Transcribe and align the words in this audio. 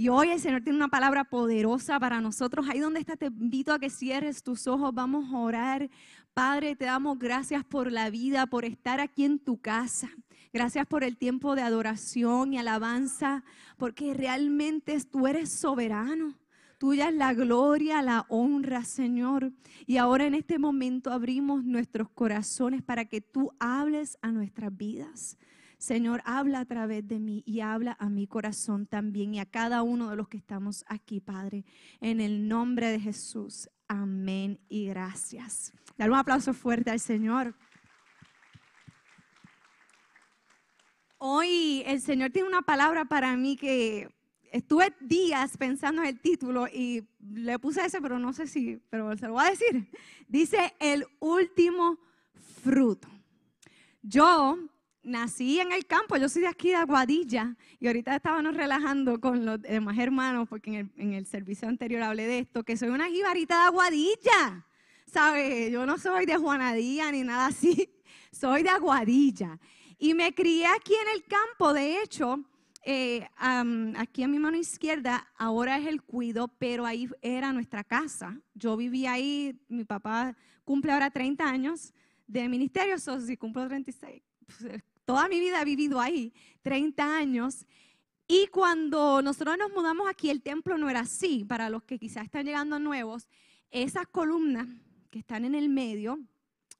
Y 0.00 0.08
hoy 0.08 0.30
el 0.30 0.40
Señor 0.40 0.62
tiene 0.62 0.78
una 0.78 0.88
palabra 0.88 1.24
poderosa 1.24 2.00
para 2.00 2.22
nosotros. 2.22 2.66
Ahí 2.70 2.80
donde 2.80 3.00
está, 3.00 3.16
te 3.18 3.26
invito 3.26 3.70
a 3.74 3.78
que 3.78 3.90
cierres 3.90 4.42
tus 4.42 4.66
ojos. 4.66 4.94
Vamos 4.94 5.30
a 5.30 5.36
orar. 5.36 5.90
Padre, 6.32 6.74
te 6.74 6.86
damos 6.86 7.18
gracias 7.18 7.66
por 7.66 7.92
la 7.92 8.08
vida, 8.08 8.46
por 8.46 8.64
estar 8.64 8.98
aquí 8.98 9.26
en 9.26 9.38
tu 9.38 9.60
casa. 9.60 10.08
Gracias 10.54 10.86
por 10.86 11.04
el 11.04 11.18
tiempo 11.18 11.54
de 11.54 11.60
adoración 11.60 12.54
y 12.54 12.58
alabanza, 12.58 13.44
porque 13.76 14.14
realmente 14.14 14.98
tú 15.02 15.26
eres 15.26 15.52
soberano. 15.52 16.34
Tuya 16.78 17.10
es 17.10 17.14
la 17.14 17.34
gloria, 17.34 18.00
la 18.00 18.24
honra, 18.30 18.86
Señor. 18.86 19.52
Y 19.84 19.98
ahora 19.98 20.24
en 20.24 20.32
este 20.32 20.58
momento 20.58 21.12
abrimos 21.12 21.62
nuestros 21.62 22.08
corazones 22.08 22.80
para 22.80 23.04
que 23.04 23.20
tú 23.20 23.52
hables 23.60 24.16
a 24.22 24.32
nuestras 24.32 24.74
vidas. 24.74 25.36
Señor, 25.80 26.20
habla 26.26 26.60
a 26.60 26.64
través 26.66 27.08
de 27.08 27.18
mí 27.18 27.42
y 27.46 27.60
habla 27.60 27.96
a 27.98 28.10
mi 28.10 28.26
corazón 28.26 28.84
también 28.84 29.34
y 29.34 29.40
a 29.40 29.46
cada 29.46 29.82
uno 29.82 30.10
de 30.10 30.16
los 30.16 30.28
que 30.28 30.36
estamos 30.36 30.84
aquí, 30.88 31.20
Padre. 31.20 31.64
En 32.02 32.20
el 32.20 32.46
nombre 32.48 32.90
de 32.90 33.00
Jesús. 33.00 33.66
Amén 33.88 34.60
y 34.68 34.88
gracias. 34.88 35.72
Dar 35.96 36.10
un 36.10 36.18
aplauso 36.18 36.52
fuerte 36.52 36.90
al 36.90 37.00
Señor. 37.00 37.54
Hoy 41.16 41.82
el 41.86 42.02
Señor 42.02 42.28
tiene 42.30 42.46
una 42.46 42.60
palabra 42.60 43.06
para 43.06 43.34
mí 43.38 43.56
que 43.56 44.06
estuve 44.52 44.94
días 45.00 45.56
pensando 45.56 46.02
en 46.02 46.08
el 46.08 46.20
título 46.20 46.68
y 46.68 47.08
le 47.20 47.58
puse 47.58 47.86
ese, 47.86 48.02
pero 48.02 48.18
no 48.18 48.34
sé 48.34 48.46
si, 48.46 48.76
pero 48.90 49.16
se 49.16 49.28
lo 49.28 49.32
voy 49.32 49.46
a 49.46 49.50
decir. 49.50 49.90
Dice 50.28 50.74
el 50.78 51.06
último 51.20 51.98
fruto. 52.62 53.08
Yo 54.02 54.58
nací 55.02 55.60
en 55.60 55.72
el 55.72 55.86
campo, 55.86 56.16
yo 56.16 56.28
soy 56.28 56.42
de 56.42 56.48
aquí 56.48 56.68
de 56.68 56.76
Aguadilla 56.76 57.56
y 57.78 57.86
ahorita 57.86 58.16
estábamos 58.16 58.54
relajando 58.54 59.20
con 59.20 59.44
los 59.44 59.60
demás 59.62 59.98
hermanos 59.98 60.48
porque 60.48 60.86
en 60.96 61.12
el, 61.12 61.26
servicio 61.26 61.68
anterior 61.68 62.02
hablé 62.02 62.26
de 62.26 62.40
esto, 62.40 62.64
que 62.64 62.76
soy 62.76 62.88
una 62.88 63.08
jibarita 63.08 63.60
de 63.60 63.66
Aguadilla, 63.66 64.66
¿sabes? 65.06 65.70
Yo 65.72 65.86
no 65.86 65.98
soy 65.98 66.26
de 66.26 66.36
Juanadía 66.36 67.10
ni 67.12 67.22
nada 67.22 67.46
así, 67.46 67.90
soy 68.32 68.62
de 68.62 68.70
Aguadilla. 68.70 69.58
Y 69.98 70.14
me 70.14 70.34
crié 70.34 70.66
aquí 70.66 70.94
en 70.94 71.14
el 71.14 71.24
campo, 71.24 71.72
de 71.72 72.02
hecho, 72.02 72.42
eh, 72.82 73.28
aquí 73.96 74.22
a 74.22 74.28
mi 74.28 74.38
mano 74.38 74.56
izquierda 74.56 75.26
ahora 75.36 75.78
es 75.78 75.86
el 75.86 76.02
cuido, 76.02 76.48
pero 76.48 76.86
ahí 76.86 77.08
era 77.20 77.52
nuestra 77.52 77.84
casa. 77.84 78.40
Yo 78.54 78.76
vivía 78.76 79.12
ahí, 79.12 79.58
mi 79.68 79.84
papá 79.84 80.34
cumple 80.64 80.92
ahora 80.92 81.10
30 81.10 81.44
años 81.44 81.92
de 82.26 82.48
ministerio, 82.48 82.98
so, 82.98 83.20
si 83.20 83.36
cumplo 83.36 83.66
36, 83.66 84.22
toda 85.04 85.28
mi 85.28 85.40
vida 85.40 85.62
he 85.62 85.64
vivido 85.64 86.00
ahí, 86.00 86.32
30 86.62 87.16
años. 87.16 87.66
Y 88.26 88.46
cuando 88.46 89.22
nosotros 89.22 89.58
nos 89.58 89.72
mudamos 89.72 90.08
aquí, 90.08 90.30
el 90.30 90.42
templo 90.42 90.78
no 90.78 90.88
era 90.88 91.00
así. 91.00 91.44
Para 91.44 91.68
los 91.68 91.82
que 91.82 91.98
quizás 91.98 92.24
están 92.24 92.46
llegando 92.46 92.78
nuevos, 92.78 93.28
esas 93.70 94.06
columnas 94.06 94.68
que 95.10 95.18
están 95.18 95.44
en 95.44 95.54
el 95.54 95.68
medio, 95.68 96.18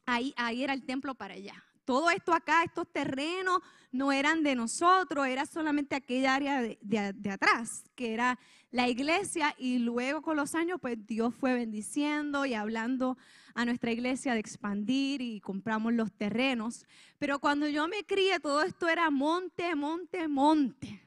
ahí, 0.06 0.33
ahí 0.37 0.62
era 0.62 0.75
el 0.75 0.84
templo 0.84 1.15
para 1.15 1.34
allá. 1.34 1.65
Todo 1.84 2.11
esto 2.11 2.33
acá, 2.33 2.62
estos 2.62 2.87
terrenos, 2.93 3.59
no 3.91 4.12
eran 4.12 4.45
de 4.45 4.55
nosotros, 4.55 5.27
era 5.27 5.47
solamente 5.47 5.97
aquella 5.97 6.34
área 6.34 6.62
de, 6.62 6.78
de, 6.81 7.31
atrás, 7.31 7.83
que 7.97 8.15
era 8.15 8.39
la 8.71 8.89
iglesia. 8.89 9.55
Y 9.59 9.78
luego 9.81 10.22
con 10.22 10.37
los 10.37 10.55
años, 10.55 10.78
pues 10.81 11.05
Dios 11.06 11.34
fue 11.34 11.55
bendiciendo 11.55 12.47
y 12.47 12.55
hablando 12.55 13.19
a 13.55 13.65
nuestra 13.65 13.93
iglesia 13.93 14.34
de 14.34 14.41
expandir 14.41 15.21
y 15.21 15.41
compramos 15.41 15.93
los 15.93 16.12
terrenos. 16.12 16.84
Pero 17.19 17.38
cuando 17.38 17.69
yo 17.69 17.88
me 17.88 18.05
crié, 18.05 18.41
todo 18.41 18.62
esto 18.62 18.88
era 18.88 19.11
monte, 19.11 19.75
monte, 19.75 20.28
monte. 20.28 21.03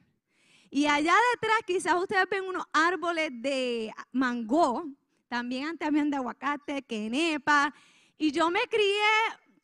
Y 0.70 0.86
allá 0.86 1.14
detrás 1.34 1.58
quizás 1.66 1.94
ustedes 1.94 2.26
ven 2.28 2.44
unos 2.44 2.64
árboles 2.72 3.30
de 3.32 3.92
mango, 4.10 4.84
también 5.28 5.68
antes 5.68 5.86
habían 5.86 6.10
de 6.10 6.16
aguacate, 6.16 6.82
quenepa. 6.82 7.74
Y 8.18 8.32
yo 8.32 8.50
me 8.50 8.60
crié 8.68 9.04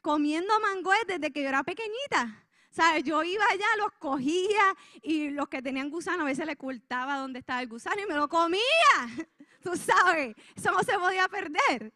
comiendo 0.01 0.53
mango 0.61 0.93
desde 1.07 1.31
que 1.33 1.43
yo 1.43 1.49
era 1.49 1.63
pequeñita. 1.63 2.47
¿Sabes? 2.71 3.03
Yo 3.03 3.23
iba 3.25 3.45
allá, 3.51 3.67
los 3.79 3.93
cogía 3.99 4.77
y 5.03 5.31
los 5.31 5.49
que 5.49 5.61
tenían 5.61 5.91
gusano 5.91 6.23
a 6.23 6.27
veces 6.27 6.47
le 6.47 6.53
ocultaba 6.53 7.17
dónde 7.19 7.41
estaba 7.41 7.61
el 7.61 7.69
gusano 7.69 8.01
y 8.01 8.07
me 8.07 8.15
lo 8.15 8.29
comía. 8.29 8.61
Tú 9.63 9.77
sabes, 9.77 10.37
eso 10.55 10.71
no 10.71 10.83
se 10.85 10.97
podía 10.97 11.29
perder. 11.29 11.93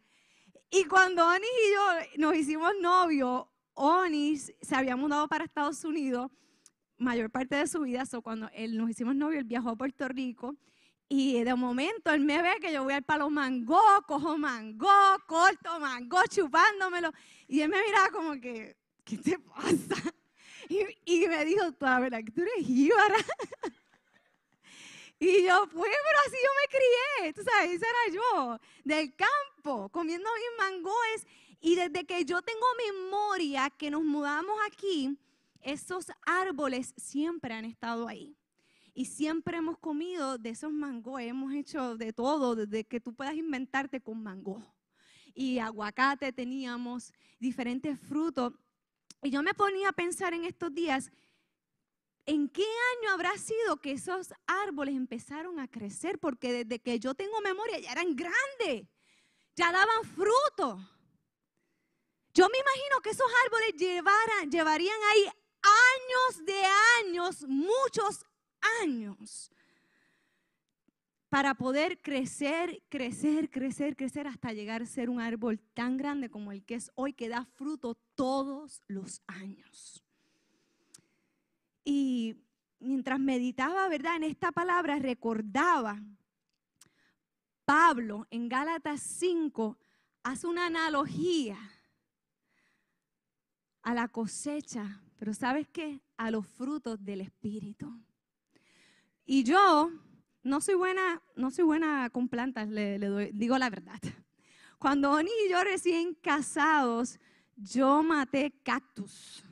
Y 0.77 0.87
cuando 0.87 1.25
Onis 1.25 1.49
y 1.69 1.73
yo 1.73 2.19
nos 2.27 2.37
hicimos 2.37 2.73
novios, 2.81 3.45
Onis 3.75 4.53
se 4.61 4.75
había 4.75 4.97
mudado 4.97 5.29
para 5.29 5.45
Estados 5.45 5.85
Unidos 5.85 6.33
mayor 6.99 7.31
parte 7.31 7.55
de 7.55 7.69
su 7.69 7.83
vida. 7.83 8.05
So 8.07 8.23
cuando 8.23 8.51
él, 8.53 8.77
nos 8.77 8.91
hicimos 8.91 9.15
novios, 9.15 9.43
él 9.43 9.45
viajó 9.47 9.71
a 9.71 9.77
Puerto 9.77 10.09
Rico. 10.09 10.57
Y 11.09 11.45
de 11.45 11.55
momento 11.55 12.11
él 12.13 12.23
me 12.23 12.43
ve 12.43 12.55
que 12.61 12.73
yo 12.73 12.83
voy 12.83 12.95
al 12.95 13.05
palo 13.05 13.31
mango, 13.31 13.79
cojo 14.09 14.37
mango, 14.37 14.89
corto 15.29 15.79
mango, 15.79 16.19
chupándomelo. 16.29 17.13
Y 17.47 17.61
él 17.61 17.69
me 17.69 17.81
miraba 17.81 18.09
como 18.11 18.33
que, 18.41 18.77
¿qué 19.05 19.17
te 19.17 19.39
pasa? 19.39 19.95
Y, 20.67 20.79
y 21.05 21.29
me 21.29 21.45
dijo, 21.45 21.71
tú, 21.73 21.85
verdad 21.85 22.21
que 22.25 22.33
tú 22.33 22.41
eres 22.41 22.67
jíbara. 22.67 23.17
Y 25.19 25.45
yo, 25.45 25.69
pues, 25.73 25.91
pero 26.05 26.19
así 26.27 26.37
yo 26.43 26.51
me 26.61 26.79
crié, 26.79 27.33
tú 27.33 27.43
sabes, 27.43 27.73
esa 27.73 27.87
era 27.87 28.15
yo, 28.15 28.59
del 28.85 29.15
campo, 29.15 29.89
comiendo 29.91 30.29
mis 30.35 30.59
mangoes. 30.59 31.27
Y 31.61 31.77
desde 31.77 32.05
que 32.05 32.25
yo 32.25 32.43
tengo 32.43 32.67
memoria 32.93 33.71
que 33.71 33.91
nos 33.91 34.03
mudamos 34.03 34.57
aquí, 34.67 35.17
esos 35.63 36.07
árboles 36.27 36.93
siempre 36.97 37.55
han 37.55 37.65
estado 37.65 38.07
ahí. 38.07 38.37
Y 38.93 39.07
siempre 39.07 39.57
hemos 39.57 39.79
comido 39.79 40.39
de 40.39 40.51
esos 40.51 40.73
mangoes, 40.73 41.29
hemos 41.29 41.53
hecho 41.55 41.97
de 41.97 42.13
todo, 42.13 42.55
desde 42.55 42.85
que 42.85 43.01
tú 43.01 43.15
puedas 43.15 43.35
inventarte 43.35 44.01
con 44.01 44.23
mango. 44.23 44.63
Y 45.35 45.59
aguacate 45.59 46.33
teníamos, 46.33 47.13
diferentes 47.41 47.99
frutos. 47.99 48.53
Y 49.23 49.31
yo 49.31 49.43
me 49.43 49.55
ponía 49.55 49.89
a 49.89 49.93
pensar 49.93 50.35
en 50.35 50.45
estos 50.45 50.73
días, 50.73 51.11
¿En 52.27 52.49
qué 52.49 52.63
año 52.63 53.13
habrá 53.13 53.37
sido 53.37 53.77
que 53.77 53.93
esos 53.93 54.33
árboles 54.47 54.95
empezaron 54.95 55.61
a 55.61 55.69
crecer? 55.69 56.19
Porque 56.19 56.65
desde 56.65 56.81
que 56.81 56.99
yo 56.99 57.15
tengo 57.15 57.41
memoria 57.43 57.79
ya 57.79 57.93
eran 57.93 58.17
grandes, 58.17 58.89
ya 59.55 59.71
daban 59.71 60.05
fruto. 60.05 60.79
Yo 62.33 62.49
me 62.49 62.59
imagino 62.59 63.01
que 63.03 63.11
esos 63.11 63.31
árboles 63.45 63.75
llevarían 64.51 64.99
ahí 65.13 65.27
años 65.63 66.47
de 66.47 66.63
años, 67.01 67.45
muchos 67.47 68.25
años, 68.83 69.53
para 71.29 71.55
poder 71.55 72.01
crecer, 72.01 72.83
crecer, 72.89 73.51
crecer, 73.51 73.97
crecer 73.97 74.27
hasta 74.27 74.53
llegar 74.53 74.83
a 74.83 74.87
ser 74.87 75.11
un 75.11 75.21
árbol 75.21 75.61
tan 75.75 75.97
grande 75.97 76.31
como 76.31 76.53
el 76.53 76.65
que 76.65 76.77
es 76.77 76.91
hoy, 76.95 77.13
que 77.13 77.29
da 77.29 77.45
fruto 77.45 77.97
todos 78.15 78.83
los 78.87 79.23
años. 79.27 80.04
Y 81.85 82.37
mientras 82.81 83.21
meditaba, 83.21 83.89
¿verdad? 83.89 84.17
En 84.17 84.25
esta 84.25 84.53
palabra 84.53 84.99
recordaba 84.99 86.03
Pablo 87.65 88.27
en 88.31 88.49
Gálatas 88.49 89.01
5 89.01 89.79
hace 90.23 90.47
una 90.47 90.67
analogía 90.67 91.59
a 93.83 93.95
la 93.95 94.09
cosecha, 94.09 95.03
pero 95.17 95.35
¿sabes 95.35 95.69
qué? 95.69 96.01
A 96.17 96.31
los 96.31 96.47
frutos 96.47 97.03
del 97.05 97.21
espíritu. 97.21 98.03
Y 99.27 99.45
yo 99.45 99.91
no 100.43 100.61
soy 100.61 100.75
buena, 100.75 101.23
no 101.37 101.51
soy 101.51 101.65
buena 101.65 102.11
con 102.11 102.29
plantas, 102.29 102.69
le, 102.69 102.99
digo 103.33 103.57
la 103.59 103.71
verdad. 103.71 104.01
Cuando 104.79 105.13
Oni 105.13 105.31
y 105.47 105.51
yo 105.51 105.63
recién 105.65 106.15
casados, 106.15 107.19
yo 107.57 108.03
maté 108.03 108.53
cactus. 108.63 109.43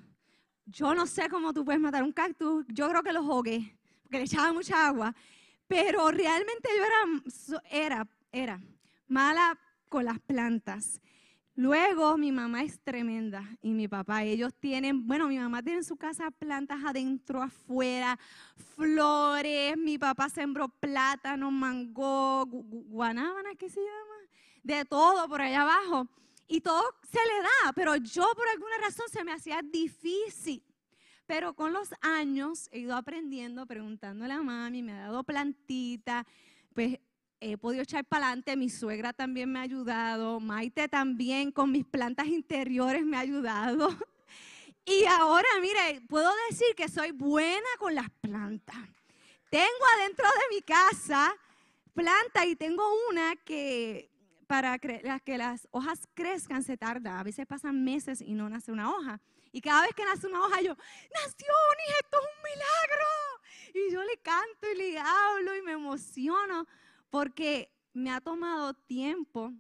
Yo 0.72 0.94
no 0.94 1.06
sé 1.06 1.28
cómo 1.28 1.52
tú 1.52 1.64
puedes 1.64 1.80
matar 1.80 2.02
un 2.02 2.12
cactus. 2.12 2.64
Yo 2.68 2.88
creo 2.88 3.02
que 3.02 3.12
lo 3.12 3.22
jugué, 3.22 3.76
porque 4.02 4.18
le 4.18 4.24
echaba 4.24 4.52
mucha 4.52 4.86
agua. 4.86 5.14
Pero 5.68 6.10
realmente 6.10 6.68
yo 6.76 6.84
era, 6.84 7.86
era, 7.86 8.08
era 8.32 8.60
mala 9.06 9.58
con 9.88 10.06
las 10.06 10.18
plantas. 10.18 11.00
Luego 11.54 12.16
mi 12.16 12.32
mamá 12.32 12.62
es 12.62 12.80
tremenda 12.80 13.46
y 13.60 13.74
mi 13.74 13.86
papá, 13.86 14.24
ellos 14.24 14.54
tienen, 14.58 15.06
bueno, 15.06 15.28
mi 15.28 15.38
mamá 15.38 15.62
tiene 15.62 15.80
en 15.80 15.84
su 15.84 15.96
casa 15.96 16.30
plantas 16.30 16.82
adentro, 16.82 17.42
afuera, 17.42 18.18
flores, 18.74 19.76
mi 19.76 19.98
papá 19.98 20.30
sembró 20.30 20.68
plátano, 20.68 21.50
mango, 21.50 22.46
guanábana, 22.46 23.54
¿qué 23.56 23.68
se 23.68 23.80
llama? 23.80 24.14
De 24.62 24.86
todo 24.86 25.28
por 25.28 25.42
allá 25.42 25.60
abajo. 25.62 26.08
Y 26.52 26.60
todo 26.60 26.84
se 27.10 27.18
le 27.18 27.42
da, 27.42 27.72
pero 27.74 27.96
yo 27.96 28.30
por 28.36 28.46
alguna 28.46 28.76
razón 28.76 29.06
se 29.10 29.24
me 29.24 29.32
hacía 29.32 29.62
difícil. 29.62 30.62
Pero 31.24 31.54
con 31.54 31.72
los 31.72 31.88
años 32.02 32.68
he 32.72 32.80
ido 32.80 32.94
aprendiendo, 32.94 33.64
preguntándole 33.64 34.34
a 34.34 34.42
mami, 34.42 34.82
me 34.82 34.92
ha 34.92 35.04
dado 35.04 35.24
plantita, 35.24 36.26
pues 36.74 36.98
he 37.40 37.56
podido 37.56 37.84
echar 37.84 38.04
para 38.04 38.26
adelante, 38.26 38.54
mi 38.58 38.68
suegra 38.68 39.14
también 39.14 39.50
me 39.50 39.60
ha 39.60 39.62
ayudado, 39.62 40.40
Maite 40.40 40.88
también 40.88 41.52
con 41.52 41.72
mis 41.72 41.86
plantas 41.86 42.26
interiores 42.26 43.02
me 43.02 43.16
ha 43.16 43.20
ayudado. 43.20 43.88
Y 44.84 45.04
ahora, 45.04 45.46
mire, 45.60 46.02
puedo 46.08 46.28
decir 46.50 46.74
que 46.76 46.88
soy 46.88 47.12
buena 47.12 47.68
con 47.78 47.94
las 47.94 48.10
plantas. 48.20 48.76
Tengo 49.48 49.84
adentro 49.96 50.26
de 50.26 50.56
mi 50.56 50.60
casa 50.60 51.32
plantas 51.94 52.46
y 52.46 52.56
tengo 52.56 52.82
una 53.08 53.36
que 53.36 54.11
para 54.52 54.78
que 54.78 55.38
las 55.38 55.66
hojas 55.70 56.06
crezcan 56.12 56.62
se 56.62 56.76
tarda. 56.76 57.18
A 57.18 57.22
veces 57.22 57.46
pasan 57.46 57.82
meses 57.82 58.20
y 58.20 58.34
no 58.34 58.50
nace 58.50 58.70
una 58.70 58.90
hoja. 58.90 59.18
Y 59.50 59.62
cada 59.62 59.80
vez 59.80 59.94
que 59.94 60.04
nace 60.04 60.26
una 60.26 60.44
hoja 60.44 60.60
yo, 60.60 60.76
nació, 61.14 61.46
ni 61.78 61.94
esto 61.94 62.18
es 62.18 62.26
un 62.28 62.42
milagro. 62.50 63.08
Y 63.72 63.92
yo 63.94 64.04
le 64.04 64.18
canto 64.18 64.70
y 64.70 64.76
le 64.76 64.98
hablo 64.98 65.56
y 65.56 65.62
me 65.62 65.72
emociono 65.72 66.66
porque 67.08 67.72
me 67.94 68.10
ha 68.10 68.20
tomado 68.20 68.74
tiempo, 68.74 69.54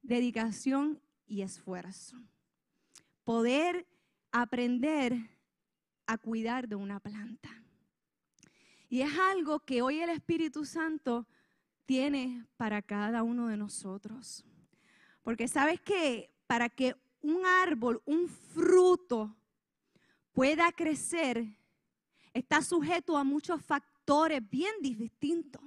dedicación 0.00 1.02
y 1.26 1.42
esfuerzo. 1.42 2.16
Poder 3.24 3.84
aprender 4.30 5.16
a 6.06 6.18
cuidar 6.18 6.68
de 6.68 6.76
una 6.76 7.00
planta. 7.00 7.50
Y 8.88 9.00
es 9.00 9.18
algo 9.18 9.58
que 9.58 9.82
hoy 9.82 9.98
el 9.98 10.10
Espíritu 10.10 10.64
Santo 10.64 11.26
tiene 11.86 12.44
para 12.56 12.82
cada 12.82 13.22
uno 13.22 13.46
de 13.48 13.56
nosotros. 13.56 14.44
Porque 15.22 15.48
sabes 15.48 15.80
que 15.80 16.30
para 16.46 16.68
que 16.68 16.94
un 17.22 17.46
árbol, 17.46 18.02
un 18.04 18.28
fruto 18.28 19.34
pueda 20.32 20.70
crecer, 20.72 21.46
está 22.34 22.60
sujeto 22.62 23.16
a 23.16 23.24
muchos 23.24 23.64
factores 23.64 24.48
bien 24.48 24.74
distintos. 24.80 25.62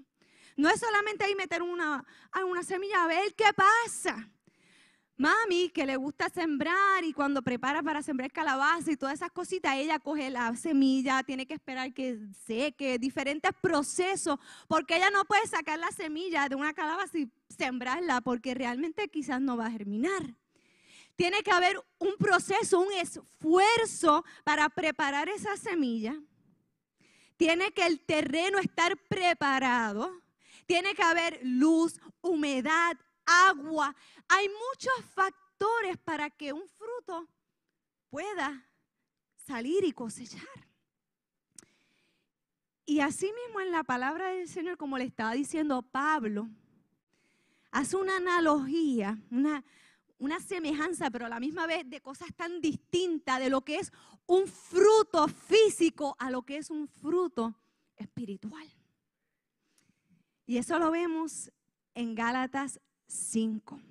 No 0.55 0.69
es 0.69 0.79
solamente 0.79 1.23
ahí 1.23 1.35
meter 1.35 1.61
una, 1.61 2.05
una 2.45 2.63
semilla 2.63 3.03
a 3.03 3.07
ver 3.07 3.33
qué 3.33 3.45
pasa. 3.55 4.29
Mami, 5.19 5.67
que 5.67 5.85
le 5.85 5.97
gusta 5.97 6.29
sembrar 6.29 7.03
y 7.03 7.11
cuando 7.11 7.41
prepara 7.41 7.83
para 7.83 8.01
sembrar 8.01 8.31
calabaza 8.31 8.89
y 8.89 8.95
todas 8.95 9.15
esas 9.15 9.31
cositas, 9.31 9.75
ella 9.75 9.99
coge 9.99 10.29
la 10.29 10.55
semilla, 10.55 11.23
tiene 11.23 11.45
que 11.45 11.55
esperar 11.55 11.93
que 11.93 12.17
seque, 12.47 12.97
diferentes 12.97 13.51
procesos, 13.59 14.39
porque 14.69 14.95
ella 14.95 15.09
no 15.09 15.25
puede 15.25 15.45
sacar 15.45 15.77
la 15.77 15.91
semilla 15.91 16.47
de 16.47 16.55
una 16.55 16.73
calabaza 16.73 17.17
y 17.17 17.29
sembrarla, 17.49 18.21
porque 18.21 18.53
realmente 18.53 19.09
quizás 19.09 19.41
no 19.41 19.57
va 19.57 19.65
a 19.65 19.71
germinar. 19.71 20.35
Tiene 21.17 21.43
que 21.43 21.51
haber 21.51 21.77
un 21.97 22.15
proceso, 22.17 22.79
un 22.79 22.93
esfuerzo 22.93 24.23
para 24.45 24.69
preparar 24.69 25.27
esa 25.27 25.57
semilla. 25.57 26.17
Tiene 27.35 27.73
que 27.73 27.85
el 27.85 27.99
terreno 27.99 28.57
estar 28.57 28.95
preparado 29.09 30.13
tiene 30.69 30.93
que 30.93 31.01
haber 31.01 31.39
luz, 31.41 31.99
humedad, 32.21 32.95
agua. 33.47 33.95
Hay 34.27 34.47
muchos 34.49 34.93
factores 35.13 35.97
para 35.97 36.29
que 36.29 36.53
un 36.53 36.67
fruto 36.67 37.27
pueda 38.09 38.65
salir 39.45 39.83
y 39.83 39.91
cosechar. 39.91 40.47
Y 42.85 43.01
así 43.01 43.31
mismo 43.45 43.61
en 43.61 43.71
la 43.71 43.83
palabra 43.83 44.29
del 44.29 44.47
Señor, 44.47 44.77
como 44.77 44.97
le 44.97 45.03
estaba 45.03 45.33
diciendo 45.33 45.83
Pablo, 45.83 46.49
hace 47.71 47.95
una 47.97 48.17
analogía, 48.17 49.19
una, 49.29 49.63
una 50.17 50.39
semejanza, 50.39 51.11
pero 51.11 51.27
a 51.27 51.29
la 51.29 51.39
misma 51.39 51.67
vez 51.67 51.87
de 51.87 52.01
cosas 52.01 52.29
tan 52.35 52.61
distintas 52.61 53.39
de 53.39 53.49
lo 53.49 53.61
que 53.61 53.75
es 53.75 53.91
un 54.25 54.47
fruto 54.47 55.27
físico 55.27 56.15
a 56.19 56.31
lo 56.31 56.41
que 56.43 56.57
es 56.57 56.69
un 56.71 56.87
fruto 56.87 57.55
espiritual. 57.95 58.67
Y 60.47 60.57
eso 60.57 60.79
lo 60.79 60.89
vemos 60.89 61.51
en 61.93 62.15
Gálatas 62.15 62.79
5, 63.09 63.81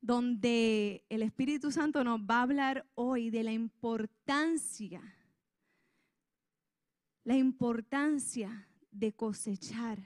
donde 0.00 1.04
el 1.08 1.22
Espíritu 1.22 1.70
Santo 1.72 2.04
nos 2.04 2.20
va 2.20 2.36
a 2.36 2.42
hablar 2.42 2.86
hoy 2.94 3.30
de 3.30 3.42
la 3.42 3.52
importancia, 3.52 5.02
la 7.24 7.36
importancia 7.36 8.68
de 8.90 9.12
cosechar, 9.12 9.98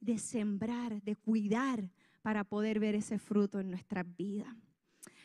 de 0.00 0.18
sembrar, 0.18 1.02
de 1.02 1.16
cuidar 1.16 1.90
para 2.22 2.44
poder 2.44 2.78
ver 2.78 2.94
ese 2.94 3.18
fruto 3.18 3.58
en 3.58 3.70
nuestras 3.70 4.06
vidas. 4.16 4.54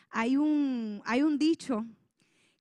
Hay 0.10 0.36
un, 0.36 1.02
hay 1.06 1.22
un 1.22 1.38
dicho 1.38 1.86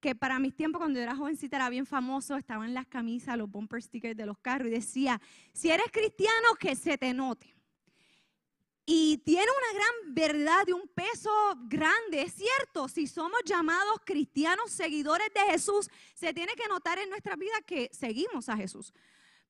que 0.00 0.14
para 0.14 0.38
mis 0.38 0.54
tiempos, 0.54 0.78
cuando 0.80 0.98
yo 0.98 1.04
era 1.04 1.16
jovencita, 1.16 1.56
era 1.56 1.70
bien 1.70 1.86
famoso, 1.86 2.36
estaba 2.36 2.66
en 2.66 2.74
las 2.74 2.86
camisas, 2.86 3.38
los 3.38 3.50
bumper 3.50 3.82
stickers 3.82 4.16
de 4.16 4.26
los 4.26 4.38
carros 4.38 4.68
y 4.68 4.72
decía, 4.72 5.20
si 5.52 5.70
eres 5.70 5.86
cristiano, 5.90 6.48
que 6.60 6.76
se 6.76 6.98
te 6.98 7.14
note. 7.14 7.55
Y 8.88 9.18
tiene 9.18 9.48
una 9.50 9.80
gran 9.80 10.14
verdad 10.14 10.64
y 10.68 10.72
un 10.72 10.86
peso 10.86 11.30
grande, 11.64 12.22
es 12.22 12.34
cierto, 12.34 12.86
si 12.86 13.08
somos 13.08 13.40
llamados 13.44 13.98
cristianos 14.04 14.70
seguidores 14.70 15.28
de 15.34 15.40
Jesús, 15.50 15.90
se 16.14 16.32
tiene 16.32 16.54
que 16.54 16.68
notar 16.68 17.00
en 17.00 17.10
nuestra 17.10 17.34
vida 17.34 17.60
que 17.66 17.90
seguimos 17.92 18.48
a 18.48 18.56
Jesús. 18.56 18.94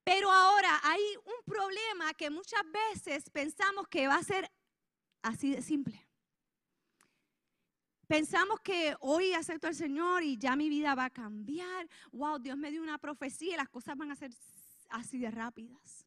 Pero 0.03 0.33
ahora 0.33 0.81
hay 0.83 1.03
un 1.25 1.45
problema 1.45 2.15
que 2.15 2.31
muchas 2.31 2.63
veces 2.73 3.29
pensamos 3.29 3.87
que 3.89 4.07
va 4.07 4.15
a 4.15 4.23
ser 4.23 4.51
así 5.21 5.51
de 5.51 5.61
simple. 5.61 6.07
Pensamos 8.07 8.61
que 8.61 8.97
hoy 9.01 9.35
acepto 9.35 9.67
al 9.67 9.75
Señor 9.75 10.23
y 10.23 10.39
ya 10.39 10.57
mi 10.57 10.71
vida 10.71 10.95
va 10.95 11.07
a 11.07 11.11
cambiar. 11.11 11.89
Wow, 12.13 12.39
Dios 12.39 12.57
me 12.57 12.71
dio 12.71 12.83
una 12.83 12.97
profecía 12.99 13.55
y 13.55 13.57
las 13.57 13.69
cosas 13.69 13.97
van 13.97 14.13
a 14.13 14.17
ser 14.17 14.31
así 14.89 15.19
de 15.19 15.31
rápidas. 15.31 16.06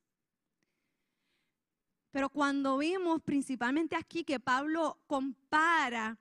Pero 2.12 2.30
cuando 2.30 2.78
vimos 2.78 3.22
principalmente 3.22 3.96
aquí 3.96 4.24
que 4.24 4.40
Pablo 4.40 4.98
compara 5.08 6.18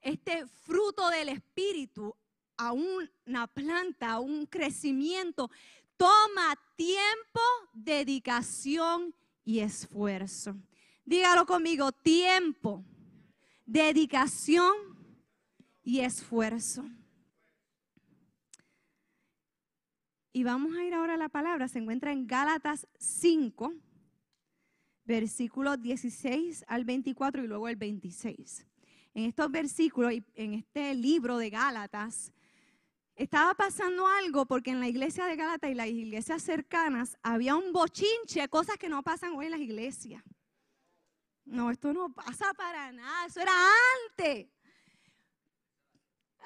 este 0.00 0.46
fruto 0.46 1.08
del 1.10 1.28
Espíritu 1.28 2.14
a 2.56 2.72
una 2.72 3.46
planta, 3.46 4.12
a 4.12 4.20
un 4.20 4.46
crecimiento, 4.46 5.50
toma 5.96 6.56
tiempo, 6.76 7.40
dedicación 7.74 9.14
y 9.44 9.60
esfuerzo. 9.60 10.56
Dígalo 11.04 11.46
conmigo, 11.46 11.92
tiempo, 11.92 12.84
dedicación 13.64 14.74
y 15.82 16.00
esfuerzo. 16.00 16.84
Y 20.32 20.44
vamos 20.44 20.76
a 20.76 20.84
ir 20.84 20.94
ahora 20.94 21.14
a 21.14 21.18
la 21.18 21.28
palabra, 21.28 21.68
se 21.68 21.78
encuentra 21.78 22.12
en 22.12 22.26
Gálatas 22.26 22.86
5, 22.98 23.72
versículos 25.06 25.80
16 25.80 26.64
al 26.68 26.84
24 26.84 27.44
y 27.44 27.46
luego 27.46 27.68
el 27.68 27.76
26. 27.76 28.66
En 29.14 29.24
estos 29.24 29.50
versículos 29.50 30.12
y 30.12 30.24
en 30.34 30.54
este 30.54 30.94
libro 30.94 31.38
de 31.38 31.50
Gálatas, 31.50 32.32
estaba 33.14 33.54
pasando 33.54 34.06
algo 34.06 34.44
porque 34.44 34.70
en 34.70 34.80
la 34.80 34.88
iglesia 34.88 35.24
de 35.24 35.36
Gálatas 35.36 35.70
y 35.70 35.74
las 35.74 35.86
iglesias 35.86 36.42
cercanas 36.42 37.16
había 37.22 37.56
un 37.56 37.72
bochinche, 37.72 38.48
cosas 38.48 38.76
que 38.76 38.90
no 38.90 39.02
pasan 39.02 39.32
hoy 39.34 39.46
en 39.46 39.52
las 39.52 39.60
iglesias. 39.60 40.22
No, 41.46 41.70
esto 41.70 41.94
no 41.94 42.12
pasa 42.12 42.52
para 42.54 42.92
nada, 42.92 43.26
eso 43.26 43.40
era 43.40 43.52
antes 44.10 44.48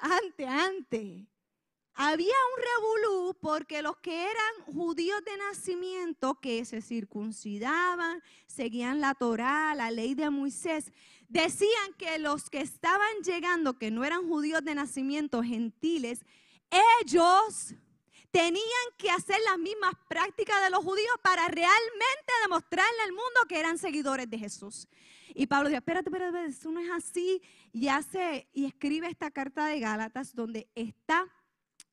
antes, 0.01 0.47
antes, 0.47 1.27
había 2.03 2.33
un 2.55 2.63
revolú 2.63 3.37
porque 3.39 3.83
los 3.83 3.95
que 3.97 4.23
eran 4.23 4.73
judíos 4.73 5.23
de 5.23 5.37
nacimiento, 5.37 6.39
que 6.41 6.65
se 6.65 6.81
circuncidaban, 6.81 8.23
seguían 8.47 9.01
la 9.01 9.13
Torá, 9.13 9.75
la 9.75 9.91
ley 9.91 10.15
de 10.15 10.31
Moisés, 10.31 10.91
decían 11.29 11.93
que 11.99 12.17
los 12.17 12.49
que 12.49 12.61
estaban 12.61 13.21
llegando, 13.23 13.77
que 13.77 13.91
no 13.91 14.03
eran 14.03 14.27
judíos 14.27 14.63
de 14.63 14.73
nacimiento, 14.73 15.43
gentiles, 15.43 16.25
ellos 17.01 17.75
tenían 18.31 18.87
que 18.97 19.11
hacer 19.11 19.37
las 19.45 19.59
mismas 19.59 19.93
prácticas 20.09 20.59
de 20.63 20.71
los 20.71 20.83
judíos 20.83 21.15
para 21.21 21.47
realmente 21.49 22.33
demostrarle 22.41 23.01
al 23.03 23.11
mundo 23.11 23.41
que 23.47 23.59
eran 23.59 23.77
seguidores 23.77 24.27
de 24.27 24.39
Jesús. 24.39 24.87
Y 25.35 25.45
Pablo 25.45 25.69
dice, 25.69 25.77
espérate, 25.77 26.09
espérate, 26.09 26.45
eso 26.45 26.71
no 26.71 26.79
es 26.79 26.89
así. 26.89 27.43
Y 27.71 27.89
hace 27.89 28.47
y 28.53 28.65
escribe 28.65 29.07
esta 29.07 29.29
carta 29.29 29.67
de 29.67 29.79
Gálatas 29.79 30.33
donde 30.33 30.67
está 30.73 31.31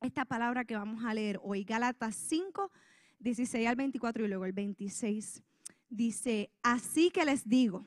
esta 0.00 0.24
palabra 0.24 0.64
que 0.64 0.76
vamos 0.76 1.04
a 1.04 1.14
leer 1.14 1.40
hoy. 1.42 1.64
Gálatas 1.64 2.14
5, 2.14 2.70
16 3.18 3.66
al 3.66 3.76
24 3.76 4.24
y 4.24 4.28
luego 4.28 4.44
el 4.44 4.52
26. 4.52 5.42
Dice, 5.88 6.50
así 6.62 7.10
que 7.10 7.24
les 7.24 7.48
digo, 7.48 7.86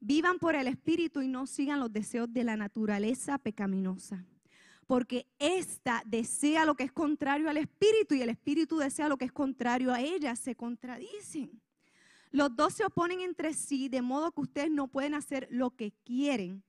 Vivan 0.00 0.38
por 0.38 0.54
el 0.54 0.68
Espíritu 0.68 1.22
y 1.22 1.28
no 1.28 1.46
sigan 1.46 1.80
los 1.80 1.92
deseos 1.92 2.32
de 2.32 2.44
la 2.44 2.56
naturaleza 2.56 3.38
pecaminosa. 3.38 4.24
Porque 4.86 5.26
ésta 5.38 6.02
desea 6.06 6.64
lo 6.64 6.76
que 6.76 6.84
es 6.84 6.92
contrario 6.92 7.50
al 7.50 7.56
Espíritu 7.56 8.14
y 8.14 8.22
el 8.22 8.30
Espíritu 8.30 8.78
desea 8.78 9.08
lo 9.08 9.16
que 9.16 9.24
es 9.24 9.32
contrario 9.32 9.92
a 9.92 10.00
ella. 10.00 10.36
Se 10.36 10.54
contradicen. 10.54 11.60
Los 12.30 12.54
dos 12.54 12.74
se 12.74 12.84
oponen 12.84 13.20
entre 13.20 13.54
sí, 13.54 13.88
de 13.88 14.02
modo 14.02 14.32
que 14.32 14.42
ustedes 14.42 14.70
no 14.70 14.86
pueden 14.86 15.14
hacer 15.14 15.48
lo 15.50 15.70
que 15.70 15.92
quieren. 16.04 16.62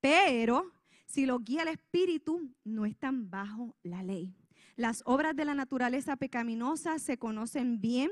Pero 0.00 0.72
si 1.06 1.26
lo 1.26 1.38
guía 1.38 1.62
el 1.62 1.68
Espíritu, 1.68 2.50
no 2.64 2.86
están 2.86 3.30
bajo 3.30 3.76
la 3.82 4.02
ley. 4.02 4.34
Las 4.76 5.02
obras 5.06 5.36
de 5.36 5.44
la 5.44 5.54
naturaleza 5.54 6.16
pecaminosa 6.16 6.98
se 6.98 7.18
conocen 7.18 7.80
bien 7.80 8.10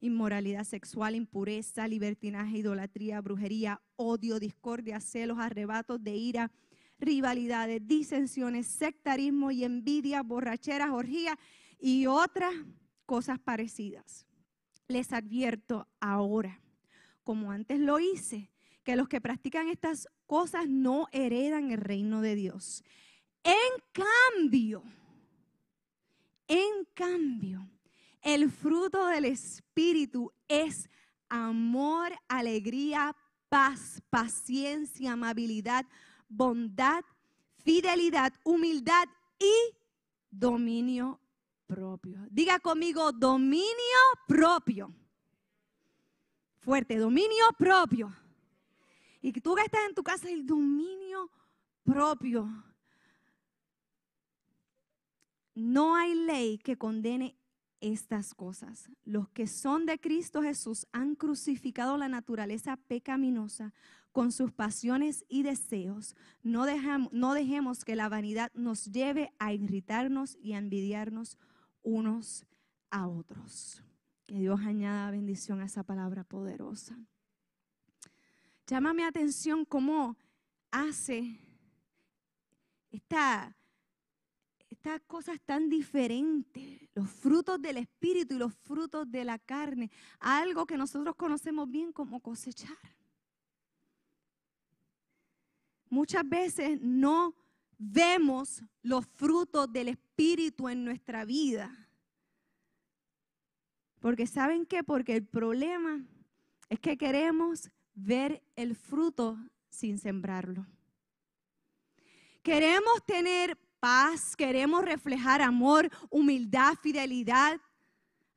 inmoralidad 0.00 0.64
sexual, 0.64 1.14
impureza, 1.14 1.86
libertinaje, 1.86 2.58
idolatría, 2.58 3.20
brujería, 3.20 3.80
odio, 3.96 4.40
discordia, 4.40 4.98
celos, 5.00 5.38
arrebatos 5.38 6.02
de 6.02 6.16
ira, 6.16 6.50
rivalidades, 6.98 7.86
disensiones, 7.86 8.66
sectarismo 8.66 9.50
y 9.50 9.64
envidia, 9.64 10.22
borracheras, 10.22 10.90
orgías 10.90 11.36
y 11.78 12.06
otras 12.06 12.54
cosas 13.06 13.38
parecidas. 13.38 14.26
Les 14.88 15.12
advierto 15.12 15.86
ahora, 16.00 16.60
como 17.22 17.52
antes 17.52 17.78
lo 17.78 18.00
hice, 18.00 18.50
que 18.90 18.96
los 18.96 19.08
que 19.08 19.20
practican 19.20 19.68
estas 19.68 20.08
cosas 20.26 20.68
no 20.68 21.06
heredan 21.12 21.70
el 21.70 21.80
reino 21.80 22.22
de 22.22 22.34
Dios. 22.34 22.82
En 23.44 23.54
cambio, 23.92 24.82
en 26.48 26.88
cambio, 26.92 27.70
el 28.20 28.50
fruto 28.50 29.06
del 29.06 29.26
Espíritu 29.26 30.32
es 30.48 30.90
amor, 31.28 32.10
alegría, 32.26 33.14
paz, 33.48 34.02
paciencia, 34.10 35.12
amabilidad, 35.12 35.86
bondad, 36.28 37.04
fidelidad, 37.62 38.32
humildad 38.42 39.06
y 39.38 39.54
dominio 40.32 41.20
propio. 41.68 42.26
Diga 42.28 42.58
conmigo, 42.58 43.12
dominio 43.12 44.02
propio. 44.26 44.92
Fuerte, 46.58 46.98
dominio 46.98 47.44
propio. 47.56 48.12
Y 49.20 49.32
tú 49.32 49.54
que 49.54 49.62
estás 49.62 49.82
en 49.88 49.94
tu 49.94 50.02
casa, 50.02 50.30
el 50.30 50.46
dominio 50.46 51.30
propio. 51.84 52.48
No 55.54 55.96
hay 55.96 56.14
ley 56.14 56.58
que 56.58 56.76
condene 56.76 57.36
estas 57.80 58.34
cosas. 58.34 58.90
Los 59.04 59.28
que 59.30 59.46
son 59.46 59.86
de 59.86 59.98
Cristo 59.98 60.42
Jesús 60.42 60.86
han 60.92 61.14
crucificado 61.14 61.96
la 61.96 62.08
naturaleza 62.08 62.76
pecaminosa 62.76 63.72
con 64.12 64.32
sus 64.32 64.52
pasiones 64.52 65.24
y 65.28 65.42
deseos. 65.42 66.16
No, 66.42 66.66
no 67.12 67.34
dejemos 67.34 67.84
que 67.84 67.96
la 67.96 68.08
vanidad 68.08 68.50
nos 68.54 68.86
lleve 68.86 69.32
a 69.38 69.52
irritarnos 69.52 70.36
y 70.40 70.52
a 70.52 70.58
envidiarnos 70.58 71.38
unos 71.82 72.46
a 72.90 73.06
otros. 73.06 73.82
Que 74.26 74.38
Dios 74.38 74.60
añada 74.60 75.10
bendición 75.10 75.60
a 75.60 75.66
esa 75.66 75.82
palabra 75.82 76.24
poderosa. 76.24 76.98
Llama 78.70 78.94
mi 78.94 79.02
atención 79.02 79.64
cómo 79.64 80.16
hace 80.70 81.40
esta 82.92 83.56
estas 84.68 85.00
cosas 85.08 85.40
tan 85.40 85.68
diferentes, 85.68 86.88
los 86.94 87.10
frutos 87.10 87.60
del 87.60 87.78
Espíritu 87.78 88.36
y 88.36 88.38
los 88.38 88.54
frutos 88.54 89.10
de 89.10 89.24
la 89.24 89.40
carne, 89.40 89.90
algo 90.20 90.66
que 90.66 90.76
nosotros 90.76 91.16
conocemos 91.16 91.68
bien 91.68 91.92
como 91.92 92.20
cosechar. 92.20 92.78
Muchas 95.88 96.26
veces 96.28 96.78
no 96.80 97.34
vemos 97.76 98.62
los 98.82 99.04
frutos 99.04 99.70
del 99.72 99.88
Espíritu 99.88 100.68
en 100.68 100.84
nuestra 100.84 101.24
vida. 101.24 101.76
Porque 103.98 104.28
¿saben 104.28 104.64
qué? 104.64 104.84
Porque 104.84 105.16
el 105.16 105.26
problema 105.26 106.04
es 106.68 106.78
que 106.78 106.96
queremos 106.96 107.68
ver 107.94 108.42
el 108.56 108.74
fruto 108.74 109.38
sin 109.68 109.98
sembrarlo. 109.98 110.66
Queremos 112.42 113.04
tener 113.06 113.56
paz, 113.80 114.36
queremos 114.36 114.84
reflejar 114.84 115.42
amor, 115.42 115.90
humildad, 116.10 116.74
fidelidad, 116.82 117.60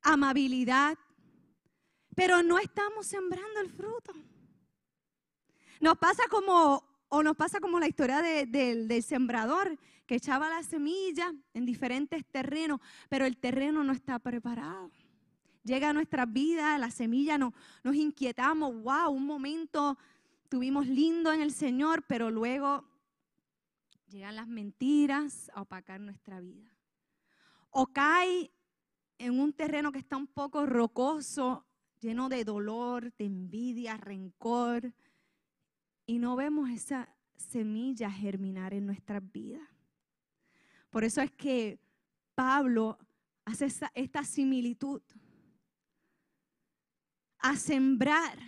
amabilidad, 0.02 0.98
pero 2.16 2.44
no 2.44 2.60
estamos 2.60 3.08
sembrando 3.08 3.60
el 3.60 3.70
fruto. 3.70 4.14
Nos 5.80 5.98
pasa 5.98 6.24
como, 6.30 6.84
o 7.10 7.24
nos 7.24 7.36
pasa 7.36 7.60
como 7.60 7.80
la 7.80 7.88
historia 7.88 8.22
del 8.22 9.04
sembrador 9.04 9.78
que 10.06 10.16
echaba 10.16 10.50
la 10.50 10.64
semilla 10.64 11.34
en 11.54 11.66
diferentes 11.66 12.26
terrenos, 12.26 12.80
pero 13.10 13.26
el 13.26 13.38
terreno 13.38 13.84
no 13.84 13.94
está 13.94 14.20
preparado. 14.20 14.92
Llega 15.64 15.90
a 15.90 15.94
nuestra 15.94 16.26
vida, 16.26 16.78
la 16.78 16.92
semilla 16.92 17.38
no, 17.38 17.54
nos 17.84 17.96
inquietamos, 17.96 18.84
wow, 18.84 19.12
un 19.12 19.26
momento 19.26 19.98
tuvimos 20.50 20.88
lindo 20.88 21.32
en 21.32 21.42
el 21.42 21.52
Señor, 21.52 22.04
pero 22.08 22.30
luego 22.30 22.86
Llegan 24.14 24.36
las 24.36 24.48
mentiras 24.48 25.50
a 25.56 25.62
opacar 25.64 26.00
nuestra 26.00 26.40
vida. 26.40 26.72
O 27.72 27.88
cae 27.88 28.52
en 29.18 29.40
un 29.40 29.54
terreno 29.54 29.92
que 29.92 29.98
está 29.98 30.18
un 30.18 30.28
poco 30.28 30.68
rocoso, 30.68 31.66
lleno 32.00 32.30
de 32.30 32.44
dolor, 32.44 33.12
de 33.16 33.26
envidia, 33.26 33.98
rencor, 33.98 34.94
y 36.06 36.20
no 36.20 36.36
vemos 36.36 36.70
esa 36.70 37.10
semilla 37.36 38.12
germinar 38.12 38.76
en 38.76 38.86
nuestras 38.86 39.24
vidas. 39.32 39.68
Por 40.92 41.04
eso 41.04 41.20
es 41.20 41.32
que 41.32 41.80
Pablo 42.36 43.00
hace 43.46 43.66
esta 43.96 44.24
similitud 44.24 45.02
a 47.44 47.56
sembrar 47.58 48.40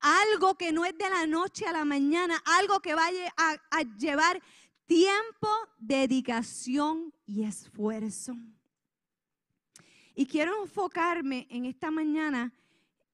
algo 0.00 0.54
que 0.56 0.72
no 0.72 0.84
es 0.84 0.96
de 0.98 1.08
la 1.08 1.26
noche 1.26 1.66
a 1.66 1.72
la 1.72 1.84
mañana, 1.84 2.42
algo 2.44 2.80
que 2.80 2.94
vaya 2.94 3.32
a, 3.36 3.82
llevar 3.98 4.42
tiempo, 4.86 5.48
dedicación 5.78 7.14
y 7.24 7.44
esfuerzo. 7.44 8.36
Y 10.14 10.26
quiero 10.26 10.62
enfocarme 10.62 11.46
en 11.50 11.64
esta 11.64 11.90
mañana 11.90 12.52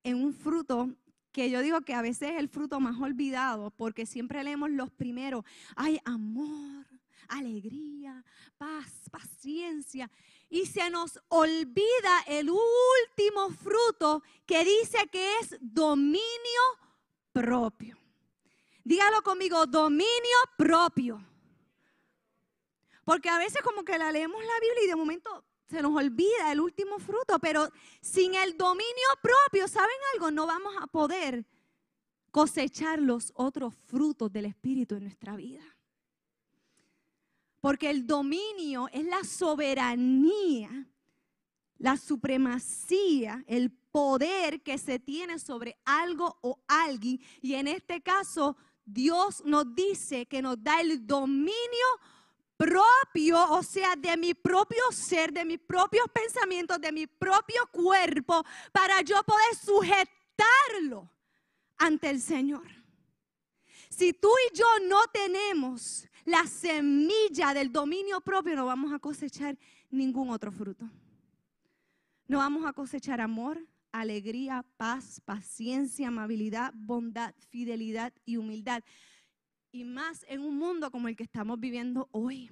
en 0.03 0.17
un 0.17 0.33
fruto 0.33 0.91
que 1.31 1.49
yo 1.49 1.61
digo 1.63 1.81
que 1.83 1.95
a 1.95 2.03
veces 2.03 2.31
es 2.33 2.39
el 2.39 2.49
fruto 2.49 2.81
más 2.81 3.01
olvidado, 3.01 3.71
porque 3.71 4.05
siempre 4.05 4.43
leemos 4.43 4.71
los 4.71 4.91
primeros. 4.91 5.45
Hay 5.77 6.01
amor, 6.05 6.87
alegría, 7.29 8.25
paz, 8.59 9.09
paciencia. 9.13 10.11
Y 10.51 10.67
se 10.67 10.91
nos 10.91 11.19
olvida 11.29 12.23
el 12.27 12.51
último 12.51 13.51
fruto 13.51 14.23
que 14.45 14.65
dice 14.65 15.09
que 15.11 15.39
es 15.39 15.57
dominio 15.61 16.29
propio. 17.33 17.97
Dígalo 18.85 19.23
conmigo, 19.23 19.65
dominio 19.67 20.39
propio. 20.59 21.25
Porque 23.05 23.29
a 23.29 23.39
veces 23.39 23.63
como 23.63 23.85
que 23.85 23.97
la 23.97 24.13
leemos 24.13 24.43
la 24.45 24.61
Biblia 24.61 24.85
y 24.85 24.89
de 24.89 24.97
momento 24.97 25.45
se 25.69 25.83
nos 25.83 25.97
olvida 25.97 26.51
el 26.51 26.61
último 26.61 26.99
fruto, 26.99 27.39
pero 27.39 27.69
sin 28.01 28.35
el 28.35 28.57
dominio 28.57 29.09
propio, 29.23 29.69
¿saben 29.69 29.97
algo? 30.15 30.33
No 30.33 30.47
vamos 30.47 30.75
a 30.81 30.89
poder 30.89 31.47
cosechar 32.33 33.01
los 33.01 33.33
otros 33.37 33.75
frutos 33.87 34.33
del 34.33 34.47
Espíritu 34.47 34.97
en 34.97 35.05
nuestra 35.05 35.37
vida. 35.37 35.63
Porque 37.61 37.91
el 37.91 38.07
dominio 38.07 38.89
es 38.93 39.05
la 39.05 39.23
soberanía, 39.25 40.89
la 41.79 41.97
supremacía, 41.97 43.45
el 43.47 43.71
poder 43.71 44.63
que 44.63 44.79
se 44.79 44.99
tiene 44.99 45.39
sobre 45.39 45.77
algo 45.85 46.39
o 46.43 46.59
alguien. 46.69 47.21
Y 47.43 47.55
en 47.55 47.69
este 47.69 48.01
caso, 48.01 48.57
Dios 48.85 49.43
nos 49.45 49.75
dice 49.75 50.27
que 50.27 50.43
nos 50.43 50.63
da 50.63 50.81
el 50.81 51.07
dominio 51.07 51.87
propio, 52.57 53.53
o 53.53 53.63
sea, 53.63 53.97
de 53.97 54.17
mi 54.17 54.35
propio 54.35 54.83
ser, 54.93 55.33
de 55.33 55.45
mis 55.45 55.59
propios 55.59 56.07
pensamientos, 56.13 56.81
de 56.81 56.93
mi 56.93 57.07
propio 57.07 57.67
cuerpo, 57.73 58.45
para 58.73 59.01
yo 59.01 59.23
poder 59.23 59.57
sujetarlo 59.65 61.11
ante 61.79 62.11
el 62.11 62.21
Señor. 62.21 62.67
Si 63.89 64.13
tú 64.13 64.29
y 64.51 64.57
yo 64.57 64.67
no 64.89 65.07
tenemos 65.13 66.07
la 66.31 66.47
semilla 66.47 67.53
del 67.53 67.73
dominio 67.73 68.21
propio, 68.21 68.55
no 68.55 68.67
vamos 68.67 68.93
a 68.93 68.99
cosechar 68.99 69.59
ningún 69.91 70.31
otro 70.31 70.53
fruto. 70.53 70.89
No 72.29 72.39
vamos 72.39 72.65
a 72.65 72.73
cosechar 72.73 73.21
amor, 73.21 73.67
alegría, 73.91 74.65
paz, 74.77 75.21
paciencia, 75.25 76.09
amabilidad, 76.09 76.73
bondad, 76.75 77.35
fidelidad 77.49 78.13
y 78.25 78.37
humildad 78.37 78.85
y 79.73 79.85
más 79.85 80.25
en 80.29 80.41
un 80.41 80.57
mundo 80.57 80.91
como 80.91 81.09
el 81.09 81.17
que 81.17 81.25
estamos 81.25 81.59
viviendo 81.59 82.09
hoy. 82.13 82.51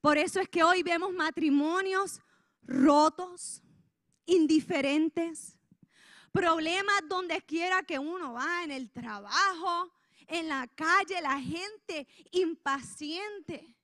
Por 0.00 0.16
eso 0.16 0.40
es 0.40 0.48
que 0.48 0.62
hoy 0.62 0.82
vemos 0.82 1.12
matrimonios 1.12 2.20
rotos, 2.62 3.62
indiferentes. 4.26 5.58
Problemas 6.32 7.02
donde 7.08 7.42
quiera 7.42 7.82
que 7.82 7.98
uno 7.98 8.34
va, 8.34 8.62
en 8.62 8.70
el 8.70 8.90
trabajo, 8.90 9.92
en 10.30 10.48
la 10.48 10.66
calle, 10.68 11.20
la 11.20 11.40
gente 11.40 12.06
impaciente. 12.30 13.76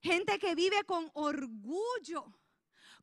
Gente 0.00 0.38
que 0.38 0.54
vive 0.54 0.82
con 0.84 1.10
orgullo. 1.14 2.24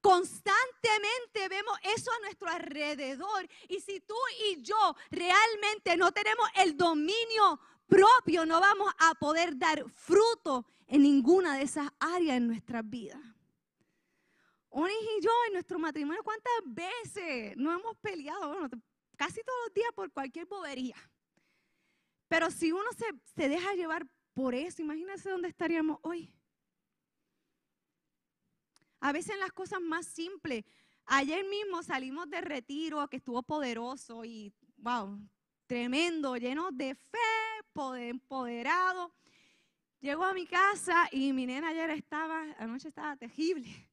Constantemente 0.01 1.47
vemos 1.49 1.77
eso 1.95 2.11
a 2.11 2.19
nuestro 2.19 2.49
alrededor. 2.49 3.47
Y 3.69 3.79
si 3.79 3.99
tú 4.01 4.15
y 4.51 4.61
yo 4.61 4.95
realmente 5.11 5.95
no 5.95 6.11
tenemos 6.11 6.49
el 6.55 6.75
dominio 6.75 7.59
propio, 7.87 8.45
no 8.45 8.59
vamos 8.59 8.91
a 8.99 9.15
poder 9.15 9.57
dar 9.57 9.83
fruto 9.89 10.65
en 10.87 11.03
ninguna 11.03 11.57
de 11.57 11.63
esas 11.63 11.89
áreas 11.99 12.37
en 12.37 12.47
nuestras 12.47 12.87
vidas. 12.87 13.21
Onis 14.69 14.95
y 15.17 15.23
yo 15.23 15.31
en 15.47 15.53
nuestro 15.53 15.79
matrimonio, 15.79 16.23
¿cuántas 16.23 16.53
veces 16.65 17.55
no 17.57 17.73
hemos 17.73 17.95
peleado? 17.97 18.49
Bueno, 18.49 18.81
casi 19.17 19.41
todos 19.43 19.59
los 19.65 19.73
días 19.73 19.91
por 19.93 20.11
cualquier 20.11 20.45
bobería. 20.45 20.95
Pero 22.29 22.49
si 22.51 22.71
uno 22.71 22.89
se, 22.97 23.05
se 23.35 23.49
deja 23.49 23.73
llevar 23.73 24.07
por 24.33 24.55
eso, 24.55 24.81
imagínense 24.81 25.29
dónde 25.29 25.49
estaríamos 25.49 25.99
hoy. 26.03 26.33
A 28.99 29.11
veces 29.11 29.37
las 29.39 29.51
cosas 29.51 29.81
más 29.81 30.05
simples. 30.05 30.63
Ayer 31.05 31.45
mismo 31.45 31.83
salimos 31.83 32.29
de 32.29 32.41
retiro 32.41 33.07
que 33.07 33.17
estuvo 33.17 33.41
poderoso 33.43 34.25
y, 34.25 34.53
wow, 34.77 35.19
tremendo, 35.65 36.35
lleno 36.35 36.71
de 36.71 36.95
fe, 36.95 37.63
poder, 37.73 38.09
empoderado. 38.09 39.13
Llego 39.99 40.23
a 40.23 40.33
mi 40.33 40.45
casa 40.45 41.07
y 41.11 41.33
mi 41.33 41.45
nena 41.45 41.69
ayer 41.69 41.89
estaba, 41.91 42.43
anoche 42.57 42.89
estaba 42.89 43.15
terrible. 43.15 43.89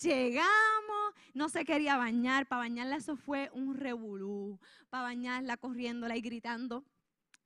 Llegamos, 0.00 1.14
no 1.34 1.48
se 1.48 1.64
quería 1.64 1.96
bañar, 1.96 2.46
para 2.46 2.60
bañarla 2.60 2.96
eso 2.96 3.16
fue 3.16 3.50
un 3.52 3.74
revolú, 3.74 4.58
para 4.90 5.04
bañarla 5.04 5.56
corriéndola 5.56 6.16
y 6.16 6.20
gritando. 6.20 6.84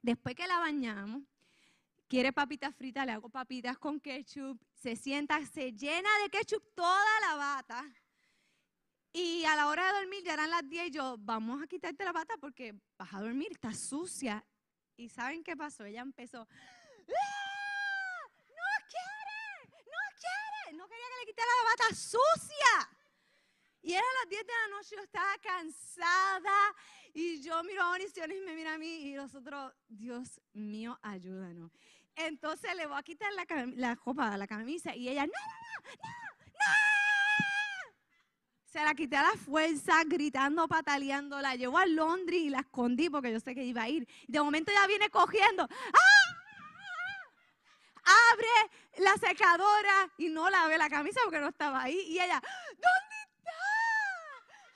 Después 0.01 0.35
que 0.35 0.47
la 0.47 0.59
bañamos, 0.59 1.23
quiere 2.09 2.33
papitas 2.33 2.75
fritas, 2.75 3.05
le 3.05 3.13
hago 3.13 3.29
papitas 3.29 3.77
con 3.79 4.01
ketchup, 4.01 4.59
se 4.73 4.97
sienta, 4.97 5.45
se 5.47 5.73
llena 5.73 6.09
de 6.23 6.31
ketchup 6.31 6.63
toda 6.75 7.21
la 7.21 7.37
bata. 7.37 7.85
Y 9.13 9.45
a 9.45 9.57
la 9.57 9.69
hora 9.69 9.87
de 9.87 9.99
dormir 10.01 10.23
ya 10.25 10.35
eran 10.35 10.51
las 10.51 10.69
10 10.69 10.89
y 10.89 10.91
yo, 10.91 11.17
vamos 11.19 11.63
a 11.63 11.67
quitarte 11.67 12.05
la 12.05 12.13
bata 12.13 12.37
porque 12.39 12.75
vas 12.97 13.13
a 13.13 13.21
dormir, 13.21 13.49
está 13.53 13.75
sucia. 13.75 14.45
¿Y 14.97 15.09
saben 15.09 15.45
qué 15.45 15.57
pasó? 15.57 15.85
Ella 15.85 16.03
empezó, 16.03 16.41
¡Ah! 16.41 18.29
¡No 18.39 18.87
quiere! 18.89 19.83
¡No 20.77 20.87
quiere! 20.89 21.28
No 21.39 21.45
la 21.45 21.71
bata 21.71 21.95
sucia. 21.95 22.99
Y 23.83 23.93
eran 23.93 24.05
las 24.23 24.31
10 24.31 24.47
de 24.47 24.53
la 24.53 24.77
noche, 24.77 24.97
yo 24.97 25.03
estaba 25.03 25.39
cansada 25.39 26.75
y 27.15 27.41
yo 27.41 27.63
miro 27.63 27.83
a 27.83 27.91
Onis 27.93 28.13
y 28.17 28.41
me 28.45 28.55
mira 28.55 28.75
a 28.75 28.79
mí 28.79 29.09
y 29.09 29.13
nosotros, 29.15 29.73
Dios 29.87 30.41
mío, 30.53 30.99
ayúdanos. 31.01 31.71
Entonces 32.17 32.75
le 32.75 32.87
voy 32.87 32.99
a 32.99 33.03
quitar 33.05 33.33
la, 33.33 33.47
la 33.77 33.97
copa, 33.97 34.37
la 34.37 34.49
camisa 34.49 34.97
y 34.97 35.09
ella, 35.09 35.27
no, 35.27 35.33
no, 35.33 35.97
no, 35.97 36.51
no, 36.53 36.75
Se 38.65 38.83
la 38.83 38.95
quité 38.95 39.17
a 39.17 39.23
la 39.23 39.37
fuerza, 39.37 40.03
gritando, 40.05 40.67
pataleando, 40.67 41.41
la 41.41 41.55
llevo 41.55 41.79
a 41.79 41.87
Londres 41.87 42.41
y 42.41 42.51
la 42.51 42.61
escondí 42.61 43.09
porque 43.09 43.33
yo 43.33 43.39
sé 43.39 43.55
que 43.55 43.65
iba 43.65 43.83
a 43.83 43.89
ir. 43.89 44.09
De 44.27 44.41
momento 44.41 44.73
ya 44.73 44.87
viene 44.89 45.09
cogiendo, 45.09 45.63
¡ah! 45.63 46.18
Abre 48.33 48.49
la 48.99 49.17
secadora 49.17 50.11
y 50.17 50.29
no 50.29 50.49
la 50.49 50.67
ve 50.67 50.79
la 50.79 50.89
camisa 50.89 51.21
porque 51.25 51.41
no 51.41 51.49
estaba 51.49 51.83
ahí. 51.83 52.01
Y 52.09 52.15
ella, 52.15 52.41
¿dónde 52.69 53.17
está? 53.27 53.53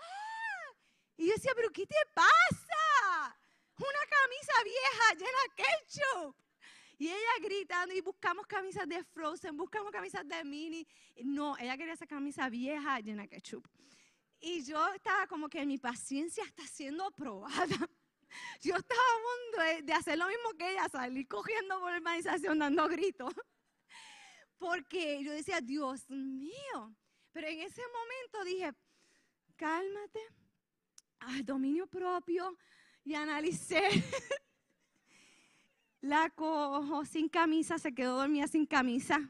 ¡Ah! 0.01 0.75
Y 1.17 1.27
yo 1.27 1.35
decía, 1.35 1.53
¿pero 1.55 1.71
qué 1.71 1.87
te 1.87 1.97
pasa? 2.15 3.37
Una 3.79 4.05
camisa 4.11 4.53
vieja 4.65 5.15
llena 5.15 5.39
de 5.43 5.62
ketchup. 5.62 6.37
Y 6.99 7.09
ella 7.09 7.33
gritando 7.41 7.95
y 7.95 8.01
buscamos 8.01 8.47
camisas 8.47 8.87
de 8.87 9.03
Frozen, 9.03 9.57
buscamos 9.57 9.91
camisas 9.91 10.29
de 10.29 10.45
Mini. 10.45 10.87
No, 11.25 11.57
ella 11.57 11.77
quería 11.77 11.95
esa 11.95 12.07
camisa 12.07 12.49
vieja 12.49 13.01
llena 13.01 13.23
de 13.23 13.29
ketchup. 13.29 13.66
Y 14.38 14.64
yo 14.64 14.92
estaba 14.95 15.27
como 15.27 15.49
que 15.49 15.64
mi 15.64 15.79
paciencia 15.79 16.45
está 16.45 16.66
siendo 16.66 17.11
probada. 17.12 17.88
Yo 18.62 18.77
estaba 18.77 19.01
a 19.01 19.72
punto 19.75 19.85
de, 19.87 19.92
hacer 19.92 20.16
lo 20.16 20.29
mismo 20.29 20.51
que 20.57 20.70
ella, 20.70 20.88
salir 20.88 21.27
cogiendo 21.27 21.81
por 21.81 21.90
la 21.90 21.98
urbanización 21.98 22.59
dando 22.59 22.88
gritos. 22.88 23.35
Porque 24.59 25.22
yo 25.25 25.33
decía, 25.33 25.61
Dios 25.61 26.09
mío. 26.09 26.96
Pero 27.33 27.48
en 27.48 27.61
ese 27.61 27.83
momento 27.83 28.44
dije, 28.44 28.72
cálmate, 29.57 30.20
al 31.18 31.44
dominio 31.44 31.87
propio 31.87 32.57
y 33.05 33.14
analicé 33.14 33.83
La 36.03 36.31
cojo 36.31 37.05
sin 37.05 37.29
camisa, 37.29 37.79
se 37.79 37.94
quedó 37.94 38.16
dormida 38.16 38.48
sin 38.48 38.66
camisa. 38.66 39.20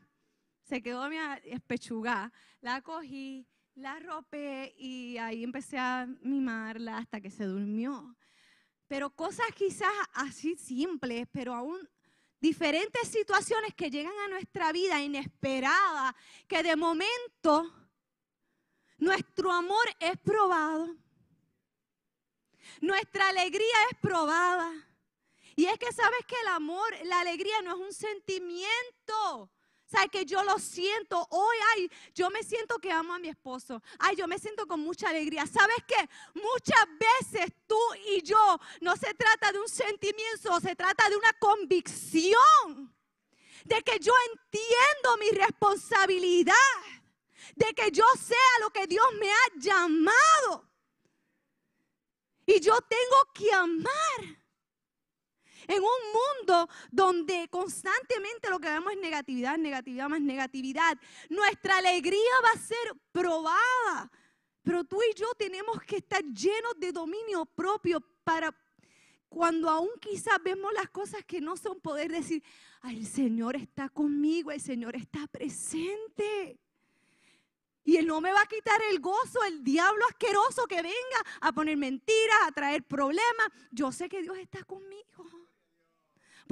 Se 0.62 0.82
quedó 0.82 1.00
dormida 1.00 1.36
espechugada. 1.44 2.32
La 2.62 2.80
cogí, 2.80 3.46
la 3.74 3.98
ropé 4.00 4.74
y 4.78 5.18
ahí 5.18 5.44
empecé 5.44 5.78
a 5.78 6.06
mimarla 6.22 6.96
hasta 6.96 7.20
que 7.20 7.30
se 7.30 7.44
durmió. 7.44 8.16
Pero 8.88 9.10
cosas 9.10 9.46
quizás 9.54 9.92
así 10.14 10.56
simples, 10.56 11.26
pero 11.32 11.54
aún 11.54 11.88
diferentes 12.40 13.08
situaciones 13.08 13.74
que 13.74 13.90
llegan 13.90 14.18
a 14.24 14.28
nuestra 14.28 14.72
vida 14.72 15.00
inesperadas, 15.00 16.14
que 16.48 16.62
de 16.62 16.76
momento 16.76 17.72
nuestro 18.98 19.52
amor 19.52 19.84
es 20.00 20.18
probado, 20.18 20.96
nuestra 22.80 23.28
alegría 23.28 23.76
es 23.90 23.98
probada 24.00 24.72
y 25.56 25.66
es 25.66 25.78
que 25.78 25.92
sabes 25.92 26.24
que 26.26 26.36
el 26.42 26.48
amor, 26.48 26.92
la 27.04 27.20
alegría 27.20 27.60
no 27.62 27.74
es 27.74 27.80
un 27.80 27.92
sentimiento. 27.92 29.50
Sabes 29.92 30.08
que 30.10 30.24
yo 30.24 30.42
lo 30.42 30.58
siento 30.58 31.26
hoy, 31.28 31.56
ay, 31.74 31.90
yo 32.14 32.30
me 32.30 32.42
siento 32.42 32.78
que 32.78 32.90
amo 32.90 33.12
a 33.12 33.18
mi 33.18 33.28
esposo. 33.28 33.82
Ay, 33.98 34.16
yo 34.16 34.26
me 34.26 34.38
siento 34.38 34.66
con 34.66 34.80
mucha 34.80 35.10
alegría. 35.10 35.46
¿Sabes 35.46 35.76
qué? 35.86 36.08
Muchas 36.32 36.86
veces 36.98 37.52
tú 37.66 37.78
y 38.06 38.22
yo 38.22 38.58
no 38.80 38.96
se 38.96 39.12
trata 39.12 39.52
de 39.52 39.60
un 39.60 39.68
sentimiento, 39.68 40.58
se 40.60 40.74
trata 40.74 41.10
de 41.10 41.16
una 41.16 41.32
convicción. 41.34 42.90
De 43.66 43.82
que 43.82 43.98
yo 43.98 44.14
entiendo 44.30 45.18
mi 45.20 45.28
responsabilidad. 45.30 46.54
De 47.54 47.66
que 47.74 47.90
yo 47.90 48.06
sea 48.18 48.60
lo 48.60 48.70
que 48.70 48.86
Dios 48.86 49.04
me 49.20 49.30
ha 49.30 49.58
llamado. 49.58 50.70
Y 52.46 52.60
yo 52.60 52.80
tengo 52.80 53.32
que 53.34 53.52
amar 53.52 54.41
en 55.68 55.82
un 55.82 56.46
mundo 56.48 56.68
donde 56.90 57.48
constantemente 57.48 58.50
lo 58.50 58.58
que 58.58 58.68
vemos 58.68 58.92
es 58.92 58.98
negatividad, 59.00 59.58
negatividad 59.58 60.08
más 60.08 60.20
negatividad, 60.20 60.98
nuestra 61.28 61.78
alegría 61.78 62.32
va 62.44 62.50
a 62.54 62.62
ser 62.62 62.96
probada. 63.12 64.10
Pero 64.62 64.84
tú 64.84 65.00
y 65.02 65.14
yo 65.14 65.26
tenemos 65.36 65.82
que 65.82 65.96
estar 65.96 66.22
llenos 66.22 66.74
de 66.78 66.92
dominio 66.92 67.44
propio 67.46 68.00
para 68.22 68.54
cuando 69.28 69.70
aún 69.70 69.90
quizás 70.00 70.38
vemos 70.42 70.72
las 70.74 70.90
cosas 70.90 71.24
que 71.24 71.40
no 71.40 71.56
son 71.56 71.80
poder 71.80 72.12
decir, 72.12 72.42
el 72.84 73.06
Señor 73.06 73.56
está 73.56 73.88
conmigo, 73.88 74.50
el 74.50 74.60
Señor 74.60 74.94
está 74.94 75.26
presente. 75.26 76.58
Y 77.84 77.96
Él 77.96 78.06
no 78.06 78.20
me 78.20 78.32
va 78.32 78.42
a 78.42 78.46
quitar 78.46 78.80
el 78.90 79.00
gozo, 79.00 79.42
el 79.44 79.64
diablo 79.64 80.04
asqueroso 80.06 80.66
que 80.66 80.76
venga 80.76 81.24
a 81.40 81.52
poner 81.52 81.76
mentiras, 81.76 82.38
a 82.46 82.52
traer 82.52 82.84
problemas. 82.84 83.48
Yo 83.72 83.90
sé 83.90 84.08
que 84.08 84.22
Dios 84.22 84.38
está 84.38 84.62
conmigo. 84.64 85.41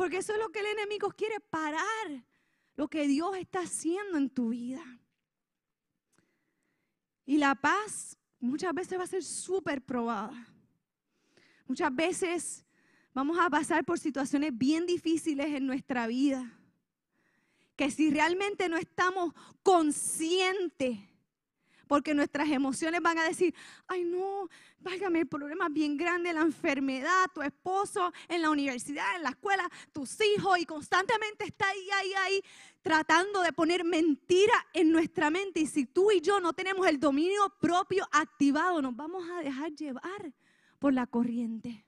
Porque 0.00 0.16
eso 0.16 0.32
es 0.32 0.38
lo 0.38 0.48
que 0.48 0.60
el 0.60 0.66
enemigo 0.78 1.10
quiere 1.10 1.38
parar, 1.40 2.24
lo 2.74 2.88
que 2.88 3.06
Dios 3.06 3.36
está 3.36 3.60
haciendo 3.60 4.16
en 4.16 4.30
tu 4.30 4.48
vida. 4.48 4.82
Y 7.26 7.36
la 7.36 7.54
paz 7.54 8.16
muchas 8.38 8.72
veces 8.72 8.98
va 8.98 9.02
a 9.02 9.06
ser 9.06 9.22
súper 9.22 9.82
probada. 9.82 10.48
Muchas 11.66 11.94
veces 11.94 12.64
vamos 13.12 13.38
a 13.38 13.50
pasar 13.50 13.84
por 13.84 13.98
situaciones 13.98 14.56
bien 14.56 14.86
difíciles 14.86 15.48
en 15.48 15.66
nuestra 15.66 16.06
vida. 16.06 16.50
Que 17.76 17.90
si 17.90 18.10
realmente 18.10 18.70
no 18.70 18.78
estamos 18.78 19.34
conscientes 19.62 20.98
porque 21.90 22.14
nuestras 22.14 22.48
emociones 22.48 23.02
van 23.02 23.18
a 23.18 23.24
decir, 23.24 23.52
ay 23.88 24.04
no, 24.04 24.48
válgame, 24.78 25.22
el 25.22 25.26
problema 25.26 25.68
bien 25.68 25.96
grande, 25.96 26.32
la 26.32 26.42
enfermedad, 26.42 27.26
tu 27.34 27.42
esposo 27.42 28.12
en 28.28 28.42
la 28.42 28.50
universidad, 28.50 29.16
en 29.16 29.24
la 29.24 29.30
escuela, 29.30 29.68
tus 29.92 30.16
hijos, 30.20 30.56
y 30.60 30.66
constantemente 30.66 31.46
está 31.46 31.68
ahí, 31.68 31.88
ahí, 31.90 32.12
ahí, 32.14 32.42
tratando 32.80 33.42
de 33.42 33.52
poner 33.52 33.82
mentira 33.82 34.54
en 34.72 34.92
nuestra 34.92 35.30
mente. 35.30 35.58
Y 35.58 35.66
si 35.66 35.84
tú 35.84 36.12
y 36.12 36.20
yo 36.20 36.38
no 36.38 36.52
tenemos 36.52 36.86
el 36.86 37.00
dominio 37.00 37.52
propio 37.60 38.06
activado, 38.12 38.80
nos 38.80 38.94
vamos 38.94 39.28
a 39.28 39.40
dejar 39.40 39.72
llevar 39.72 40.32
por 40.78 40.94
la 40.94 41.08
corriente. 41.08 41.84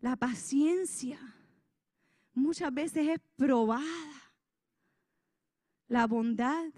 La 0.00 0.16
paciencia 0.16 1.20
muchas 2.34 2.74
veces 2.74 3.06
es 3.06 3.20
probada. 3.36 4.32
La 5.86 6.08
bondad 6.08 6.72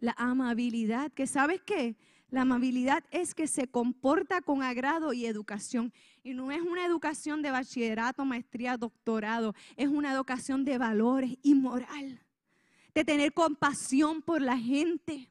la 0.00 0.14
amabilidad, 0.16 1.12
que 1.12 1.26
sabes 1.26 1.60
qué? 1.62 1.96
La 2.30 2.42
amabilidad 2.42 3.02
es 3.10 3.34
que 3.34 3.46
se 3.46 3.68
comporta 3.68 4.42
con 4.42 4.62
agrado 4.62 5.12
y 5.14 5.24
educación. 5.24 5.92
Y 6.22 6.34
no 6.34 6.52
es 6.52 6.60
una 6.60 6.84
educación 6.84 7.40
de 7.40 7.50
bachillerato, 7.50 8.24
maestría, 8.24 8.76
doctorado. 8.76 9.54
Es 9.76 9.88
una 9.88 10.12
educación 10.12 10.64
de 10.64 10.76
valores 10.76 11.38
y 11.42 11.54
moral. 11.54 12.20
De 12.94 13.04
tener 13.04 13.32
compasión 13.32 14.20
por 14.20 14.42
la 14.42 14.58
gente. 14.58 15.30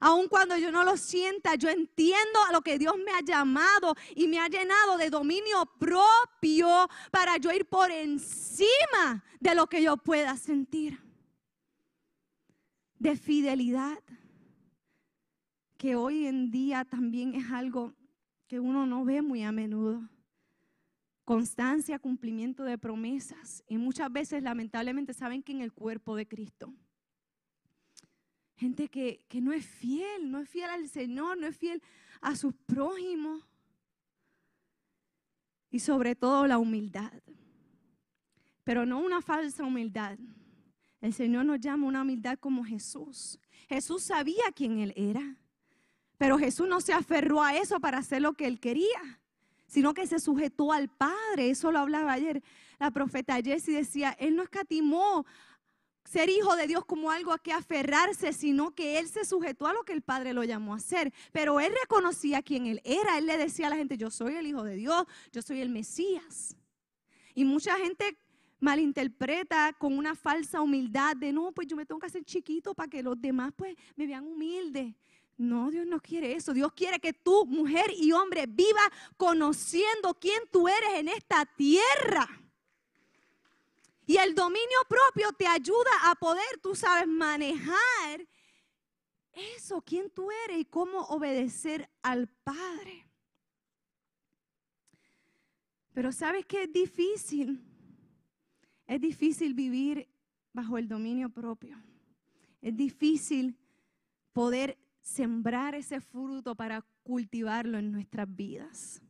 Aun 0.00 0.26
cuando 0.26 0.56
yo 0.56 0.72
no 0.72 0.82
lo 0.82 0.96
sienta, 0.96 1.54
yo 1.54 1.68
entiendo 1.68 2.42
a 2.48 2.52
lo 2.52 2.62
que 2.62 2.78
Dios 2.78 2.96
me 2.96 3.12
ha 3.12 3.20
llamado 3.20 3.94
y 4.16 4.26
me 4.26 4.40
ha 4.40 4.48
llenado 4.48 4.96
de 4.98 5.10
dominio 5.10 5.66
propio 5.78 6.88
para 7.12 7.36
yo 7.36 7.52
ir 7.52 7.66
por 7.66 7.92
encima 7.92 9.22
de 9.38 9.54
lo 9.54 9.68
que 9.68 9.82
yo 9.82 9.96
pueda 9.96 10.36
sentir. 10.36 11.03
De 13.04 13.16
fidelidad 13.16 13.98
que 15.76 15.94
hoy 15.94 16.26
en 16.26 16.50
día 16.50 16.86
también 16.86 17.34
es 17.34 17.50
algo 17.50 17.92
que 18.46 18.60
uno 18.60 18.86
no 18.86 19.04
ve 19.04 19.20
muy 19.20 19.42
a 19.42 19.52
menudo. 19.52 20.08
Constancia, 21.26 21.98
cumplimiento 21.98 22.64
de 22.64 22.78
promesas. 22.78 23.62
Y 23.68 23.76
muchas 23.76 24.10
veces, 24.10 24.42
lamentablemente, 24.42 25.12
saben 25.12 25.42
que 25.42 25.52
en 25.52 25.60
el 25.60 25.74
cuerpo 25.74 26.16
de 26.16 26.26
Cristo. 26.26 26.72
Gente 28.56 28.88
que, 28.88 29.22
que 29.28 29.42
no 29.42 29.52
es 29.52 29.66
fiel, 29.66 30.30
no 30.30 30.40
es 30.40 30.48
fiel 30.48 30.70
al 30.70 30.88
Señor, 30.88 31.36
no 31.36 31.46
es 31.46 31.58
fiel 31.58 31.82
a 32.22 32.34
sus 32.34 32.54
prójimos. 32.54 33.46
Y 35.68 35.80
sobre 35.80 36.14
todo 36.14 36.46
la 36.46 36.56
humildad. 36.56 37.12
Pero 38.62 38.86
no 38.86 38.98
una 38.98 39.20
falsa 39.20 39.62
humildad. 39.62 40.18
El 41.04 41.12
Señor 41.12 41.44
nos 41.44 41.60
llama 41.60 41.86
una 41.86 42.00
humildad 42.00 42.38
como 42.38 42.64
Jesús. 42.64 43.38
Jesús 43.68 44.04
sabía 44.04 44.44
quién 44.56 44.78
Él 44.78 44.94
era. 44.96 45.36
Pero 46.16 46.38
Jesús 46.38 46.66
no 46.66 46.80
se 46.80 46.94
aferró 46.94 47.42
a 47.42 47.54
eso 47.54 47.78
para 47.78 47.98
hacer 47.98 48.22
lo 48.22 48.32
que 48.32 48.46
él 48.46 48.58
quería, 48.58 49.20
sino 49.66 49.92
que 49.92 50.06
se 50.06 50.18
sujetó 50.18 50.72
al 50.72 50.88
Padre. 50.88 51.50
Eso 51.50 51.70
lo 51.70 51.80
hablaba 51.80 52.12
ayer 52.12 52.42
la 52.78 52.90
profeta 52.90 53.34
Jessie. 53.42 53.76
Decía, 53.76 54.16
él 54.18 54.34
no 54.34 54.44
escatimó 54.44 55.26
ser 56.06 56.30
hijo 56.30 56.56
de 56.56 56.66
Dios 56.66 56.86
como 56.86 57.10
algo 57.10 57.32
a 57.32 57.38
que 57.38 57.52
aferrarse, 57.52 58.32
sino 58.32 58.74
que 58.74 58.98
él 58.98 59.06
se 59.06 59.26
sujetó 59.26 59.66
a 59.66 59.74
lo 59.74 59.82
que 59.82 59.92
el 59.92 60.00
Padre 60.00 60.32
lo 60.32 60.42
llamó 60.42 60.72
a 60.72 60.78
hacer. 60.78 61.12
Pero 61.32 61.60
él 61.60 61.74
reconocía 61.82 62.40
quién 62.40 62.64
él 62.64 62.80
era. 62.82 63.18
Él 63.18 63.26
le 63.26 63.36
decía 63.36 63.66
a 63.66 63.70
la 63.70 63.76
gente, 63.76 63.98
yo 63.98 64.10
soy 64.10 64.36
el 64.36 64.46
hijo 64.46 64.62
de 64.62 64.76
Dios, 64.76 65.04
yo 65.32 65.42
soy 65.42 65.60
el 65.60 65.68
Mesías. 65.68 66.56
Y 67.34 67.44
mucha 67.44 67.76
gente 67.76 68.16
malinterpreta 68.64 69.74
con 69.74 69.96
una 69.96 70.14
falsa 70.14 70.62
humildad 70.62 71.14
de, 71.16 71.32
no, 71.32 71.52
pues 71.52 71.68
yo 71.68 71.76
me 71.76 71.84
tengo 71.84 72.00
que 72.00 72.06
hacer 72.06 72.24
chiquito 72.24 72.74
para 72.74 72.88
que 72.88 73.02
los 73.02 73.20
demás 73.20 73.52
pues 73.54 73.76
me 73.94 74.06
vean 74.06 74.26
humilde. 74.26 74.96
No, 75.36 75.70
Dios 75.70 75.86
no 75.86 76.00
quiere 76.00 76.32
eso. 76.32 76.54
Dios 76.54 76.72
quiere 76.72 76.98
que 76.98 77.12
tú, 77.12 77.44
mujer 77.44 77.92
y 77.94 78.12
hombre, 78.12 78.46
viva 78.48 78.80
conociendo 79.16 80.14
quién 80.14 80.42
tú 80.50 80.66
eres 80.66 80.94
en 80.94 81.08
esta 81.08 81.44
tierra. 81.44 82.26
Y 84.06 84.16
el 84.16 84.34
dominio 84.34 84.78
propio 84.88 85.32
te 85.32 85.46
ayuda 85.46 85.90
a 86.04 86.14
poder, 86.14 86.58
tú 86.62 86.74
sabes, 86.74 87.06
manejar 87.06 88.26
eso, 89.32 89.82
quién 89.82 90.08
tú 90.10 90.30
eres 90.44 90.58
y 90.60 90.64
cómo 90.64 91.00
obedecer 91.00 91.90
al 92.02 92.28
Padre. 92.28 93.06
Pero 95.92 96.12
sabes 96.12 96.46
que 96.46 96.62
es 96.62 96.72
difícil. 96.72 97.73
Es 98.86 99.00
difícil 99.00 99.54
vivir 99.54 100.08
bajo 100.52 100.78
el 100.78 100.88
dominio 100.88 101.30
propio. 101.30 101.76
Es 102.60 102.76
difícil 102.76 103.58
poder 104.32 104.78
sembrar 105.00 105.74
ese 105.74 106.00
fruto 106.00 106.54
para 106.54 106.84
cultivarlo 107.02 107.78
en 107.78 107.92
nuestras 107.92 108.26
vidas. 108.34 109.02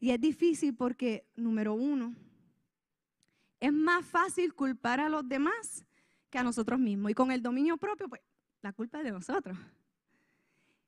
Y 0.00 0.10
es 0.10 0.20
difícil 0.20 0.74
porque, 0.74 1.24
número 1.36 1.74
uno, 1.74 2.14
es 3.60 3.72
más 3.72 4.04
fácil 4.04 4.54
culpar 4.54 4.98
a 4.98 5.08
los 5.08 5.28
demás 5.28 5.86
que 6.28 6.38
a 6.38 6.42
nosotros 6.42 6.80
mismos. 6.80 7.12
Y 7.12 7.14
con 7.14 7.30
el 7.30 7.40
dominio 7.40 7.76
propio, 7.76 8.08
pues 8.08 8.20
la 8.60 8.72
culpa 8.72 8.98
es 8.98 9.04
de 9.04 9.12
nosotros. 9.12 9.56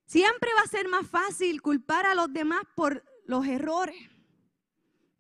Siempre 0.07 0.51
va 0.57 0.63
a 0.63 0.69
ser 0.69 0.89
más 0.89 1.07
fácil 1.07 1.63
culpar 1.63 2.07
a 2.07 2.15
los 2.15 2.33
demás 2.33 2.63
por 2.75 3.05
los 3.27 3.47
errores, 3.47 3.97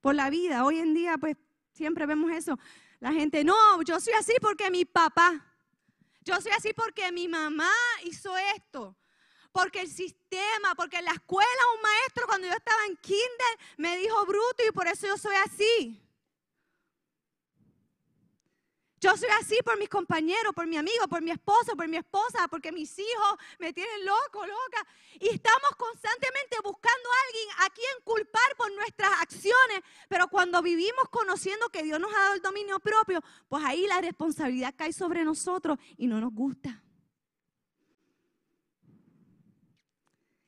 por 0.00 0.14
la 0.14 0.28
vida. 0.30 0.64
Hoy 0.64 0.78
en 0.78 0.94
día, 0.94 1.16
pues 1.16 1.36
siempre 1.72 2.06
vemos 2.06 2.32
eso. 2.32 2.58
La 3.04 3.12
gente, 3.12 3.44
no, 3.44 3.82
yo 3.82 4.00
soy 4.00 4.14
así 4.14 4.32
porque 4.40 4.70
mi 4.70 4.86
papá. 4.86 5.44
Yo 6.22 6.40
soy 6.40 6.52
así 6.52 6.72
porque 6.72 7.12
mi 7.12 7.28
mamá 7.28 7.70
hizo 8.02 8.34
esto 8.56 8.96
porque 9.52 9.82
el 9.82 9.90
sistema, 9.90 10.74
porque 10.74 10.96
en 10.96 11.04
la 11.04 11.12
escuela 11.12 11.50
un 11.76 11.82
maestro 11.82 12.26
cuando 12.26 12.46
yo 12.46 12.54
estaba 12.54 12.86
en 12.88 12.96
kinder 12.96 13.58
me 13.76 13.98
dijo 13.98 14.24
bruto 14.24 14.66
y 14.66 14.72
por 14.72 14.86
eso 14.86 15.06
yo 15.06 15.18
soy 15.18 15.36
así. 15.44 16.02
Yo 19.04 19.14
soy 19.18 19.28
así 19.38 19.58
por 19.62 19.78
mis 19.78 19.90
compañeros, 19.90 20.54
por 20.54 20.66
mi 20.66 20.78
amigo, 20.78 21.06
por 21.10 21.20
mi 21.20 21.30
esposo, 21.30 21.76
por 21.76 21.86
mi 21.86 21.98
esposa, 21.98 22.48
porque 22.48 22.72
mis 22.72 22.98
hijos 22.98 23.38
me 23.58 23.70
tienen 23.70 24.02
loco, 24.02 24.46
loca. 24.46 24.86
Y 25.20 25.28
estamos 25.28 25.72
constantemente 25.76 26.56
buscando 26.64 27.10
a 27.10 27.26
alguien 27.26 27.48
a 27.58 27.74
quien 27.74 28.02
culpar 28.02 28.56
por 28.56 28.74
nuestras 28.74 29.10
acciones. 29.20 29.82
Pero 30.08 30.28
cuando 30.28 30.62
vivimos 30.62 31.06
conociendo 31.10 31.68
que 31.68 31.82
Dios 31.82 32.00
nos 32.00 32.10
ha 32.14 32.18
dado 32.18 32.34
el 32.36 32.40
dominio 32.40 32.80
propio, 32.80 33.20
pues 33.46 33.62
ahí 33.66 33.86
la 33.86 34.00
responsabilidad 34.00 34.72
cae 34.74 34.94
sobre 34.94 35.22
nosotros 35.22 35.78
y 35.98 36.06
no 36.06 36.18
nos 36.18 36.32
gusta. 36.32 36.82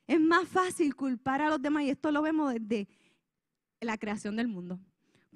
Es 0.07 0.19
más 0.19 0.49
fácil 0.49 0.97
culpar 0.97 1.43
a 1.43 1.51
los 1.51 1.61
demás 1.61 1.83
y 1.83 1.91
esto 1.91 2.11
lo 2.11 2.23
vemos 2.23 2.55
desde 2.55 2.89
la 3.83 3.99
creación 3.99 4.35
del 4.35 4.49
mundo. 4.49 4.81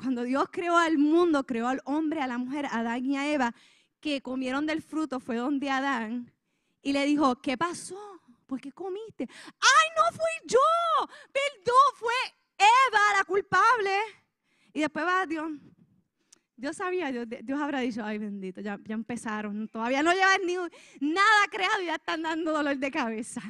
Cuando 0.00 0.22
Dios 0.22 0.46
creó 0.50 0.78
al 0.78 0.96
mundo, 0.96 1.44
creó 1.44 1.68
al 1.68 1.82
hombre, 1.84 2.22
a 2.22 2.26
la 2.26 2.38
mujer, 2.38 2.64
a 2.64 2.78
Adán 2.78 3.04
y 3.04 3.18
a 3.18 3.30
Eva, 3.30 3.54
que 4.00 4.22
comieron 4.22 4.64
del 4.64 4.80
fruto, 4.80 5.20
fue 5.20 5.36
donde 5.36 5.68
Adán 5.68 6.32
y 6.80 6.94
le 6.94 7.04
dijo, 7.04 7.38
¿qué 7.42 7.58
pasó? 7.58 8.00
¿Por 8.46 8.62
qué 8.62 8.72
comiste? 8.72 9.28
¡Ay, 9.28 9.88
no 9.94 10.16
fui 10.16 10.48
yo! 10.48 11.06
Perdón, 11.30 11.74
fue 11.96 12.14
Eva 12.56 13.18
la 13.18 13.24
culpable. 13.24 13.94
Y 14.72 14.80
después 14.80 15.04
va 15.04 15.26
Dios. 15.26 15.50
Dios 16.56 16.78
sabía, 16.78 17.12
Dios, 17.12 17.60
habrá 17.60 17.80
dicho, 17.80 18.02
ay 18.02 18.16
bendito, 18.16 18.62
ya, 18.62 18.78
ya 18.82 18.94
empezaron, 18.94 19.68
todavía 19.68 20.02
no 20.02 20.12
llevan 20.12 20.46
ni 20.46 20.54
nada 21.12 21.46
creado 21.50 21.82
y 21.82 21.86
ya 21.86 21.96
están 21.96 22.22
dando 22.22 22.52
dolor 22.52 22.78
de 22.78 22.90
cabeza. 22.90 23.42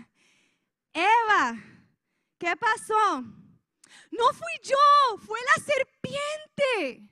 Eva, 0.92 1.56
¿qué 2.38 2.56
pasó? 2.56 3.24
No 4.10 4.24
fui 4.32 4.52
yo, 4.62 5.18
fue 5.18 5.38
la 5.56 5.62
serpiente. 5.62 7.08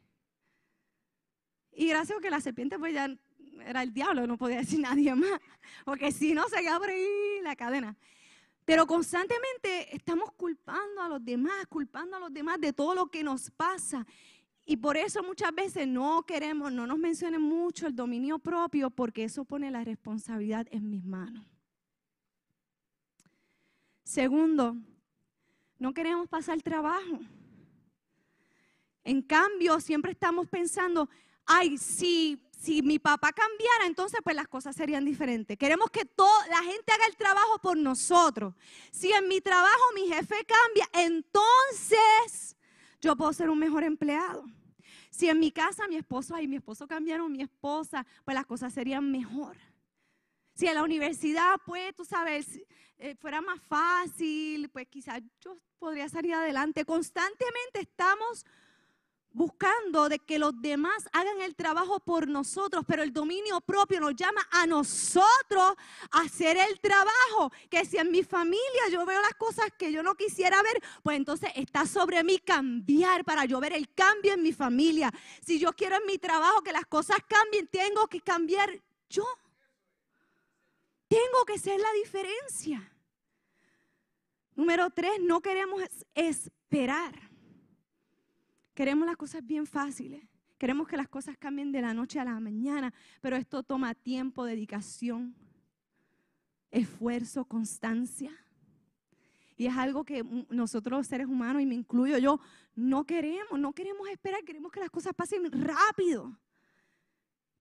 Y 1.73 1.89
gracias 1.89 2.19
a 2.19 2.21
que 2.21 2.31
la 2.31 2.41
serpiente 2.41 2.79
pues 2.79 2.93
ya 2.93 3.09
era 3.65 3.83
el 3.83 3.93
diablo, 3.93 4.27
no 4.27 4.37
podía 4.37 4.59
decir 4.59 4.81
nadie 4.81 5.15
más, 5.15 5.41
porque 5.85 6.13
si 6.13 6.35
no 6.35 6.49
se 6.49 6.57
por 6.79 6.91
ahí 6.91 7.41
la 7.43 7.57
cadena. 7.57 7.97
Pero 8.65 8.87
constantemente 8.87 9.95
estamos 9.97 10.33
culpando 10.33 11.01
a 11.01 11.09
los 11.09 11.25
demás, 11.25 11.67
culpando 11.69 12.17
a 12.17 12.21
los 12.21 12.33
demás 12.33 12.61
de 12.61 12.73
todo 12.73 12.95
lo 12.95 13.07
que 13.07 13.23
nos 13.23 13.51
pasa. 13.51 14.07
Y 14.67 14.77
por 14.77 14.99
eso 14.99 15.23
muchas 15.23 15.55
veces 15.55 15.89
no 15.89 16.25
queremos, 16.27 16.71
no 16.71 16.87
nos 16.87 16.99
mencionen 16.99 17.41
mucho 17.41 17.87
el 17.87 17.97
dominio 17.97 18.39
propio, 18.39 18.91
porque 18.91 19.25
eso 19.25 19.47
pone 19.47 19.71
la 19.71 19.85
responsabilidad 19.85 20.67
en 20.71 20.91
mis 20.91 21.03
manos. 21.03 21.47
Segundo, 24.05 24.77
no 25.79 25.95
queremos 25.95 26.29
pasar 26.29 26.61
trabajo. 26.63 27.21
En 29.05 29.23
cambio, 29.23 29.81
siempre 29.81 30.13
estamos 30.13 30.49
pensando, 30.49 31.09
ay, 31.47 31.79
si, 31.79 32.43
si 32.59 32.83
mi 32.83 32.99
papá 32.99 33.33
cambiara, 33.33 33.87
entonces 33.87 34.21
pues 34.23 34.37
las 34.37 34.49
cosas 34.49 34.77
serían 34.77 35.05
diferentes. 35.05 35.57
Queremos 35.57 35.91
que 35.91 36.05
toda 36.05 36.47
la 36.49 36.63
gente 36.63 36.93
haga 36.93 37.07
el 37.07 37.17
trabajo 37.17 37.59
por 37.61 37.77
nosotros. 37.77 38.55
Si 38.91 39.11
en 39.13 39.29
mi 39.29 39.41
trabajo 39.41 39.83
mi 39.95 40.09
jefe 40.09 40.45
cambia, 40.45 40.89
entonces 40.93 42.57
yo 43.01 43.17
puedo 43.17 43.33
ser 43.33 43.49
un 43.49 43.59
mejor 43.59 43.85
empleado. 43.85 44.45
Si 45.11 45.29
en 45.29 45.39
mi 45.39 45.51
casa 45.53 45.89
mi 45.89 45.97
esposo 45.97 46.39
y 46.39 46.47
mi 46.47 46.57
esposo 46.57 46.87
cambiaron, 46.87 47.33
mi 47.33 47.43
esposa, 47.43 48.07
pues 48.25 48.35
las 48.35 48.47
cosas 48.47 48.75
serían 48.75 49.11
mejor. 49.11 49.57
Si 50.55 50.67
en 50.67 50.75
la 50.75 50.83
universidad, 50.83 51.55
pues, 51.65 51.95
tú 51.95 52.05
sabes, 52.05 52.61
eh, 52.99 53.15
fuera 53.15 53.41
más 53.41 53.61
fácil, 53.63 54.69
pues 54.71 54.89
quizás 54.89 55.23
yo 55.41 55.57
podría 55.79 56.09
salir 56.09 56.35
adelante. 56.35 56.85
Constantemente 56.85 57.81
estamos 57.81 58.45
buscando 59.31 60.09
de 60.09 60.19
que 60.19 60.39
los 60.39 60.61
demás 60.61 61.09
hagan 61.13 61.41
el 61.43 61.55
trabajo 61.55 62.01
por 62.01 62.27
nosotros, 62.27 62.85
pero 62.87 63.03
el 63.03 63.13
dominio 63.13 63.61
propio 63.61 64.01
nos 64.01 64.17
llama 64.17 64.47
a 64.51 64.67
nosotros 64.67 65.75
a 66.11 66.21
hacer 66.23 66.57
el 66.57 66.81
trabajo. 66.81 67.53
Que 67.71 67.85
si 67.85 67.99
en 67.99 68.11
mi 68.11 68.25
familia 68.25 68.89
yo 68.91 69.07
veo 69.07 69.21
las 69.23 69.35
cosas 69.35 69.67
que 69.79 69.93
yo 69.93 70.03
no 70.03 70.15
quisiera 70.17 70.61
ver, 70.63 70.83
pues 71.03 71.17
entonces 71.17 71.51
está 71.55 71.87
sobre 71.87 72.25
mí 72.25 72.39
cambiar 72.39 73.25
para 73.25 73.45
yo 73.45 73.61
ver 73.61 73.73
el 73.73 73.93
cambio 73.95 74.35
en 74.35 74.43
mi 74.43 74.53
familia. 74.53 75.13
Si 75.45 75.59
yo 75.59 75.73
quiero 75.73 75.97
en 75.97 76.07
mi 76.07 76.19
trabajo 76.19 76.63
que 76.63 76.73
las 76.73 76.87
cosas 76.87 77.19
cambien, 77.29 77.69
tengo 77.69 78.09
que 78.09 78.21
cambiar 78.21 78.71
yo. 79.09 79.25
Tengo 81.07 81.45
que 81.47 81.59
ser 81.59 81.81
la 81.81 81.93
diferencia. 81.93 82.93
Número 84.59 84.91
tres, 84.91 85.13
no 85.23 85.41
queremos 85.41 85.81
esperar. 86.17 87.15
Queremos 88.75 89.07
las 89.07 89.17
cosas 89.17 89.47
bien 89.47 89.69
fáciles. 89.69 90.21
Queremos 90.59 90.89
que 90.89 90.97
las 90.97 91.07
cosas 91.07 91.37
cambien 91.39 91.71
de 91.71 91.81
la 91.81 91.95
noche 91.95 92.19
a 92.19 92.25
la 92.25 92.41
mañana, 92.41 92.93
pero 93.21 93.37
esto 93.37 93.63
toma 93.63 93.95
tiempo, 93.95 94.45
dedicación, 94.45 95.37
esfuerzo, 96.73 97.45
constancia. 97.45 98.33
Y 99.57 99.67
es 99.67 99.77
algo 99.77 100.03
que 100.05 100.25
nosotros 100.51 100.99
los 100.99 101.07
seres 101.07 101.29
humanos, 101.29 101.63
y 101.63 101.67
me 101.67 101.77
incluyo 101.77 102.19
yo, 102.19 102.41
no 102.75 103.07
queremos, 103.07 103.61
no 103.61 103.73
queremos 103.73 104.09
esperar, 104.09 104.43
queremos 104.43 104.73
que 104.73 104.81
las 104.81 104.91
cosas 104.91 105.15
pasen 105.15 105.53
rápido. 105.53 106.37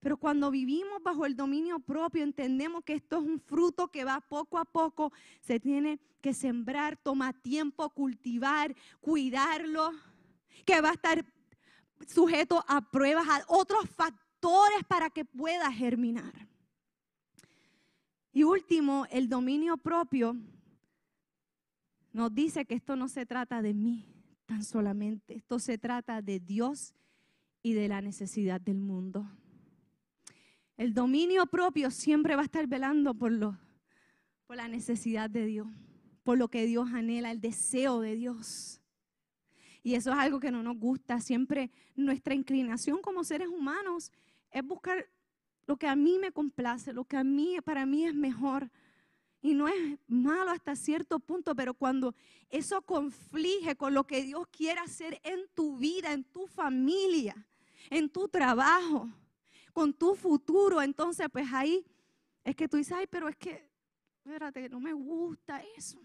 Pero 0.07 0.15
cuando 0.15 0.49
vivimos 0.49 1.03
bajo 1.03 1.25
el 1.25 1.35
dominio 1.35 1.81
propio, 1.81 2.23
entendemos 2.23 2.81
que 2.85 2.93
esto 2.93 3.17
es 3.17 3.23
un 3.25 3.41
fruto 3.41 3.89
que 3.89 4.05
va 4.05 4.21
poco 4.21 4.57
a 4.57 4.63
poco, 4.63 5.11
se 5.41 5.59
tiene 5.59 5.99
que 6.21 6.33
sembrar, 6.33 6.95
toma 6.95 7.33
tiempo 7.33 7.89
cultivar, 7.89 8.73
cuidarlo, 9.01 9.91
que 10.65 10.79
va 10.79 10.91
a 10.91 10.93
estar 10.93 11.25
sujeto 12.07 12.63
a 12.69 12.89
pruebas, 12.89 13.27
a 13.27 13.43
otros 13.49 13.89
factores 13.89 14.81
para 14.87 15.09
que 15.09 15.25
pueda 15.25 15.69
germinar. 15.73 16.47
Y 18.31 18.43
último, 18.43 19.07
el 19.11 19.27
dominio 19.27 19.75
propio 19.75 20.37
nos 22.13 22.33
dice 22.33 22.63
que 22.63 22.75
esto 22.75 22.95
no 22.95 23.09
se 23.09 23.25
trata 23.25 23.61
de 23.61 23.73
mí 23.73 24.05
tan 24.45 24.63
solamente, 24.63 25.35
esto 25.35 25.59
se 25.59 25.77
trata 25.77 26.21
de 26.21 26.39
Dios 26.39 26.93
y 27.61 27.73
de 27.73 27.89
la 27.89 27.99
necesidad 27.99 28.61
del 28.61 28.79
mundo. 28.79 29.27
El 30.77 30.93
dominio 30.93 31.47
propio 31.47 31.89
siempre 31.89 32.35
va 32.35 32.43
a 32.43 32.45
estar 32.45 32.67
velando 32.67 33.15
por, 33.15 33.31
lo, 33.31 33.57
por 34.45 34.57
la 34.57 34.67
necesidad 34.67 35.27
de 35.27 35.47
Dios, 35.47 35.67
por 36.23 36.37
lo 36.37 36.49
que 36.49 36.67
Dios 36.67 36.89
anhela, 36.93 37.31
el 37.31 37.41
deseo 37.41 37.99
de 37.99 38.15
Dios. 38.15 38.79
Y 39.81 39.95
eso 39.95 40.11
es 40.11 40.19
algo 40.19 40.39
que 40.39 40.51
no 40.51 40.61
nos 40.61 40.77
gusta. 40.77 41.19
Siempre 41.19 41.71
nuestra 41.95 42.35
inclinación 42.35 43.01
como 43.01 43.23
seres 43.23 43.47
humanos 43.47 44.11
es 44.51 44.63
buscar 44.63 45.09
lo 45.65 45.77
que 45.77 45.87
a 45.87 45.95
mí 45.95 46.19
me 46.19 46.31
complace, 46.31 46.93
lo 46.93 47.05
que 47.05 47.17
a 47.17 47.23
mí 47.23 47.57
para 47.65 47.87
mí 47.87 48.05
es 48.05 48.13
mejor. 48.13 48.69
Y 49.41 49.55
no 49.55 49.67
es 49.67 49.97
malo 50.07 50.51
hasta 50.51 50.75
cierto 50.75 51.19
punto, 51.19 51.55
pero 51.55 51.73
cuando 51.73 52.13
eso 52.49 52.83
conflige 52.83 53.75
con 53.75 53.95
lo 53.95 54.05
que 54.05 54.21
Dios 54.21 54.45
quiere 54.51 54.79
hacer 54.79 55.19
en 55.23 55.39
tu 55.55 55.77
vida, 55.77 56.13
en 56.13 56.23
tu 56.23 56.45
familia, 56.45 57.47
en 57.89 58.09
tu 58.09 58.27
trabajo, 58.27 59.09
con 59.77 59.93
tu 59.93 60.15
futuro, 60.15 60.81
entonces 60.81 61.27
pues 61.31 61.45
ahí 61.53 61.85
es 62.43 62.55
que 62.55 62.67
tú 62.67 62.77
dices, 62.77 62.93
ay, 62.93 63.05
pero 63.05 63.29
es 63.29 63.35
que, 63.35 63.69
espérate, 64.25 64.67
no 64.69 64.79
me 64.79 64.91
gusta 64.91 65.61
eso. 65.77 66.01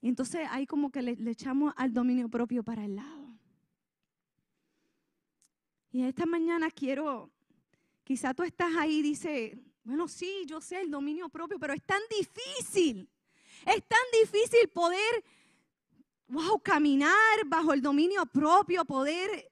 Y 0.00 0.08
entonces 0.08 0.48
ahí 0.50 0.66
como 0.66 0.90
que 0.90 1.00
le, 1.00 1.30
echamos 1.30 1.72
al 1.76 1.92
dominio 1.92 2.28
propio 2.28 2.64
para 2.64 2.84
el 2.84 2.96
lado. 2.96 3.38
Y 5.92 6.02
esta 6.02 6.26
mañana 6.26 6.72
quiero, 6.72 7.30
quizá 8.02 8.34
tú 8.34 8.42
estás 8.42 8.74
ahí 8.76 8.98
y 8.98 9.02
dices, 9.02 9.56
bueno, 9.84 10.08
sí, 10.08 10.42
yo 10.48 10.60
sé 10.60 10.80
el 10.80 10.90
dominio 10.90 11.28
propio, 11.28 11.56
pero 11.60 11.72
es 11.72 11.84
tan 11.84 12.02
difícil. 12.10 13.08
Es 13.64 13.86
tan 13.86 14.06
difícil 14.20 14.68
poder, 14.70 15.24
wow, 16.26 16.60
caminar 16.60 17.46
bajo 17.46 17.72
el 17.72 17.80
dominio 17.80 18.26
propio, 18.26 18.84
poder 18.84 19.49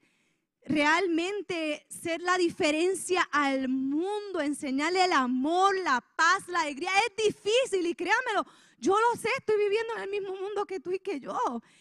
realmente 0.69 1.87
ser 1.89 2.21
la 2.21 2.37
diferencia 2.37 3.27
al 3.33 3.69
mundo, 3.69 4.41
enseñarle 4.41 5.05
el 5.05 5.13
amor, 5.13 5.75
la 5.83 6.01
paz, 6.01 6.47
la 6.49 6.61
alegría. 6.61 6.91
Es 7.07 7.25
difícil 7.35 7.87
y 7.87 7.95
créanmelo, 7.95 8.45
yo 8.79 8.95
lo 8.95 9.21
sé, 9.21 9.29
estoy 9.39 9.57
viviendo 9.57 9.97
en 9.97 10.03
el 10.03 10.11
mismo 10.11 10.37
mundo 10.37 10.67
que 10.67 10.79
tú 10.79 10.93
y 10.93 10.99
que 10.99 11.19
yo. 11.19 11.37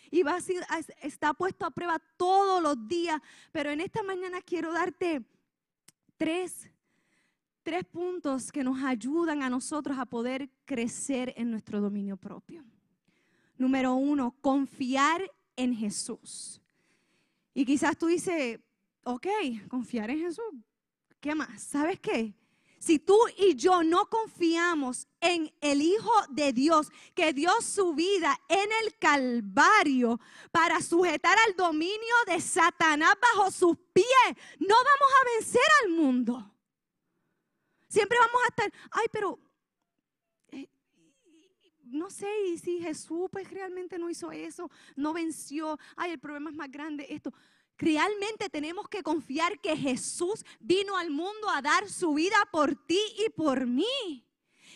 Y 0.10 0.24
va 0.24 0.36
a 0.36 0.42
ser, 0.42 0.66
está 1.02 1.34
puesto 1.34 1.66
a 1.66 1.72
prueba 1.72 2.00
todos 2.18 2.64
los 2.64 2.88
días. 2.88 3.22
Pero 3.52 3.70
en 3.70 3.82
esta 3.82 4.02
mañana 4.04 4.42
quiero 4.42 4.72
darte 4.72 5.22
tres, 6.16 6.70
tres 7.64 7.84
puntos 7.86 8.52
que 8.52 8.64
nos 8.64 8.82
ayudan 8.84 9.44
a 9.44 9.50
nosotros 9.50 9.98
a 10.00 10.06
poder 10.06 10.50
crecer 10.66 11.34
en 11.38 11.52
nuestro 11.52 11.82
dominio 11.82 12.18
propio. 12.18 12.64
Número 13.58 13.94
uno, 13.96 14.36
confiar 14.42 15.30
en 15.56 15.76
Jesús. 15.76 16.62
Y 17.54 17.66
quizás 17.66 17.98
tú 17.98 18.06
dices, 18.08 18.60
ok, 19.08 19.28
confiar 19.70 20.10
en 20.10 20.20
Jesús. 20.20 20.54
¿Qué 21.20 21.34
más? 21.34 21.64
¿Sabes 21.64 22.00
qué? 22.00 22.34
Si 22.80 23.00
tú 23.00 23.18
y 23.38 23.56
yo 23.56 23.84
no 23.84 24.06
confiamos 24.08 25.08
en 25.20 25.52
el 25.62 25.82
Hijo 25.82 26.12
de 26.30 26.54
Dios 26.54 26.92
que 27.16 27.34
dio 27.34 27.50
su 27.62 27.96
vida 27.96 28.40
en 28.48 28.70
el 28.84 28.98
Calvario 29.00 30.20
para 30.52 30.80
sujetar 30.82 31.38
al 31.48 31.56
dominio 31.56 32.16
de 32.28 32.40
Satanás 32.40 33.16
bajo 33.20 33.50
sus 33.50 33.78
pies, 33.94 34.08
no 34.60 34.76
vamos 34.76 35.14
a 35.22 35.36
vencer 35.36 35.62
al 35.84 35.90
mundo. 35.90 36.54
Siempre 37.88 38.18
vamos 38.20 38.42
a 38.44 38.48
estar, 38.50 38.74
ay, 38.92 39.08
pero 39.12 39.40
eh, 40.50 40.70
no 41.86 42.12
sé 42.12 42.28
si 42.62 42.80
Jesús 42.80 43.28
pues 43.32 43.50
realmente 43.50 43.98
no 43.98 44.10
hizo 44.10 44.32
eso, 44.32 44.70
no 44.96 45.14
venció, 45.14 45.80
ay, 45.96 46.12
el 46.12 46.20
problema 46.20 46.52
es 46.52 46.56
más 46.56 46.70
grande, 46.70 47.08
esto. 47.10 47.34
Realmente 47.78 48.50
tenemos 48.50 48.90
que 48.90 49.04
confiar 49.04 49.60
que 49.60 49.78
Jesús 49.78 50.44
vino 50.60 50.98
al 50.98 51.12
mundo 51.12 51.50
a 51.50 51.62
dar 51.62 51.88
su 51.90 52.16
vida 52.16 52.38
por 52.52 52.76
ti 52.76 53.00
y 53.26 53.30
por 53.30 53.68
mí. 53.68 54.24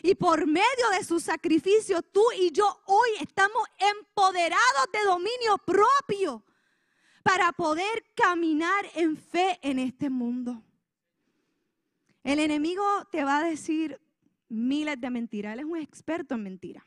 Y 0.03 0.15
por 0.15 0.47
medio 0.47 0.89
de 0.97 1.03
su 1.03 1.19
sacrificio, 1.19 2.01
tú 2.01 2.23
y 2.39 2.51
yo 2.51 2.65
hoy 2.85 3.09
estamos 3.19 3.63
empoderados 3.77 4.87
de 4.91 5.03
dominio 5.05 5.57
propio 5.65 6.43
para 7.23 7.51
poder 7.51 8.03
caminar 8.15 8.85
en 8.95 9.15
fe 9.17 9.59
en 9.61 9.79
este 9.79 10.09
mundo. 10.09 10.63
El 12.23 12.39
enemigo 12.39 12.83
te 13.11 13.23
va 13.23 13.37
a 13.37 13.43
decir 13.43 13.99
miles 14.47 14.99
de 14.99 15.09
mentiras. 15.09 15.53
Él 15.53 15.59
es 15.59 15.65
un 15.65 15.77
experto 15.77 16.35
en 16.35 16.43
mentiras. 16.43 16.83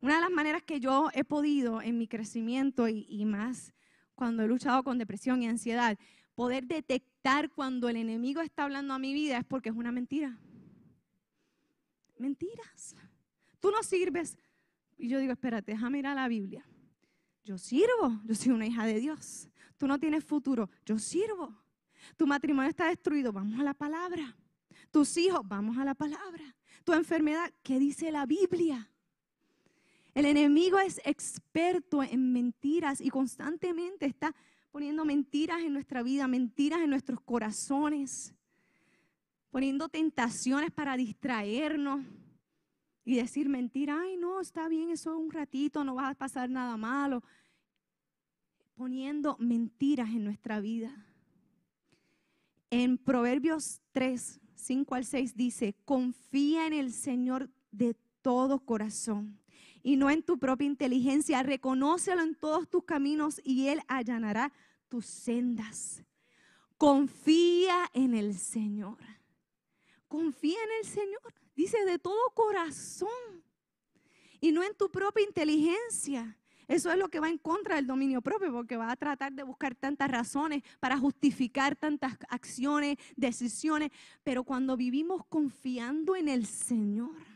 Una 0.00 0.16
de 0.16 0.20
las 0.20 0.30
maneras 0.30 0.62
que 0.62 0.80
yo 0.80 1.08
he 1.12 1.24
podido 1.24 1.80
en 1.80 1.96
mi 1.96 2.06
crecimiento 2.06 2.88
y, 2.88 3.06
y 3.08 3.24
más 3.24 3.72
cuando 4.14 4.42
he 4.42 4.48
luchado 4.48 4.82
con 4.82 4.98
depresión 4.98 5.42
y 5.42 5.48
ansiedad, 5.48 5.98
poder 6.34 6.66
detectar 6.66 7.50
cuando 7.50 7.88
el 7.88 7.96
enemigo 7.96 8.40
está 8.40 8.64
hablando 8.64 8.94
a 8.94 8.98
mi 8.98 9.12
vida 9.12 9.38
es 9.38 9.44
porque 9.44 9.68
es 9.68 9.74
una 9.74 9.92
mentira. 9.92 10.38
Mentiras. 12.18 12.96
Tú 13.60 13.70
no 13.70 13.82
sirves. 13.82 14.38
Y 14.96 15.08
yo 15.08 15.18
digo, 15.18 15.32
espérate, 15.32 15.72
déjame 15.72 15.98
ir 15.98 16.06
a 16.06 16.14
la 16.14 16.28
Biblia. 16.28 16.64
Yo 17.44 17.58
sirvo, 17.58 18.20
yo 18.24 18.34
soy 18.34 18.52
una 18.52 18.66
hija 18.66 18.86
de 18.86 19.00
Dios. 19.00 19.48
Tú 19.76 19.86
no 19.86 19.98
tienes 19.98 20.24
futuro, 20.24 20.70
yo 20.86 20.98
sirvo. 20.98 21.54
Tu 22.16 22.26
matrimonio 22.26 22.70
está 22.70 22.86
destruido, 22.86 23.32
vamos 23.32 23.58
a 23.58 23.64
la 23.64 23.74
palabra. 23.74 24.36
Tus 24.90 25.16
hijos, 25.16 25.40
vamos 25.44 25.76
a 25.78 25.84
la 25.84 25.94
palabra. 25.94 26.56
Tu 26.84 26.92
enfermedad, 26.92 27.52
¿qué 27.62 27.78
dice 27.78 28.10
la 28.10 28.26
Biblia? 28.26 28.90
El 30.14 30.26
enemigo 30.26 30.78
es 30.78 31.00
experto 31.04 32.00
en 32.04 32.32
mentiras 32.32 33.00
y 33.00 33.10
constantemente 33.10 34.06
está 34.06 34.32
poniendo 34.70 35.04
mentiras 35.04 35.60
en 35.60 35.72
nuestra 35.72 36.04
vida, 36.04 36.28
mentiras 36.28 36.80
en 36.82 36.90
nuestros 36.90 37.20
corazones, 37.20 38.32
poniendo 39.50 39.88
tentaciones 39.88 40.70
para 40.70 40.96
distraernos 40.96 42.04
y 43.04 43.16
decir 43.16 43.48
mentira, 43.48 43.98
ay 44.00 44.16
no, 44.16 44.40
está 44.40 44.68
bien, 44.68 44.90
eso 44.90 45.12
es 45.12 45.18
un 45.18 45.32
ratito, 45.32 45.82
no 45.82 45.96
va 45.96 46.10
a 46.10 46.14
pasar 46.14 46.48
nada 46.48 46.76
malo. 46.76 47.24
Poniendo 48.76 49.36
mentiras 49.40 50.10
en 50.10 50.24
nuestra 50.24 50.60
vida. 50.60 51.06
En 52.70 52.98
Proverbios 52.98 53.80
3, 53.92 54.40
5 54.54 54.94
al 54.94 55.04
6 55.04 55.36
dice, 55.36 55.74
confía 55.84 56.68
en 56.68 56.72
el 56.72 56.92
Señor 56.92 57.50
de 57.72 57.94
todo 58.22 58.60
corazón 58.60 59.43
y 59.84 59.96
no 59.96 60.10
en 60.10 60.22
tu 60.22 60.38
propia 60.38 60.66
inteligencia. 60.66 61.44
Reconócelo 61.44 62.22
en 62.22 62.34
todos 62.34 62.68
tus 62.68 62.84
caminos 62.84 63.40
y 63.44 63.68
Él 63.68 63.82
allanará 63.86 64.52
tus 64.88 65.06
sendas. 65.06 66.02
Confía 66.78 67.90
en 67.92 68.14
el 68.14 68.34
Señor. 68.36 68.98
Confía 70.08 70.58
en 70.64 70.70
el 70.80 70.90
Señor. 70.90 71.34
Dice 71.54 71.84
de 71.84 71.98
todo 71.98 72.30
corazón. 72.34 73.44
Y 74.40 74.52
no 74.52 74.64
en 74.64 74.74
tu 74.74 74.90
propia 74.90 75.24
inteligencia. 75.24 76.38
Eso 76.66 76.90
es 76.90 76.96
lo 76.96 77.08
que 77.08 77.20
va 77.20 77.28
en 77.28 77.36
contra 77.36 77.76
del 77.76 77.86
dominio 77.86 78.22
propio, 78.22 78.50
porque 78.50 78.78
va 78.78 78.90
a 78.90 78.96
tratar 78.96 79.34
de 79.34 79.42
buscar 79.42 79.74
tantas 79.74 80.10
razones 80.10 80.62
para 80.80 80.96
justificar 80.96 81.76
tantas 81.76 82.16
acciones, 82.30 82.96
decisiones. 83.16 83.90
Pero 84.22 84.44
cuando 84.44 84.78
vivimos 84.78 85.26
confiando 85.26 86.16
en 86.16 86.28
el 86.28 86.46
Señor, 86.46 87.33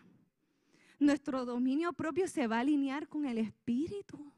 nuestro 0.99 1.45
dominio 1.45 1.93
propio 1.93 2.29
se 2.29 2.47
va 2.47 2.57
a 2.57 2.61
alinear 2.61 3.09
con 3.09 3.25
el 3.27 3.39
Espíritu. 3.39 4.33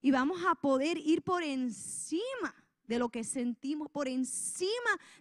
Y 0.00 0.10
vamos 0.10 0.40
a 0.48 0.54
poder 0.54 0.98
ir 0.98 1.22
por 1.22 1.42
encima 1.42 2.54
de 2.86 2.98
lo 2.98 3.08
que 3.08 3.24
sentimos, 3.24 3.90
por 3.90 4.08
encima 4.08 4.70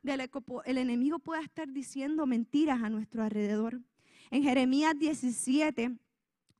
de 0.03 0.17
lo 0.17 0.27
que 0.27 0.41
el 0.65 0.77
enemigo 0.77 1.19
pueda 1.19 1.41
estar 1.41 1.71
diciendo 1.71 2.25
mentiras 2.25 2.83
a 2.83 2.89
nuestro 2.89 3.23
alrededor. 3.23 3.81
En 4.29 4.43
Jeremías 4.43 4.97
17, 4.97 5.97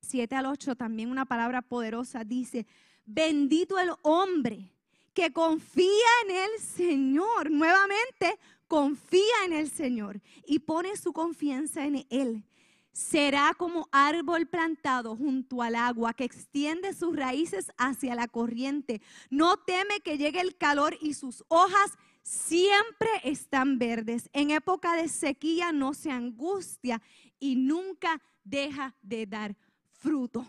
7 0.02 0.36
al 0.36 0.46
8, 0.48 0.76
también 0.76 1.12
una 1.12 1.26
palabra 1.26 1.62
poderosa 1.62 2.24
dice, 2.24 2.66
bendito 3.06 3.78
el 3.80 3.92
hombre 4.02 4.72
que 5.14 5.32
confía 5.32 6.10
en 6.26 6.36
el 6.36 6.60
Señor. 6.60 7.50
Nuevamente, 7.50 8.38
confía 8.68 9.46
en 9.46 9.54
el 9.54 9.70
Señor 9.70 10.22
y 10.46 10.60
pone 10.60 10.96
su 10.98 11.14
confianza 11.14 11.86
en 11.86 12.06
Él. 12.10 12.44
Será 12.92 13.54
como 13.58 13.90
árbol 13.92 14.48
plantado 14.48 15.18
junto 15.18 15.62
al 15.62 15.76
agua 15.76 16.14
que 16.14 16.24
extiende 16.24 16.94
sus 16.94 17.16
raíces 17.16 17.72
hacia 17.78 18.16
la 18.16 18.28
corriente. 18.28 19.02
No 19.30 19.58
teme 19.58 20.00
que 20.00 20.18
llegue 20.18 20.40
el 20.40 20.56
calor 20.56 20.98
y 21.02 21.14
sus 21.14 21.44
hojas 21.50 21.92
siempre 22.24 23.10
están 23.24 23.78
verdes. 23.78 24.30
En 24.32 24.50
época 24.52 24.96
de 24.96 25.10
sequía 25.10 25.72
no 25.74 25.94
se 25.94 26.10
angustia 26.10 27.02
y 27.38 27.56
nunca 27.58 28.22
deja 28.46 28.96
de 29.02 29.26
dar 29.26 29.58
fruto. 29.92 30.46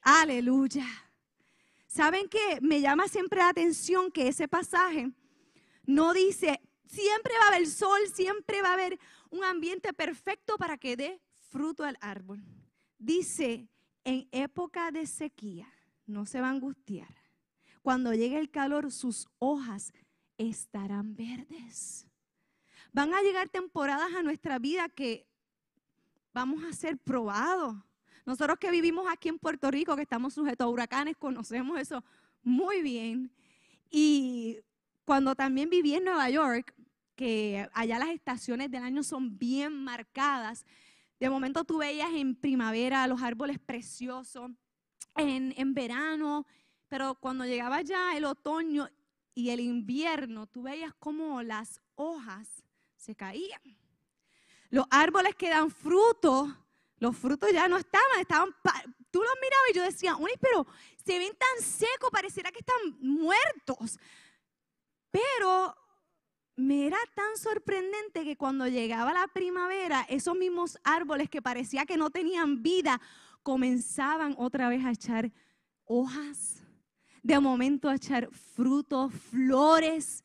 Aleluya. 0.00 0.86
¿Saben 1.86 2.28
qué? 2.28 2.60
Me 2.62 2.80
llama 2.80 3.08
siempre 3.08 3.40
la 3.40 3.50
atención 3.50 4.10
que 4.10 4.28
ese 4.28 4.48
pasaje 4.48 5.10
no 5.84 6.12
dice, 6.12 6.60
siempre 6.88 7.32
va 7.38 7.44
a 7.44 7.54
haber 7.54 7.66
sol, 7.68 8.00
siempre 8.12 8.62
va 8.62 8.70
a 8.70 8.74
haber 8.74 8.98
un 9.30 9.44
ambiente 9.44 9.92
perfecto 9.92 10.56
para 10.56 10.78
que 10.78 10.96
dé 10.96 11.20
fruto 11.38 11.84
al 11.84 11.96
árbol. 12.00 12.42
Dice, 12.98 13.68
en 14.04 14.28
época 14.32 14.90
de 14.90 15.06
sequía 15.06 15.68
no 16.06 16.26
se 16.26 16.40
va 16.40 16.48
a 16.48 16.52
angustiar. 16.52 17.14
Cuando 17.82 18.12
llegue 18.12 18.38
el 18.38 18.50
calor, 18.50 18.90
sus 18.90 19.28
hojas 19.38 19.92
estarán 20.38 21.14
verdes. 21.14 22.06
Van 22.92 23.12
a 23.14 23.22
llegar 23.22 23.48
temporadas 23.48 24.12
a 24.14 24.22
nuestra 24.22 24.58
vida 24.58 24.88
que 24.88 25.26
vamos 26.32 26.64
a 26.64 26.72
ser 26.72 26.98
probados. 26.98 27.76
Nosotros 28.24 28.58
que 28.58 28.70
vivimos 28.70 29.06
aquí 29.10 29.28
en 29.28 29.38
Puerto 29.38 29.70
Rico, 29.70 29.96
que 29.96 30.02
estamos 30.02 30.34
sujetos 30.34 30.64
a 30.64 30.68
huracanes, 30.68 31.16
conocemos 31.16 31.78
eso 31.78 32.04
muy 32.42 32.82
bien. 32.82 33.32
Y 33.90 34.58
cuando 35.04 35.34
también 35.34 35.70
viví 35.70 35.94
en 35.94 36.04
Nueva 36.04 36.28
York, 36.28 36.74
que 37.18 37.68
allá 37.72 37.98
las 37.98 38.10
estaciones 38.10 38.70
del 38.70 38.84
año 38.84 39.02
son 39.02 39.36
bien 39.36 39.74
marcadas, 39.82 40.64
de 41.18 41.28
momento 41.28 41.64
tú 41.64 41.78
veías 41.78 42.10
en 42.14 42.36
primavera 42.36 43.08
los 43.08 43.20
árboles 43.20 43.58
preciosos, 43.58 44.52
en, 45.16 45.52
en 45.56 45.74
verano, 45.74 46.46
pero 46.86 47.16
cuando 47.16 47.44
llegaba 47.44 47.82
ya 47.82 48.16
el 48.16 48.24
otoño 48.24 48.88
y 49.34 49.50
el 49.50 49.58
invierno, 49.58 50.46
tú 50.46 50.62
veías 50.62 50.94
como 50.94 51.42
las 51.42 51.80
hojas 51.96 52.62
se 52.96 53.16
caían. 53.16 53.60
Los 54.70 54.86
árboles 54.88 55.34
que 55.34 55.50
dan 55.50 55.72
fruto, 55.72 56.56
los 57.00 57.16
frutos 57.16 57.50
ya 57.52 57.66
no 57.66 57.78
estaban, 57.78 58.20
estaban, 58.20 58.54
tú 59.10 59.20
los 59.20 59.34
mirabas 59.42 59.70
y 59.72 59.74
yo 59.74 59.82
decía, 59.82 60.16
uy, 60.16 60.30
pero 60.40 60.64
se 61.04 61.18
ven 61.18 61.36
tan 61.36 61.64
secos, 61.64 62.10
pareciera 62.12 62.52
que 62.52 62.60
están 62.60 62.96
muertos. 63.00 63.98
Pero 65.10 65.74
me 66.58 66.88
era 66.88 66.98
tan 67.14 67.36
sorprendente 67.36 68.24
que 68.24 68.36
cuando 68.36 68.66
llegaba 68.66 69.12
la 69.12 69.28
primavera, 69.28 70.04
esos 70.08 70.36
mismos 70.36 70.76
árboles 70.82 71.30
que 71.30 71.40
parecía 71.40 71.86
que 71.86 71.96
no 71.96 72.10
tenían 72.10 72.64
vida, 72.64 73.00
comenzaban 73.44 74.34
otra 74.38 74.68
vez 74.68 74.84
a 74.84 74.90
echar 74.90 75.30
hojas, 75.84 76.64
de 77.22 77.38
momento 77.38 77.88
a 77.88 77.94
echar 77.94 78.28
frutos, 78.32 79.12
flores. 79.30 80.24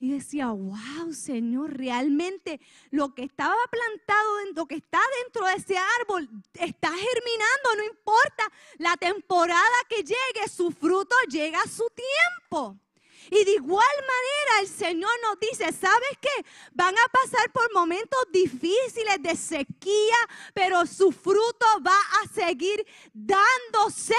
Y 0.00 0.10
decía, 0.10 0.48
wow, 0.48 1.12
Señor, 1.12 1.76
realmente 1.76 2.60
lo 2.90 3.14
que 3.14 3.22
estaba 3.22 3.54
plantado, 3.70 4.30
lo 4.56 4.66
que 4.66 4.74
está 4.74 4.98
dentro 5.22 5.46
de 5.46 5.54
ese 5.54 5.76
árbol, 6.00 6.28
está 6.54 6.88
germinando, 6.88 7.76
no 7.76 7.84
importa 7.84 8.50
la 8.78 8.96
temporada 8.96 9.76
que 9.88 10.02
llegue, 10.02 10.48
su 10.52 10.72
fruto 10.72 11.14
llega 11.30 11.60
a 11.62 11.68
su 11.68 11.86
tiempo. 11.94 12.80
Y 13.30 13.44
de 13.44 13.52
igual 13.52 13.96
manera 13.98 14.60
el 14.60 14.68
Señor 14.68 15.10
nos 15.22 15.38
dice, 15.40 15.72
¿sabes 15.72 16.18
qué? 16.20 16.44
Van 16.72 16.94
a 16.94 17.08
pasar 17.08 17.50
por 17.52 17.72
momentos 17.72 18.20
difíciles 18.32 19.22
de 19.22 19.36
sequía, 19.36 20.16
pero 20.54 20.84
su 20.86 21.12
fruto 21.12 21.66
va 21.86 21.98
a 22.22 22.28
seguir 22.28 22.86
dándose 23.12 24.14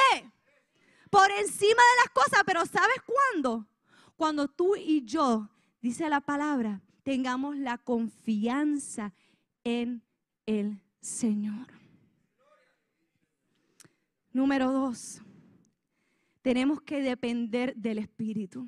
por 1.09 1.29
encima 1.31 1.81
de 1.81 2.03
las 2.03 2.09
cosas. 2.13 2.43
Pero 2.45 2.65
¿sabes 2.65 2.97
cuándo? 3.05 3.67
Cuando 4.15 4.47
tú 4.47 4.75
y 4.75 5.03
yo, 5.03 5.49
dice 5.81 6.09
la 6.09 6.21
palabra, 6.21 6.81
tengamos 7.03 7.57
la 7.57 7.77
confianza 7.77 9.13
en 9.63 10.03
el 10.45 10.81
Señor. 11.01 11.67
Número 14.31 14.71
dos, 14.71 15.21
tenemos 16.41 16.81
que 16.81 17.01
depender 17.01 17.75
del 17.75 17.99
Espíritu. 17.99 18.67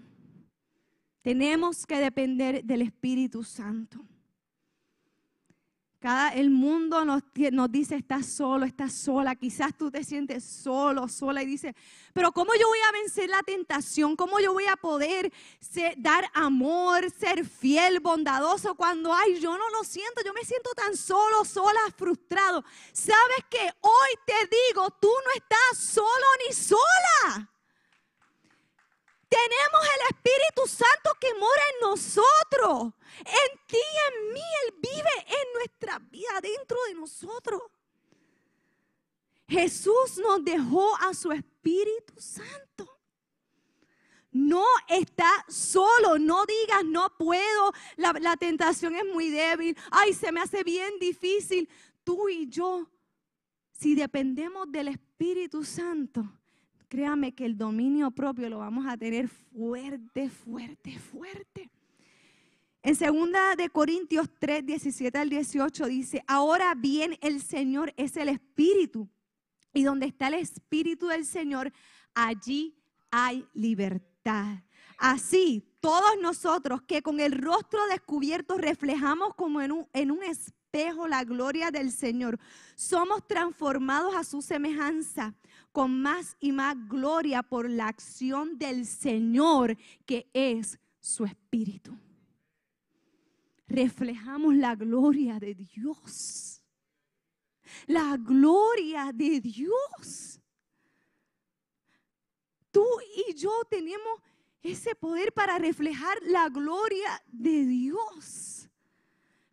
Tenemos 1.26 1.88
que 1.88 2.00
depender 2.00 2.64
del 2.64 2.84
Espíritu 2.84 3.44
Santo. 3.44 3.98
Cada, 6.00 6.30
el 6.30 6.52
mundo 6.52 7.04
nos, 7.04 7.24
dice, 7.72 7.96
estás 7.96 8.28
solo, 8.28 8.64
estás 8.64 8.94
sola. 8.94 9.34
Quizás 9.34 9.76
tú 9.76 9.90
te 9.90 10.04
sientes 10.04 10.44
solo, 10.44 11.08
sola 11.08 11.42
y 11.42 11.48
dices, 11.48 11.74
pero 12.14 12.32
¿cómo 12.32 12.54
yo 12.54 12.68
voy 12.68 12.78
a 12.88 12.92
vencer 12.92 13.28
la 13.28 13.42
tentación? 13.42 14.16
¿Cómo 14.16 14.40
yo 14.40 14.54
voy 14.54 14.68
a 14.68 14.76
poder 14.76 15.34
dar 15.98 16.30
amor, 16.36 17.10
ser 17.10 17.44
fiel, 17.44 18.02
bondadoso 18.02 18.76
cuando, 18.76 19.12
ay, 19.12 19.40
yo 19.40 19.58
no 19.58 19.68
lo 19.72 19.84
siento, 19.84 20.22
yo 20.24 20.32
me 20.32 20.44
siento 20.44 20.70
tan 20.76 20.96
solo, 20.96 21.44
sola, 21.44 21.80
frustrado? 21.98 22.64
¿Sabes 22.94 23.46
que 23.50 23.68
Hoy 23.82 24.10
te 24.28 24.58
digo, 24.70 24.92
tú 25.02 25.10
no 25.26 25.32
estás 25.34 25.80
solo 25.92 26.26
ni 26.48 26.54
sola. 26.54 27.55
Tenemos 29.36 29.82
el 29.96 30.16
Espíritu 30.16 30.66
Santo 30.66 31.12
que 31.20 31.34
mora 31.34 31.62
en 31.74 31.90
nosotros. 31.90 32.94
En 33.20 33.60
ti 33.68 33.84
en 34.08 34.34
mí 34.34 34.42
Él 34.64 34.76
vive 34.82 35.16
en 35.28 35.54
nuestra 35.56 36.00
vida, 36.00 36.40
dentro 36.42 36.78
de 36.88 36.94
nosotros. 36.94 37.62
Jesús 39.48 40.18
nos 40.24 40.44
dejó 40.44 40.96
a 41.02 41.14
su 41.14 41.34
Espíritu 41.34 42.14
Santo. 42.18 42.90
No 44.32 44.66
está 44.88 45.30
solo, 45.50 46.18
no 46.18 46.46
digas 46.46 46.84
no 46.86 47.10
puedo, 47.18 47.74
la, 47.96 48.14
la, 48.20 48.36
tentación 48.36 48.96
es 48.96 49.06
muy 49.06 49.30
débil, 49.30 49.78
ay, 49.92 50.14
se 50.14 50.32
me 50.32 50.42
hace 50.42 50.64
bien 50.64 50.98
difícil. 51.00 51.70
Tú 52.04 52.28
y 52.28 52.48
yo, 52.50 52.90
si 53.72 53.96
dependemos 53.96 54.70
del 54.72 54.90
Espíritu 54.90 55.64
Santo, 55.64 56.26
créame 56.88 57.34
que 57.34 57.46
el 57.46 57.58
dominio 57.58 58.12
propio 58.12 58.50
lo 58.50 58.60
vamos 58.60 58.86
a 58.88 58.98
tener 58.98 59.28
fuerte, 59.28 60.30
fuerte, 60.30 61.00
fuerte. 61.00 61.70
En 62.84 62.96
segunda 62.96 63.56
de 63.56 63.70
Corintios 63.70 64.30
3, 64.40 64.66
17 64.66 65.18
al 65.18 65.30
18 65.30 65.88
dice, 65.88 66.24
ahora 66.28 66.76
bien 66.76 67.18
el 67.22 67.42
Señor 67.42 67.94
es 67.98 68.16
el 68.16 68.30
Espíritu. 68.30 69.10
Y 69.74 69.84
donde 69.84 70.06
está 70.06 70.28
el 70.28 70.36
Espíritu 70.36 71.08
del 71.08 71.26
Señor, 71.26 71.74
allí 72.14 72.78
hay 73.10 73.46
libertad. 73.54 74.60
Así, 74.98 75.68
todos 75.80 76.12
nosotros 76.22 76.82
que 76.84 77.02
con 77.02 77.20
el 77.20 77.32
rostro 77.32 77.80
descubierto 77.88 78.58
reflejamos 78.58 79.34
como 79.36 79.62
en 79.62 79.72
un, 79.72 79.88
en 79.94 80.12
un 80.12 80.24
espejo 80.24 81.08
la 81.08 81.24
gloria 81.24 81.72
del 81.72 81.92
Señor, 81.92 82.40
somos 82.76 83.26
transformados 83.28 84.16
a 84.16 84.24
su 84.24 84.42
semejanza 84.42 85.34
con 85.76 86.02
más 86.02 86.38
y 86.40 86.54
más 86.54 86.78
gloria 86.88 87.44
por 87.44 87.70
la 87.70 87.90
acción 87.90 88.58
del 88.58 88.86
Señor 88.86 89.78
que 90.06 90.30
es 90.34 90.80
su 91.02 91.26
Espíritu. 91.26 92.00
Reflejamos 93.68 94.56
la 94.56 94.74
gloria 94.76 95.38
de 95.38 95.54
Dios. 95.54 96.64
La 97.88 98.16
gloria 98.16 99.12
de 99.14 99.42
Dios. 99.42 100.40
Tú 102.72 102.88
y 103.28 103.34
yo 103.34 103.52
tenemos 103.70 104.22
ese 104.64 104.96
poder 104.96 105.34
para 105.34 105.58
reflejar 105.58 106.18
la 106.24 106.48
gloria 106.48 107.22
de 107.28 107.66
Dios. 107.66 108.70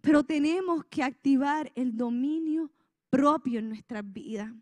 Pero 0.00 0.22
tenemos 0.22 0.84
que 0.84 1.02
activar 1.02 1.72
el 1.74 1.96
dominio 1.96 2.70
propio 3.10 3.58
en 3.58 3.70
nuestras 3.70 4.04
vidas. 4.04 4.52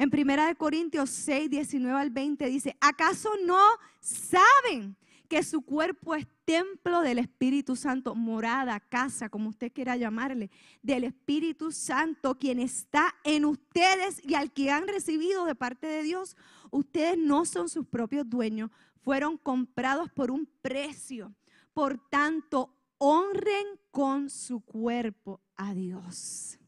En 0.00 0.08
1 0.10 0.56
Corintios 0.56 1.10
6, 1.10 1.50
19 1.50 2.00
al 2.00 2.08
20 2.08 2.46
dice, 2.46 2.74
¿acaso 2.80 3.28
no 3.44 3.60
saben 4.00 4.96
que 5.28 5.42
su 5.42 5.60
cuerpo 5.60 6.14
es 6.14 6.26
templo 6.46 7.02
del 7.02 7.18
Espíritu 7.18 7.76
Santo, 7.76 8.14
morada, 8.14 8.80
casa, 8.80 9.28
como 9.28 9.50
usted 9.50 9.70
quiera 9.70 9.98
llamarle, 9.98 10.50
del 10.80 11.04
Espíritu 11.04 11.70
Santo, 11.70 12.38
quien 12.38 12.60
está 12.60 13.14
en 13.24 13.44
ustedes 13.44 14.24
y 14.24 14.36
al 14.36 14.54
que 14.54 14.70
han 14.70 14.88
recibido 14.88 15.44
de 15.44 15.54
parte 15.54 15.86
de 15.86 16.02
Dios? 16.02 16.34
Ustedes 16.70 17.18
no 17.18 17.44
son 17.44 17.68
sus 17.68 17.86
propios 17.86 18.26
dueños, 18.26 18.70
fueron 19.02 19.36
comprados 19.36 20.10
por 20.10 20.30
un 20.30 20.48
precio. 20.62 21.34
Por 21.74 21.98
tanto, 22.08 22.74
honren 22.96 23.66
con 23.90 24.30
su 24.30 24.60
cuerpo 24.60 25.42
a 25.58 25.74
Dios. 25.74 26.58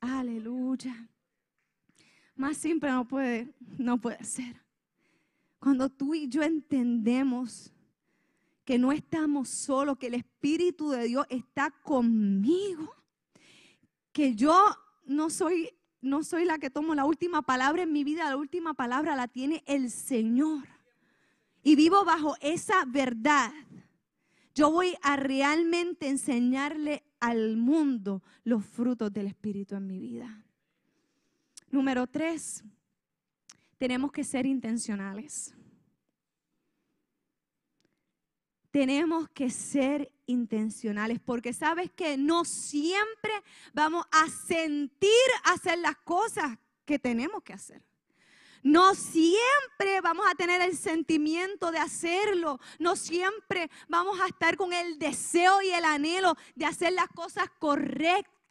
Aleluya. 0.00 1.08
Más 2.36 2.56
simple 2.56 2.90
no 2.90 3.06
puede, 3.06 3.48
no 3.78 4.00
puede 4.00 4.22
ser. 4.24 4.60
Cuando 5.58 5.88
tú 5.88 6.14
y 6.14 6.28
yo 6.28 6.42
entendemos 6.42 7.72
que 8.64 8.78
no 8.78 8.92
estamos 8.92 9.48
solos, 9.48 9.98
que 9.98 10.08
el 10.08 10.14
Espíritu 10.14 10.90
de 10.90 11.04
Dios 11.04 11.26
está 11.28 11.70
conmigo, 11.70 12.94
que 14.12 14.34
yo 14.34 14.56
no 15.06 15.30
soy, 15.30 15.70
no 16.00 16.22
soy 16.24 16.44
la 16.44 16.58
que 16.58 16.70
tomo 16.70 16.94
la 16.94 17.04
última 17.04 17.42
palabra 17.42 17.82
en 17.82 17.92
mi 17.92 18.04
vida, 18.04 18.28
la 18.28 18.36
última 18.36 18.74
palabra 18.74 19.16
la 19.16 19.28
tiene 19.28 19.62
el 19.66 19.90
Señor. 19.90 20.66
Y 21.62 21.76
vivo 21.76 22.04
bajo 22.04 22.36
esa 22.40 22.84
verdad. 22.86 23.52
Yo 24.54 24.70
voy 24.70 24.94
a 25.02 25.16
realmente 25.16 26.08
enseñarle 26.08 27.02
al 27.20 27.56
mundo 27.56 28.22
los 28.44 28.64
frutos 28.64 29.12
del 29.12 29.26
Espíritu 29.26 29.74
en 29.74 29.86
mi 29.86 29.98
vida. 29.98 30.43
Número 31.74 32.06
tres, 32.06 32.62
tenemos 33.78 34.12
que 34.12 34.22
ser 34.22 34.46
intencionales. 34.46 35.52
Tenemos 38.70 39.28
que 39.30 39.50
ser 39.50 40.12
intencionales 40.24 41.18
porque 41.18 41.52
sabes 41.52 41.90
que 41.90 42.16
no 42.16 42.44
siempre 42.44 43.32
vamos 43.72 44.06
a 44.12 44.28
sentir 44.28 45.10
hacer 45.42 45.78
las 45.80 45.96
cosas 45.96 46.56
que 46.84 47.00
tenemos 47.00 47.42
que 47.42 47.54
hacer. 47.54 47.82
No 48.62 48.94
siempre 48.94 50.00
vamos 50.00 50.26
a 50.30 50.36
tener 50.36 50.60
el 50.60 50.76
sentimiento 50.76 51.72
de 51.72 51.78
hacerlo. 51.78 52.60
No 52.78 52.94
siempre 52.94 53.68
vamos 53.88 54.20
a 54.20 54.28
estar 54.28 54.56
con 54.56 54.72
el 54.72 55.00
deseo 55.00 55.60
y 55.60 55.70
el 55.70 55.84
anhelo 55.84 56.36
de 56.54 56.66
hacer 56.66 56.92
las 56.92 57.08
cosas 57.08 57.48
correctas. 57.58 58.43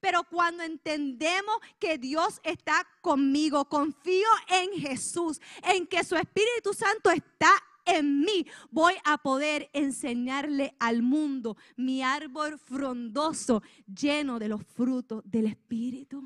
Pero 0.00 0.24
cuando 0.24 0.62
entendemos 0.62 1.56
que 1.78 1.98
Dios 1.98 2.40
está 2.42 2.86
conmigo, 3.00 3.64
confío 3.66 4.28
en 4.48 4.72
Jesús, 4.80 5.40
en 5.62 5.86
que 5.86 6.04
su 6.04 6.16
Espíritu 6.16 6.72
Santo 6.72 7.10
está 7.10 7.50
en 7.86 8.20
mí 8.20 8.46
voy 8.70 8.94
a 9.04 9.18
poder 9.18 9.68
enseñarle 9.72 10.74
al 10.78 11.02
mundo 11.02 11.56
mi 11.76 12.02
árbol 12.02 12.58
frondoso 12.58 13.62
lleno 13.86 14.38
de 14.38 14.48
los 14.48 14.64
frutos 14.64 15.22
del 15.26 15.46
Espíritu. 15.46 16.24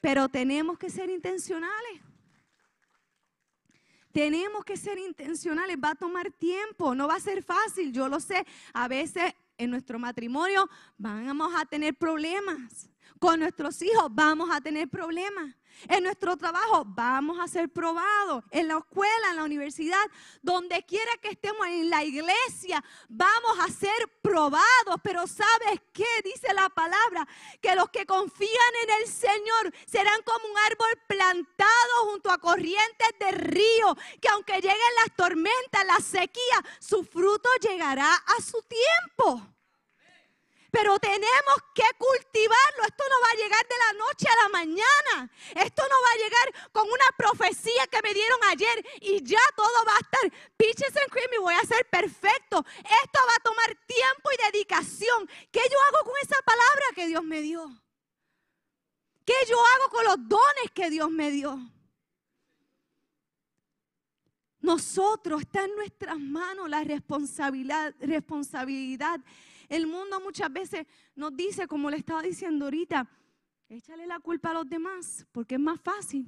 Pero 0.00 0.28
tenemos 0.28 0.78
que 0.78 0.90
ser 0.90 1.10
intencionales. 1.10 2.00
Tenemos 4.12 4.64
que 4.64 4.76
ser 4.76 4.98
intencionales, 4.98 5.76
va 5.82 5.90
a 5.90 5.94
tomar 5.94 6.30
tiempo, 6.30 6.94
no 6.94 7.06
va 7.06 7.16
a 7.16 7.20
ser 7.20 7.42
fácil, 7.42 7.92
yo 7.92 8.08
lo 8.08 8.18
sé. 8.18 8.46
A 8.72 8.88
veces 8.88 9.34
en 9.58 9.70
nuestro 9.70 9.98
matrimonio 9.98 10.68
vamos 10.98 11.52
a 11.56 11.64
tener 11.66 11.94
problemas, 11.94 12.88
con 13.18 13.40
nuestros 13.40 13.80
hijos 13.82 14.06
vamos 14.10 14.50
a 14.52 14.60
tener 14.60 14.88
problemas. 14.88 15.54
En 15.88 16.04
nuestro 16.04 16.36
trabajo 16.36 16.84
vamos 16.86 17.38
a 17.38 17.48
ser 17.48 17.68
probados. 17.68 18.44
En 18.50 18.68
la 18.68 18.78
escuela, 18.78 19.30
en 19.30 19.36
la 19.36 19.44
universidad, 19.44 20.04
donde 20.42 20.82
quiera 20.84 21.10
que 21.20 21.30
estemos, 21.30 21.66
en 21.66 21.90
la 21.90 22.02
iglesia, 22.02 22.82
vamos 23.08 23.58
a 23.60 23.68
ser 23.68 23.92
probados. 24.22 24.96
Pero 25.02 25.26
¿sabes 25.26 25.80
qué? 25.92 26.06
Dice 26.24 26.52
la 26.54 26.68
palabra, 26.70 27.28
que 27.60 27.74
los 27.74 27.88
que 27.90 28.06
confían 28.06 28.50
en 28.84 29.02
el 29.02 29.08
Señor 29.08 29.74
serán 29.86 30.22
como 30.24 30.46
un 30.46 30.58
árbol 30.70 31.02
plantado 31.06 32.10
junto 32.10 32.30
a 32.30 32.38
corrientes 32.38 33.08
de 33.20 33.30
río, 33.32 33.96
que 34.20 34.28
aunque 34.28 34.54
lleguen 34.54 34.94
las 35.04 35.14
tormentas, 35.14 35.86
la 35.86 36.00
sequía, 36.00 36.64
su 36.80 37.04
fruto 37.04 37.48
llegará 37.60 38.14
a 38.14 38.42
su 38.42 38.62
tiempo. 38.62 39.55
Pero 40.70 40.98
tenemos 40.98 41.56
que 41.74 41.84
cultivarlo. 41.98 42.84
Esto 42.84 43.04
no 43.08 43.16
va 43.22 43.30
a 43.30 43.36
llegar 43.36 43.66
de 43.66 43.78
la 43.78 43.92
noche 44.04 44.28
a 44.28 44.42
la 44.42 44.48
mañana. 44.48 45.30
Esto 45.54 45.82
no 45.82 45.94
va 46.04 46.10
a 46.10 46.22
llegar 46.22 46.70
con 46.72 46.84
una 46.90 47.04
profecía 47.16 47.86
que 47.90 48.02
me 48.02 48.14
dieron 48.14 48.38
ayer 48.50 48.86
y 49.00 49.22
ya 49.22 49.40
todo 49.56 49.84
va 49.86 49.92
a 49.92 50.00
estar 50.00 50.50
peaches 50.56 50.96
and 50.96 51.10
cream 51.10 51.30
y 51.34 51.38
voy 51.38 51.54
a 51.54 51.66
ser 51.66 51.86
perfecto. 51.88 52.64
Esto 52.78 53.20
va 53.28 53.34
a 53.36 53.42
tomar 53.42 53.68
tiempo 53.86 54.30
y 54.32 54.52
dedicación. 54.52 55.28
¿Qué 55.50 55.60
yo 55.70 55.78
hago 55.88 56.04
con 56.04 56.14
esa 56.22 56.40
palabra 56.42 56.84
que 56.94 57.06
Dios 57.06 57.24
me 57.24 57.42
dio? 57.42 57.68
¿Qué 59.24 59.34
yo 59.48 59.56
hago 59.74 59.90
con 59.90 60.04
los 60.04 60.28
dones 60.28 60.70
que 60.72 60.88
Dios 60.90 61.10
me 61.10 61.30
dio? 61.30 61.58
Nosotros 64.60 65.42
está 65.42 65.64
en 65.64 65.76
nuestras 65.76 66.18
manos 66.18 66.68
la 66.68 66.82
responsabilidad, 66.82 67.94
responsabilidad 68.00 69.20
el 69.68 69.86
mundo 69.86 70.20
muchas 70.20 70.52
veces 70.52 70.86
nos 71.14 71.36
dice, 71.36 71.66
como 71.66 71.90
le 71.90 71.96
estaba 71.96 72.22
diciendo 72.22 72.66
ahorita, 72.66 73.08
échale 73.68 74.06
la 74.06 74.20
culpa 74.20 74.50
a 74.50 74.54
los 74.54 74.68
demás, 74.68 75.26
porque 75.32 75.56
es 75.56 75.60
más 75.60 75.80
fácil. 75.80 76.26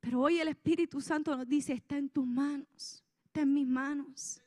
Pero 0.00 0.20
hoy 0.20 0.38
el 0.38 0.48
Espíritu 0.48 1.00
Santo 1.00 1.36
nos 1.36 1.48
dice, 1.48 1.72
está 1.72 1.96
en 1.96 2.08
tus 2.08 2.26
manos, 2.26 3.02
está 3.26 3.42
en 3.42 3.54
mis 3.54 3.66
manos. 3.66 4.40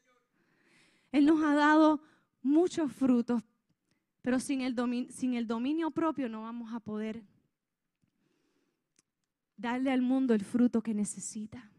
Él 1.12 1.26
nos 1.26 1.42
ha 1.44 1.56
dado 1.56 2.02
muchos 2.42 2.92
frutos, 2.92 3.42
pero 4.22 4.40
sin 4.40 4.62
el, 4.62 4.76
dominio, 4.76 5.12
sin 5.12 5.34
el 5.34 5.48
dominio 5.48 5.90
propio 5.92 6.30
no 6.30 6.42
vamos 6.42 6.74
a 6.74 6.80
poder 6.80 7.24
darle 9.56 9.92
al 9.92 10.02
mundo 10.02 10.34
el 10.34 10.44
fruto 10.44 10.82
que 10.82 10.94
necesita. 10.94 11.72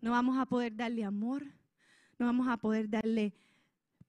No 0.00 0.10
vamos 0.10 0.36
a 0.38 0.46
poder 0.46 0.74
darle 0.74 1.04
amor, 1.04 1.44
no 2.18 2.26
vamos 2.26 2.48
a 2.48 2.56
poder 2.56 2.88
darle 2.90 3.34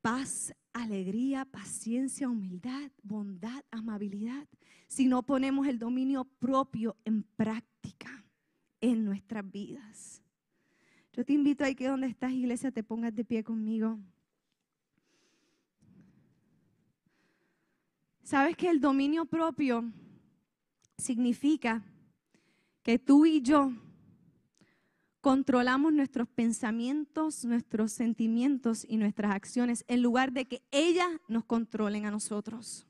paz 0.01 0.53
alegría, 0.74 1.45
paciencia, 1.45 2.28
humildad, 2.28 2.91
bondad, 3.03 3.63
amabilidad, 3.71 4.47
si 4.88 5.07
no 5.07 5.24
ponemos 5.24 5.67
el 5.67 5.80
dominio 5.80 6.26
propio 6.26 6.97
en 7.05 7.24
práctica 7.24 8.26
en 8.82 9.05
nuestras 9.05 9.49
vidas. 9.49 10.21
Yo 11.13 11.24
te 11.24 11.34
invito 11.34 11.63
a 11.63 11.74
que 11.74 11.88
donde 11.88 12.07
estás, 12.07 12.32
iglesia, 12.32 12.71
te 12.71 12.84
pongas 12.84 13.13
de 13.13 13.24
pie 13.24 13.43
conmigo. 13.43 13.99
¿Sabes 18.24 18.57
que 18.57 18.69
el 18.69 18.82
dominio 18.82 19.26
propio 19.26 19.91
significa 20.97 21.84
que 22.82 22.97
tú 22.97 23.26
y 23.26 23.41
yo 23.41 23.74
controlamos 25.24 25.93
nuestros 25.93 26.28
pensamientos, 26.28 27.45
nuestros 27.45 27.93
sentimientos 27.93 28.86
y 28.86 28.97
nuestras 28.97 29.34
acciones 29.34 29.86
en 29.88 30.01
lugar 30.01 30.34
de 30.34 30.43
que 30.43 30.61
ellas 30.69 31.07
nos 31.30 31.45
controlen 31.45 32.05
a 32.05 32.11
nosotros. 32.11 32.86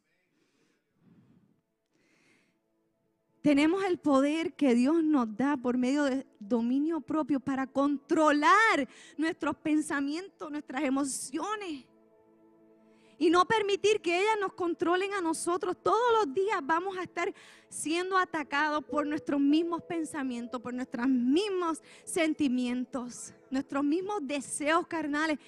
Tenemos 3.44 3.84
el 3.84 4.00
poder 4.00 4.56
que 4.56 4.74
Dios 4.74 5.04
nos 5.04 5.38
da 5.38 5.58
por 5.58 5.78
medio 5.78 6.06
de 6.06 6.26
dominio 6.40 7.02
propio 7.02 7.40
para 7.40 7.68
controlar 7.68 8.90
nuestros 9.16 9.56
pensamientos, 9.58 10.50
nuestras 10.50 10.82
emociones 10.86 11.86
y 13.24 13.30
no 13.30 13.46
permitir 13.46 14.02
que 14.02 14.20
ellas 14.20 14.36
nos 14.42 14.52
controlen 14.52 15.14
a 15.14 15.22
nosotros. 15.22 15.78
Todos 15.82 16.12
los 16.20 16.34
días 16.34 16.60
vamos 16.62 16.98
a 16.98 17.04
estar 17.04 17.34
siendo 17.70 18.18
atacados 18.18 18.84
por 18.84 19.08
nuestros 19.08 19.40
mismos 19.40 19.82
pensamientos, 19.84 20.60
por 20.62 20.74
nuestros 20.74 21.08
mismos 21.08 21.82
sentimientos, 22.04 23.34
nuestros 23.50 23.82
mismos 23.82 24.28
deseos 24.28 24.86
carnales. 24.88 25.40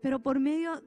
Pero 0.00 0.18
por 0.20 0.40
medio 0.40 0.82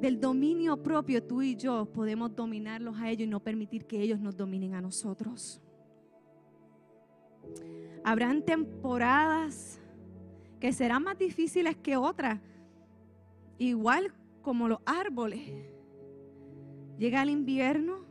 del 0.00 0.18
dominio 0.18 0.82
propio, 0.82 1.22
tú 1.22 1.42
y 1.42 1.56
yo 1.56 1.84
podemos 1.84 2.34
dominarlos 2.34 2.96
a 2.96 3.10
ellos 3.10 3.26
y 3.26 3.30
no 3.30 3.40
permitir 3.40 3.84
que 3.84 4.00
ellos 4.00 4.18
nos 4.18 4.34
dominen 4.34 4.74
a 4.74 4.80
nosotros. 4.80 5.60
Habrán 8.02 8.42
temporadas 8.46 9.78
que 10.58 10.72
serán 10.72 11.02
más 11.02 11.18
difíciles 11.18 11.76
que 11.76 11.98
otras. 11.98 12.40
Igual 13.58 14.14
como 14.50 14.66
los 14.66 14.80
árboles. 14.84 15.48
Llega 16.98 17.22
el 17.22 17.30
invierno, 17.30 18.04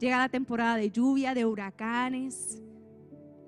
llega 0.00 0.18
la 0.18 0.28
temporada 0.28 0.74
de 0.74 0.90
lluvia, 0.90 1.34
de 1.34 1.46
huracanes, 1.46 2.60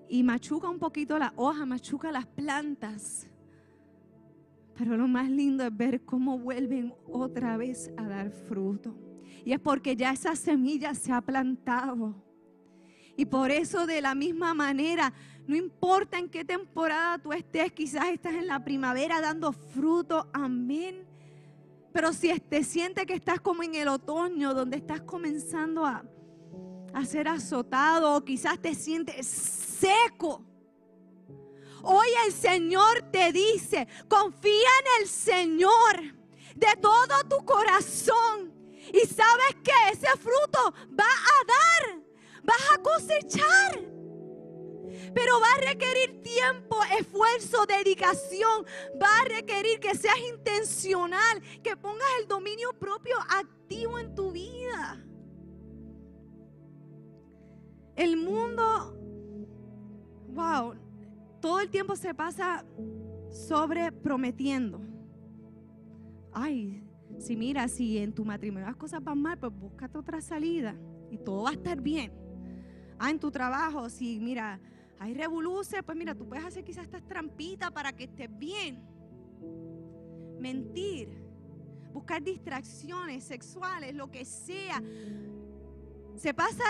y 0.08 0.22
machuca 0.22 0.68
un 0.68 0.78
poquito 0.78 1.18
la 1.18 1.32
hoja, 1.34 1.66
machuca 1.66 2.12
las 2.12 2.28
plantas. 2.28 3.28
Pero 4.76 4.96
lo 4.96 5.08
más 5.08 5.28
lindo 5.28 5.66
es 5.66 5.76
ver 5.76 6.04
cómo 6.04 6.38
vuelven 6.38 6.94
otra 7.04 7.56
vez 7.56 7.90
a 7.96 8.06
dar 8.06 8.30
fruto. 8.30 8.94
Y 9.44 9.50
es 9.50 9.58
porque 9.58 9.96
ya 9.96 10.12
esa 10.12 10.36
semilla 10.36 10.94
se 10.94 11.10
ha 11.10 11.20
plantado. 11.20 12.14
Y 13.16 13.24
por 13.24 13.50
eso 13.50 13.88
de 13.88 14.00
la 14.00 14.14
misma 14.14 14.54
manera, 14.54 15.12
no 15.48 15.56
importa 15.56 16.16
en 16.16 16.28
qué 16.28 16.44
temporada 16.44 17.18
tú 17.18 17.32
estés, 17.32 17.72
quizás 17.72 18.06
estás 18.10 18.34
en 18.34 18.46
la 18.46 18.62
primavera 18.62 19.20
dando 19.20 19.52
fruto, 19.52 20.30
amén. 20.32 21.09
Pero 21.92 22.12
si 22.12 22.38
te 22.40 22.62
sientes 22.64 23.06
que 23.06 23.14
estás 23.14 23.40
como 23.40 23.62
en 23.62 23.74
el 23.74 23.88
otoño, 23.88 24.54
donde 24.54 24.76
estás 24.76 25.00
comenzando 25.02 25.84
a, 25.84 26.04
a 26.92 27.04
ser 27.04 27.28
azotado, 27.28 28.16
o 28.16 28.24
quizás 28.24 28.60
te 28.60 28.74
sientes 28.74 29.26
seco, 29.26 30.44
Hoy 31.82 32.08
el 32.26 32.32
Señor 32.32 33.10
te 33.10 33.32
dice, 33.32 33.88
confía 34.08 34.50
en 34.52 35.02
el 35.02 35.08
Señor 35.08 36.14
de 36.54 36.76
todo 36.80 37.24
tu 37.28 37.44
corazón. 37.44 38.52
Y 38.92 39.06
sabes 39.06 39.56
que 39.62 39.72
ese 39.92 40.08
fruto 40.18 40.74
va 40.98 41.04
a 41.04 41.44
dar, 41.46 42.02
vas 42.42 42.70
a 42.74 42.82
cosechar. 42.82 43.99
Pero 45.14 45.40
va 45.40 45.52
a 45.56 45.72
requerir 45.72 46.22
tiempo, 46.22 46.76
esfuerzo, 46.98 47.66
dedicación. 47.66 48.64
Va 49.00 49.20
a 49.20 49.24
requerir 49.24 49.80
que 49.80 49.94
seas 49.94 50.18
intencional, 50.28 51.40
que 51.62 51.76
pongas 51.76 52.08
el 52.20 52.28
dominio 52.28 52.72
propio 52.78 53.16
activo 53.28 53.98
en 53.98 54.14
tu 54.14 54.32
vida. 54.32 55.04
El 57.96 58.16
mundo, 58.16 58.96
wow, 60.28 60.74
todo 61.40 61.60
el 61.60 61.70
tiempo 61.70 61.96
se 61.96 62.14
pasa 62.14 62.64
sobre 63.30 63.92
prometiendo. 63.92 64.80
Ay, 66.32 66.82
si 67.18 67.36
mira, 67.36 67.68
si 67.68 67.98
en 67.98 68.14
tu 68.14 68.24
matrimonio 68.24 68.66
las 68.66 68.76
cosas 68.76 69.02
van 69.02 69.20
mal, 69.20 69.38
pues 69.38 69.52
búscate 69.52 69.98
otra 69.98 70.20
salida 70.20 70.74
y 71.10 71.18
todo 71.18 71.42
va 71.42 71.50
a 71.50 71.54
estar 71.54 71.80
bien. 71.80 72.12
Ah, 72.98 73.10
en 73.10 73.18
tu 73.18 73.30
trabajo, 73.30 73.88
si 73.88 74.20
mira, 74.20 74.60
hay 75.00 75.14
revoluciones, 75.14 75.82
pues 75.82 75.96
mira, 75.96 76.14
tú 76.14 76.28
puedes 76.28 76.44
hacer 76.44 76.62
quizás 76.62 76.84
estas 76.84 77.02
trampitas 77.02 77.72
para 77.72 77.90
que 77.90 78.04
estés 78.04 78.28
bien. 78.38 78.86
Mentir, 80.38 81.24
buscar 81.90 82.22
distracciones 82.22 83.24
sexuales, 83.24 83.94
lo 83.94 84.10
que 84.10 84.26
sea. 84.26 84.82
Se 86.16 86.34
pasa 86.34 86.64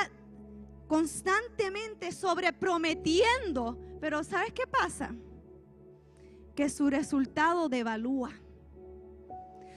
constantemente 0.86 2.12
sobre 2.12 2.52
prometiendo, 2.52 3.76
pero 4.00 4.22
¿sabes 4.22 4.52
qué 4.52 4.64
pasa? 4.64 5.12
Que 6.54 6.68
su 6.68 6.88
resultado 6.88 7.68
devalúa 7.68 8.30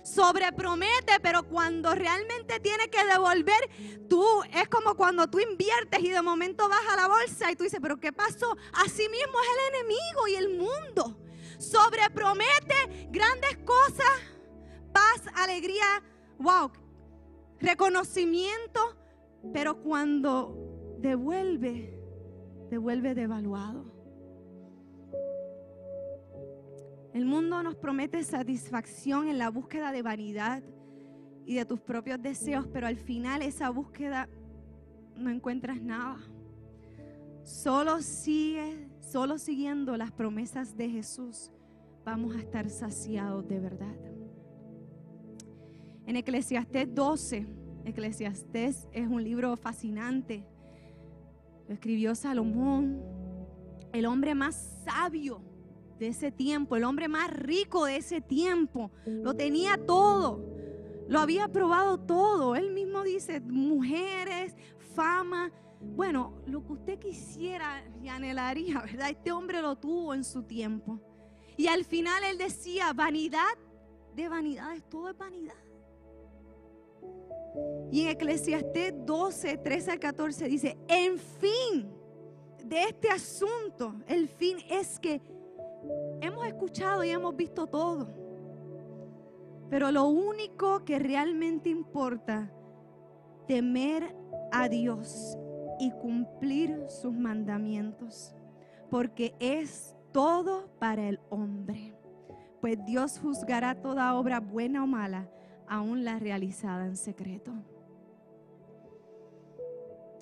sobrepromete, 0.04 1.20
pero 1.22 1.43
cuando 1.43 1.95
realmente 1.95 2.60
tiene 2.60 2.89
que 2.89 3.04
devolver, 3.06 4.08
tú 4.10 4.24
es 4.54 4.68
como 4.68 4.95
cuando 4.95 5.28
tú 5.28 5.39
inviertes 5.39 6.01
y 6.01 6.10
de 6.10 6.22
momento 6.22 6.68
vas 6.70 6.86
a 6.91 6.95
la 6.95 7.08
bolsa 7.08 7.51
y 7.51 7.56
tú 7.56 7.64
dices, 7.64 7.80
pero 7.82 7.99
¿qué 7.99 8.12
pasó? 8.12 8.56
Así 8.74 9.08
mismo 9.10 9.34
es 9.41 9.47
el 9.58 9.76
enemigo 9.76 10.28
y 10.28 10.36
el 10.36 10.58
mundo. 10.58 11.18
Sobrepromete 11.58 13.08
grandes 13.10 13.58
cosas, 13.66 14.12
paz, 14.91 15.22
alegría, 15.36 16.04
wow, 16.38 16.72
reconocimiento, 17.60 18.97
pero 19.54 19.82
cuando 19.82 20.95
devuelve, 20.99 21.97
devuelve 22.70 23.16
devaluado. 23.16 23.93
El 27.14 27.26
mundo 27.26 27.61
nos 27.61 27.76
promete 27.76 28.24
satisfacción 28.24 29.28
en 29.28 29.38
la 29.38 29.49
búsqueda 29.49 29.91
de 29.91 30.01
vanidad 30.01 30.64
y 31.45 31.53
de 31.53 31.64
tus 31.64 31.80
propios 31.80 32.20
deseos, 32.20 32.66
pero 32.74 32.88
al 32.88 32.97
final 32.97 33.43
esa 33.43 33.70
búsqueda 33.70 34.28
no 35.16 35.30
encuentras 35.30 35.80
nada. 35.80 36.18
Solo 37.43 38.01
sigue, 38.01 38.89
solo 38.99 39.38
siguiendo 39.38 39.95
las 39.95 40.11
promesas 40.11 40.76
de 40.76 40.89
Jesús, 40.89 41.51
vamos 42.03 42.36
a 42.36 42.39
estar 42.39 42.68
saciados 42.72 43.47
de 43.47 43.59
verdad. 43.59 43.95
En 46.07 46.16
Eclesiastés 46.16 46.95
12, 46.95 47.45
Eclesiastés 47.86 48.88
es 48.91 49.07
un 49.07 49.24
libro 49.24 49.55
fascinante. 49.55 50.47
Lo 51.68 51.76
escribió 51.76 52.16
Salomón, 52.16 53.03
el 53.91 54.07
hombre 54.07 54.34
más 54.34 54.80
sabio 54.84 55.53
de 56.00 56.08
ese 56.08 56.32
tiempo, 56.32 56.76
el 56.76 56.84
hombre 56.84 57.08
más 57.08 57.32
rico 57.32 57.86
de 57.86 57.98
ese 57.98 58.22
tiempo. 58.22 58.91
Lo 59.06 59.34
tenía 59.34 59.78
todo. 59.78 60.44
Lo 61.08 61.20
había 61.20 61.48
probado 61.48 62.00
todo. 62.00 62.56
Él 62.56 62.72
mismo 62.72 63.04
dice, 63.04 63.39
mujeres, 63.41 64.56
fama. 64.96 65.52
Bueno, 65.80 66.41
lo 66.46 66.66
que 66.66 66.74
usted 66.74 67.00
quisiera 67.00 67.84
y 68.02 68.08
anhelaría, 68.08 68.80
¿verdad? 68.82 69.10
Este 69.10 69.32
hombre 69.32 69.62
lo 69.62 69.76
tuvo 69.76 70.14
en 70.14 70.24
su 70.24 70.44
tiempo. 70.44 71.00
Y 71.58 71.68
al 71.68 71.84
final 71.86 72.24
él 72.24 72.38
decía, 72.38 72.94
vanidad 72.94 73.58
de 74.16 74.30
vanidades, 74.30 74.84
todo 74.89 75.10
es 75.10 75.18
vanidad. 75.18 75.54
Y 77.91 78.02
en 78.02 78.08
Eclesiastés 78.08 78.94
12, 79.06 79.58
13 79.58 79.91
al 79.91 80.00
14 80.00 80.46
dice, 80.48 80.78
en 80.88 81.20
fin 81.20 81.91
de 82.64 82.84
este 82.84 83.10
asunto, 83.10 83.96
el 84.08 84.28
fin 84.28 84.58
es 84.70 85.00
que 85.00 85.22
hemos 86.22 86.46
escuchado 86.46 87.04
y 87.04 87.10
hemos 87.10 87.36
visto 87.36 87.68
todo. 87.68 88.08
Pero 89.70 89.92
lo 89.92 90.06
único 90.06 90.86
que 90.86 91.00
realmente 91.00 91.70
importa, 91.70 92.52
temer 93.48 94.16
a 94.52 94.70
Dios 94.70 95.38
y 95.80 95.92
cumplir 95.92 96.86
sus 96.90 97.14
mandamientos, 97.14 98.36
porque 98.90 99.36
es 99.40 99.96
todo 100.12 100.70
para 100.80 101.10
el 101.10 101.20
hombre. 101.30 101.96
Pues 102.62 102.84
Dios 102.86 103.20
juzgará 103.20 103.76
toda 103.76 104.16
obra 104.16 104.40
buena 104.40 104.84
o 104.84 104.88
mala, 104.88 105.30
aún 105.68 106.06
la 106.06 106.20
realizada 106.20 106.86
en 106.86 106.96
secreto. 106.96 107.52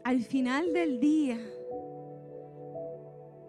Al 0.04 0.22
final 0.22 0.74
del 0.74 1.00
día, 1.00 1.38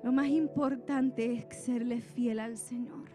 lo 0.02 0.12
más 0.12 0.28
importante 0.28 1.32
es 1.32 1.64
serle 1.64 2.00
fiel 2.00 2.40
al 2.40 2.56
Señor. 2.56 3.08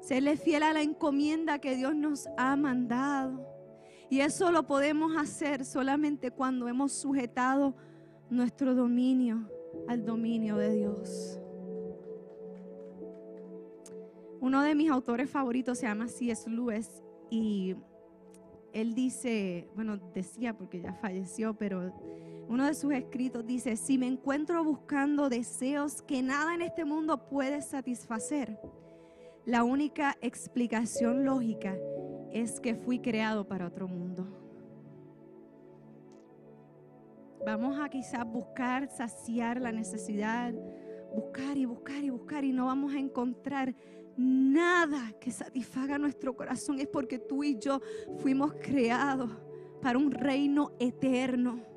Serle 0.00 0.36
fiel 0.36 0.62
a 0.62 0.72
la 0.72 0.82
encomienda 0.82 1.58
que 1.58 1.76
Dios 1.76 1.94
nos 1.94 2.28
ha 2.36 2.56
mandado. 2.56 3.46
Y 4.08 4.20
eso 4.20 4.50
lo 4.50 4.66
podemos 4.66 5.16
hacer 5.16 5.64
solamente 5.64 6.32
cuando 6.32 6.66
hemos 6.66 6.92
sujetado 6.92 7.76
nuestro 8.28 8.74
dominio 8.74 9.48
al 9.88 10.04
dominio 10.04 10.56
de 10.56 10.74
Dios. 10.74 11.40
Uno 14.40 14.62
de 14.62 14.74
mis 14.74 14.90
autores 14.90 15.30
favoritos 15.30 15.78
se 15.78 15.86
llama 15.86 16.08
C.S. 16.08 16.50
Lewis 16.50 17.04
y 17.30 17.76
él 18.72 18.94
dice, 18.94 19.68
bueno, 19.74 19.96
decía 20.14 20.56
porque 20.56 20.80
ya 20.80 20.94
falleció, 20.94 21.54
pero 21.54 21.92
uno 22.50 22.66
de 22.66 22.74
sus 22.74 22.92
escritos 22.92 23.46
dice, 23.46 23.76
si 23.76 23.96
me 23.96 24.08
encuentro 24.08 24.64
buscando 24.64 25.28
deseos 25.28 26.02
que 26.02 26.20
nada 26.20 26.52
en 26.52 26.62
este 26.62 26.84
mundo 26.84 27.28
puede 27.28 27.62
satisfacer, 27.62 28.58
la 29.46 29.62
única 29.62 30.16
explicación 30.20 31.24
lógica 31.24 31.76
es 32.32 32.58
que 32.58 32.74
fui 32.74 32.98
creado 32.98 33.46
para 33.46 33.68
otro 33.68 33.86
mundo. 33.86 34.26
Vamos 37.46 37.78
a 37.78 37.88
quizás 37.88 38.26
buscar 38.26 38.88
saciar 38.88 39.60
la 39.60 39.70
necesidad, 39.70 40.52
buscar 41.14 41.56
y 41.56 41.66
buscar 41.66 42.02
y 42.02 42.10
buscar 42.10 42.44
y 42.44 42.50
no 42.50 42.66
vamos 42.66 42.92
a 42.94 42.98
encontrar 42.98 43.76
nada 44.16 45.12
que 45.20 45.30
satisfaga 45.30 45.98
nuestro 45.98 46.34
corazón. 46.34 46.80
Es 46.80 46.88
porque 46.88 47.20
tú 47.20 47.44
y 47.44 47.60
yo 47.60 47.80
fuimos 48.18 48.54
creados 48.54 49.30
para 49.80 49.98
un 49.98 50.10
reino 50.10 50.72
eterno 50.80 51.70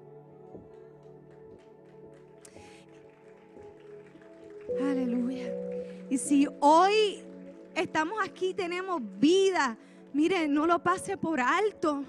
Aleluya. 4.80 5.53
Y 6.09 6.17
si 6.17 6.47
hoy 6.59 7.24
estamos 7.76 8.17
aquí, 8.24 8.53
tenemos 8.53 9.01
vida, 9.19 9.78
mire, 10.13 10.47
no 10.47 10.65
lo 10.67 10.80
pase 10.80 11.17
por 11.17 11.39
alto. 11.39 12.03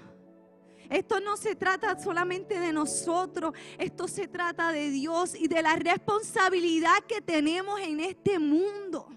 Esto 0.89 1.19
no 1.19 1.35
se 1.35 1.55
trata 1.55 1.99
solamente 2.01 2.59
de 2.59 2.71
nosotros, 2.71 3.53
esto 3.79 4.07
se 4.07 4.27
trata 4.27 4.71
de 4.71 4.91
Dios 4.91 5.33
y 5.35 5.47
de 5.47 5.63
la 5.63 5.75
responsabilidad 5.75 7.03
que 7.07 7.21
tenemos 7.21 7.79
en 7.79 7.99
este 7.99 8.37
mundo. 8.37 9.07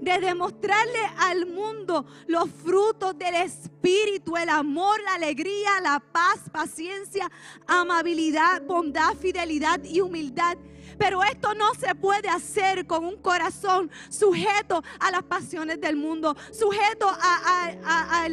De 0.00 0.18
demostrarle 0.18 1.00
al 1.18 1.46
mundo 1.46 2.06
los 2.26 2.50
frutos 2.50 3.16
del 3.18 3.34
Espíritu, 3.36 4.36
el 4.36 4.48
amor, 4.48 5.00
la 5.02 5.14
alegría, 5.14 5.80
la 5.80 6.00
paz, 6.00 6.40
paciencia, 6.52 7.30
amabilidad, 7.66 8.62
bondad, 8.62 9.14
fidelidad 9.14 9.82
y 9.84 10.00
humildad 10.00 10.56
pero 10.98 11.22
esto 11.22 11.54
no 11.54 11.74
se 11.74 11.94
puede 11.94 12.28
hacer 12.28 12.86
con 12.86 13.04
un 13.04 13.16
corazón 13.16 13.90
sujeto 14.08 14.82
a 15.00 15.10
las 15.10 15.22
pasiones 15.22 15.80
del 15.80 15.96
mundo, 15.96 16.36
sujeto 16.52 17.08
a, 17.08 18.28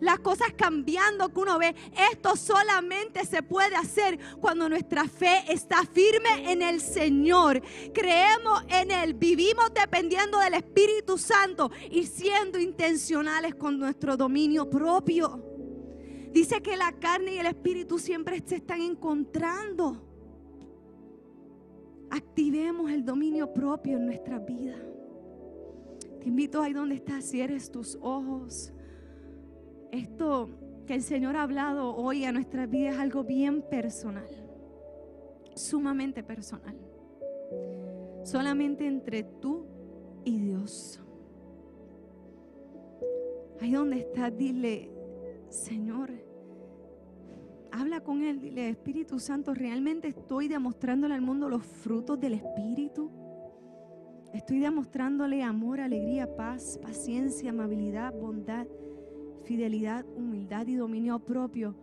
las 0.00 0.18
cosas 0.18 0.48
cambiando 0.56 1.32
que 1.32 1.38
uno 1.38 1.58
ve. 1.58 1.74
Esto 2.10 2.34
solamente 2.36 3.24
se 3.24 3.42
puede 3.42 3.76
hacer 3.76 4.18
cuando 4.40 4.68
nuestra 4.68 5.06
fe 5.06 5.44
está 5.48 5.84
firme 5.86 6.50
en 6.50 6.60
el 6.60 6.80
Señor. 6.80 7.62
Creemos 7.94 8.64
en 8.68 8.90
Él, 8.90 9.14
vivimos 9.14 9.72
dependiendo 9.72 10.38
del 10.38 10.54
Espíritu 10.54 11.18
Santo 11.18 11.70
y 11.90 12.06
siendo 12.06 12.58
intencionales 12.58 13.54
con 13.54 13.78
nuestro 13.78 14.16
dominio 14.16 14.68
propio. 14.68 15.52
Dice 16.32 16.62
que 16.62 16.76
la 16.76 16.92
carne 16.92 17.34
y 17.34 17.38
el 17.38 17.46
espíritu 17.46 17.98
siempre 17.98 18.42
se 18.44 18.56
están 18.56 18.80
encontrando. 18.80 20.11
Activemos 22.12 22.90
el 22.90 23.04
dominio 23.04 23.52
propio 23.54 23.96
en 23.96 24.04
nuestra 24.04 24.38
vida. 24.38 24.76
Te 26.20 26.28
invito 26.28 26.60
ahí 26.60 26.74
donde 26.74 26.96
estás, 26.96 27.24
cierres 27.24 27.70
tus 27.70 27.98
ojos. 28.02 28.70
Esto 29.90 30.50
que 30.86 30.94
el 30.94 31.02
Señor 31.02 31.36
ha 31.36 31.42
hablado 31.42 31.96
hoy 31.96 32.24
a 32.24 32.32
nuestra 32.32 32.66
vida 32.66 32.90
es 32.90 32.98
algo 32.98 33.24
bien 33.24 33.62
personal, 33.62 34.28
sumamente 35.54 36.22
personal. 36.22 36.76
Solamente 38.24 38.86
entre 38.86 39.22
tú 39.24 39.64
y 40.24 40.38
Dios. 40.38 41.00
Ahí 43.60 43.72
donde 43.72 44.00
estás, 44.00 44.36
dile, 44.36 44.90
Señor, 45.48 46.10
habla 47.72 48.00
con 48.00 48.22
Él, 48.22 48.40
dile, 48.40 48.68
Espíritu 48.68 49.18
Santo, 49.18 49.54
¿realmente 49.54 50.08
estoy 50.08 50.48
demostrándole 50.48 51.14
al 51.14 51.22
mundo 51.22 51.48
los 51.48 51.64
frutos 51.64 52.20
del 52.20 52.34
Espíritu? 52.34 53.10
Estoy 54.32 54.60
demostrándole 54.60 55.42
amor, 55.42 55.80
alegría, 55.80 56.36
paz, 56.36 56.78
paciencia, 56.80 57.50
amabilidad, 57.50 58.14
bondad, 58.14 58.66
fidelidad, 59.44 60.06
humildad 60.16 60.66
y 60.66 60.74
dominio 60.74 61.18
propio. 61.18 61.74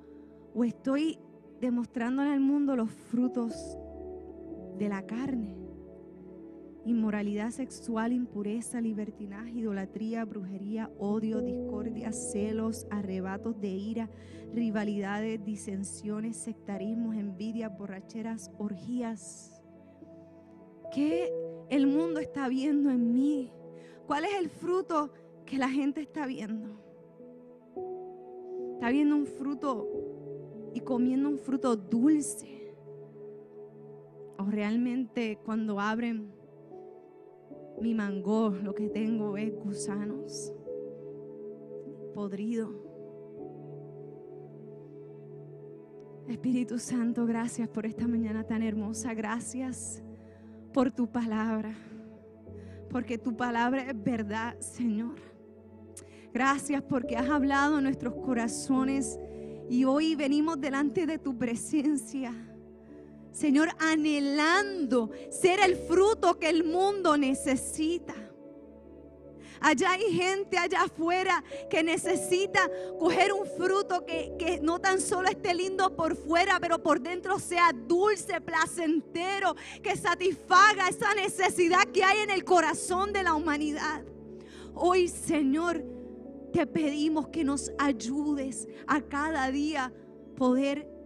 O 0.54 0.64
estoy 0.64 1.20
demostrándole 1.60 2.32
al 2.32 2.40
mundo 2.40 2.76
los 2.76 2.90
frutos 2.90 3.78
de 4.78 4.90
la 4.90 5.06
carne. 5.06 5.56
Inmoralidad 6.86 7.52
sexual, 7.52 8.14
impureza, 8.14 8.80
libertinaje, 8.80 9.52
idolatría, 9.52 10.24
brujería, 10.26 10.90
odio, 10.98 11.42
discordia, 11.42 12.12
celos, 12.14 12.88
arrebatos 12.90 13.60
de 13.60 13.68
ira, 13.68 14.10
rivalidades, 14.54 15.44
disensiones, 15.44 16.38
sectarismos, 16.38 17.16
envidias, 17.16 17.78
borracheras, 17.78 18.52
orgías. 18.58 19.62
¿Qué 20.94 21.32
el 21.70 21.86
mundo 21.86 22.20
está 22.20 22.48
viendo 22.48 22.90
en 22.90 23.12
mí? 23.12 23.52
¿Cuál 24.08 24.26
es 24.26 24.34
el 24.40 24.50
fruto 24.50 25.14
que 25.46 25.58
la 25.58 25.70
gente 25.70 26.02
está 26.02 26.26
viendo? 26.26 26.80
Está 28.74 28.90
viendo 28.90 29.16
un 29.16 29.26
fruto 29.26 29.88
y 30.74 30.80
comiendo 30.80 31.30
un 31.30 31.38
fruto 31.38 31.76
dulce. 31.76 32.74
O 34.38 34.46
realmente 34.46 35.38
cuando 35.44 35.80
abren 35.80 36.39
mi 37.82 37.94
mango, 37.94 38.50
lo 38.50 38.74
que 38.74 38.90
tengo 38.90 39.38
es 39.38 39.54
gusanos, 39.56 40.54
podrido. 42.14 42.90
Espíritu 46.28 46.78
Santo, 46.78 47.26
gracias 47.26 47.68
por 47.70 47.86
esta 47.86 48.08
mañana 48.08 48.44
tan 48.44 48.62
hermosa. 48.62 49.14
Gracias 49.14 50.04
por 50.74 50.92
tu 50.92 51.12
palabra. 51.12 51.74
Porque 52.92 53.18
tu 53.18 53.36
palabra 53.36 53.90
es 53.90 54.04
verdad, 54.04 54.60
Señor. 54.60 55.16
Gracias 56.34 56.84
porque 56.84 57.18
has 57.18 57.30
hablado 57.30 57.78
en 57.78 57.86
nuestros 57.86 58.14
corazones 58.16 59.20
y 59.70 59.86
hoy 59.86 60.16
venimos 60.16 60.62
delante 60.62 61.08
de 61.08 61.18
tu 61.18 61.38
presencia. 61.38 62.32
Señor, 63.40 63.70
anhelando 63.80 65.12
ser 65.30 65.62
el 65.62 65.78
fruto 65.78 66.38
que 66.38 66.50
el 66.50 66.66
mundo 66.66 67.16
necesita. 67.16 68.14
Allá 69.62 69.92
hay 69.92 70.14
gente 70.14 70.58
allá 70.58 70.82
afuera 70.84 71.42
que 71.70 71.82
necesita 71.82 72.70
coger 73.00 73.32
un 73.32 73.46
fruto 73.46 74.06
que, 74.06 74.36
que, 74.38 74.60
no 74.60 74.80
tan 74.80 75.00
solo 75.00 75.30
esté 75.30 75.54
lindo 75.54 75.96
por 75.96 76.18
fuera, 76.18 76.60
pero 76.60 76.84
por 76.84 77.00
dentro 77.00 77.40
sea 77.40 77.72
dulce, 77.74 78.42
placentero, 78.42 79.56
que 79.82 79.96
satisfaga 79.96 80.90
esa 80.90 81.14
necesidad 81.14 81.86
que 81.94 82.04
hay 82.04 82.20
en 82.20 82.32
el 82.32 82.44
corazón 82.44 83.14
de 83.14 83.24
la 83.24 83.36
humanidad. 83.36 84.04
Hoy, 84.74 85.08
Señor, 85.08 85.82
te 86.52 86.68
pedimos 86.68 87.30
que 87.30 87.46
nos 87.46 87.72
ayudes 87.78 88.68
a 88.86 89.00
cada 89.02 89.50
día 89.50 89.94
poder 90.36 90.99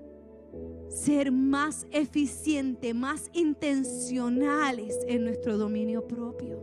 ser 0.93 1.31
más 1.31 1.87
eficiente, 1.91 2.93
más 2.93 3.29
intencionales 3.33 4.95
en 5.07 5.25
nuestro 5.25 5.57
dominio 5.57 6.07
propio. 6.07 6.61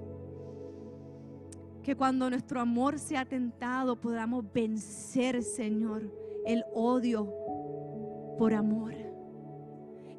Que 1.82 1.96
cuando 1.96 2.30
nuestro 2.30 2.60
amor 2.60 2.98
sea 2.98 3.24
tentado 3.24 4.00
podamos 4.00 4.44
vencer, 4.52 5.42
Señor, 5.42 6.02
el 6.46 6.64
odio 6.74 7.32
por 8.38 8.54
amor. 8.54 8.94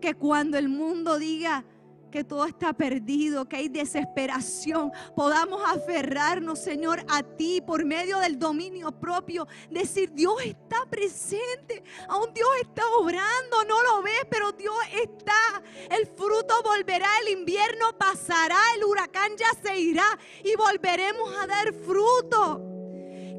Que 0.02 0.14
cuando 0.16 0.58
el 0.58 0.68
mundo 0.68 1.18
diga, 1.18 1.64
que 2.12 2.24
todo 2.24 2.46
está 2.46 2.74
perdido, 2.74 3.46
que 3.46 3.56
hay 3.56 3.70
desesperación, 3.70 4.92
podamos 5.16 5.62
aferrarnos, 5.66 6.60
Señor, 6.60 7.04
a 7.08 7.24
ti 7.24 7.62
por 7.62 7.86
medio 7.86 8.20
del 8.20 8.38
dominio 8.38 8.92
propio. 8.92 9.48
Decir, 9.70 10.12
Dios 10.12 10.36
está 10.44 10.86
presente, 10.90 11.84
aún 12.08 12.34
Dios 12.34 12.50
está 12.62 12.84
obrando, 13.00 13.64
no 13.68 13.82
lo 13.82 14.04
ves, 14.04 14.26
pero 14.30 14.52
Dios 14.52 14.76
está. 15.02 15.64
El 15.90 16.06
fruto 16.06 16.62
volverá, 16.64 17.10
el 17.22 17.40
invierno 17.40 17.98
pasará, 17.98 18.60
el 18.76 18.84
huracán 18.84 19.32
ya 19.38 19.50
se 19.64 19.80
irá 19.80 20.20
y 20.44 20.56
volveremos 20.56 21.34
a 21.38 21.48
dar 21.48 21.74
fruto. 21.74 22.62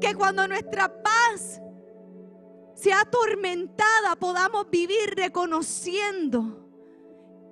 Que 0.01 0.15
cuando 0.15 0.47
nuestra 0.47 1.01
paz 1.01 1.61
sea 2.75 3.01
atormentada, 3.01 4.17
podamos 4.17 4.69
vivir 4.69 5.13
reconociendo 5.15 6.62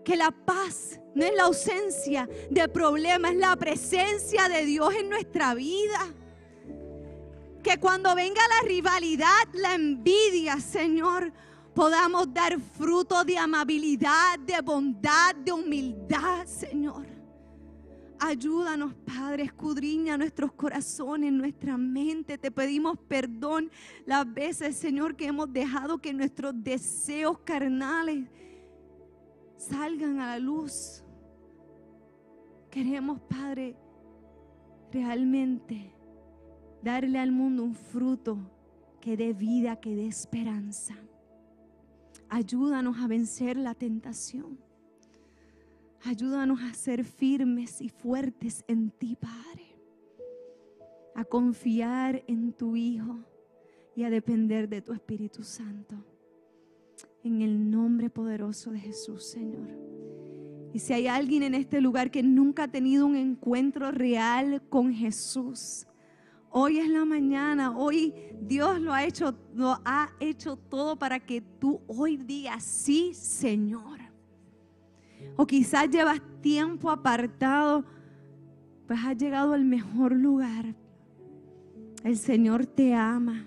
que 0.03 0.15
la 0.15 0.31
paz 0.31 0.99
no 1.13 1.25
es 1.25 1.33
la 1.35 1.43
ausencia 1.43 2.29
de 2.49 2.67
problemas, 2.67 3.31
es 3.31 3.37
la 3.37 3.55
presencia 3.55 4.49
de 4.49 4.65
Dios 4.65 4.93
en 4.95 5.09
nuestra 5.09 5.53
vida. 5.53 6.13
Que 7.63 7.79
cuando 7.79 8.15
venga 8.15 8.41
la 8.47 8.67
rivalidad, 8.67 9.47
la 9.53 9.75
envidia, 9.75 10.59
Señor, 10.59 11.31
podamos 11.75 12.33
dar 12.33 12.59
fruto 12.59 13.23
de 13.23 13.37
amabilidad, 13.37 14.39
de 14.39 14.59
bondad, 14.61 15.35
de 15.35 15.51
humildad, 15.51 16.45
Señor. 16.45 17.05
Ayúdanos, 18.19 18.93
Padre, 19.05 19.43
escudriña 19.43 20.15
nuestros 20.15 20.51
corazones, 20.53 21.33
nuestra 21.33 21.75
mente. 21.75 22.37
Te 22.37 22.51
pedimos 22.51 22.97
perdón 23.07 23.71
las 24.05 24.31
veces, 24.31 24.75
Señor, 24.75 25.15
que 25.15 25.25
hemos 25.25 25.51
dejado 25.51 25.97
que 25.97 26.13
nuestros 26.13 26.53
deseos 26.55 27.39
carnales 27.39 28.27
salgan 29.69 30.19
a 30.19 30.27
la 30.27 30.39
luz. 30.39 31.03
Queremos, 32.69 33.19
Padre, 33.21 33.75
realmente 34.91 35.93
darle 36.81 37.19
al 37.19 37.31
mundo 37.31 37.63
un 37.63 37.75
fruto 37.75 38.37
que 38.99 39.17
dé 39.17 39.33
vida, 39.33 39.79
que 39.79 39.95
dé 39.95 40.07
esperanza. 40.07 40.95
Ayúdanos 42.29 42.97
a 42.99 43.07
vencer 43.07 43.57
la 43.57 43.75
tentación. 43.75 44.57
Ayúdanos 46.03 46.61
a 46.61 46.73
ser 46.73 47.03
firmes 47.03 47.81
y 47.81 47.89
fuertes 47.89 48.63
en 48.67 48.89
ti, 48.89 49.15
Padre. 49.15 49.77
A 51.13 51.23
confiar 51.25 52.23
en 52.27 52.53
tu 52.53 52.75
Hijo 52.75 53.19
y 53.95 54.03
a 54.03 54.09
depender 54.09 54.69
de 54.69 54.81
tu 54.81 54.93
Espíritu 54.93 55.43
Santo. 55.43 56.10
En 57.23 57.41
el 57.41 57.69
nombre 57.69 58.09
poderoso 58.09 58.71
de 58.71 58.79
Jesús, 58.79 59.23
Señor. 59.25 59.67
Y 60.73 60.79
si 60.79 60.93
hay 60.93 61.07
alguien 61.07 61.43
en 61.43 61.53
este 61.53 61.81
lugar 61.81 62.09
que 62.09 62.23
nunca 62.23 62.63
ha 62.63 62.67
tenido 62.67 63.05
un 63.05 63.15
encuentro 63.15 63.91
real 63.91 64.61
con 64.69 64.93
Jesús, 64.93 65.85
hoy 66.49 66.79
es 66.79 66.89
la 66.89 67.05
mañana, 67.05 67.77
hoy 67.77 68.13
Dios 68.41 68.79
lo 68.79 68.93
ha 68.93 69.03
hecho, 69.03 69.35
lo 69.53 69.79
ha 69.85 70.09
hecho 70.19 70.55
todo 70.55 70.97
para 70.97 71.19
que 71.19 71.41
tú 71.41 71.81
hoy 71.87 72.17
digas 72.17 72.63
sí, 72.63 73.13
Señor. 73.13 73.99
O 75.35 75.45
quizás 75.45 75.89
llevas 75.89 76.21
tiempo 76.41 76.89
apartado, 76.89 77.85
pues 78.87 78.99
has 79.05 79.17
llegado 79.17 79.53
al 79.53 79.65
mejor 79.65 80.13
lugar. 80.13 80.73
El 82.03 82.17
Señor 82.17 82.65
te 82.65 82.93
ama. 82.93 83.45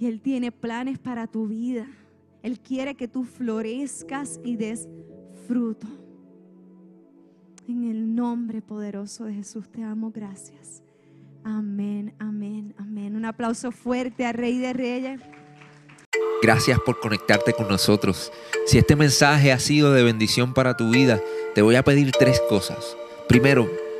Y 0.00 0.06
Él 0.06 0.22
tiene 0.22 0.50
planes 0.50 0.98
para 0.98 1.26
tu 1.26 1.46
vida. 1.46 1.86
Él 2.42 2.58
quiere 2.58 2.94
que 2.94 3.06
tú 3.06 3.24
florezcas 3.24 4.40
y 4.42 4.56
des 4.56 4.88
fruto. 5.46 5.86
En 7.68 7.84
el 7.84 8.14
nombre 8.14 8.62
poderoso 8.62 9.26
de 9.26 9.34
Jesús 9.34 9.70
te 9.70 9.82
amo. 9.82 10.10
Gracias. 10.10 10.82
Amén, 11.44 12.14
amén, 12.18 12.74
amén. 12.78 13.14
Un 13.14 13.26
aplauso 13.26 13.70
fuerte 13.72 14.24
al 14.24 14.32
Rey 14.32 14.58
de 14.58 14.72
Reyes. 14.72 15.20
Gracias 16.42 16.80
por 16.80 16.98
conectarte 16.98 17.52
con 17.52 17.68
nosotros. 17.68 18.32
Si 18.64 18.78
este 18.78 18.96
mensaje 18.96 19.52
ha 19.52 19.58
sido 19.58 19.92
de 19.92 20.02
bendición 20.02 20.54
para 20.54 20.78
tu 20.78 20.88
vida, 20.90 21.20
te 21.54 21.60
voy 21.60 21.76
a 21.76 21.84
pedir 21.84 22.10
tres 22.12 22.40
cosas. 22.48 22.96
Primero, 23.28 23.70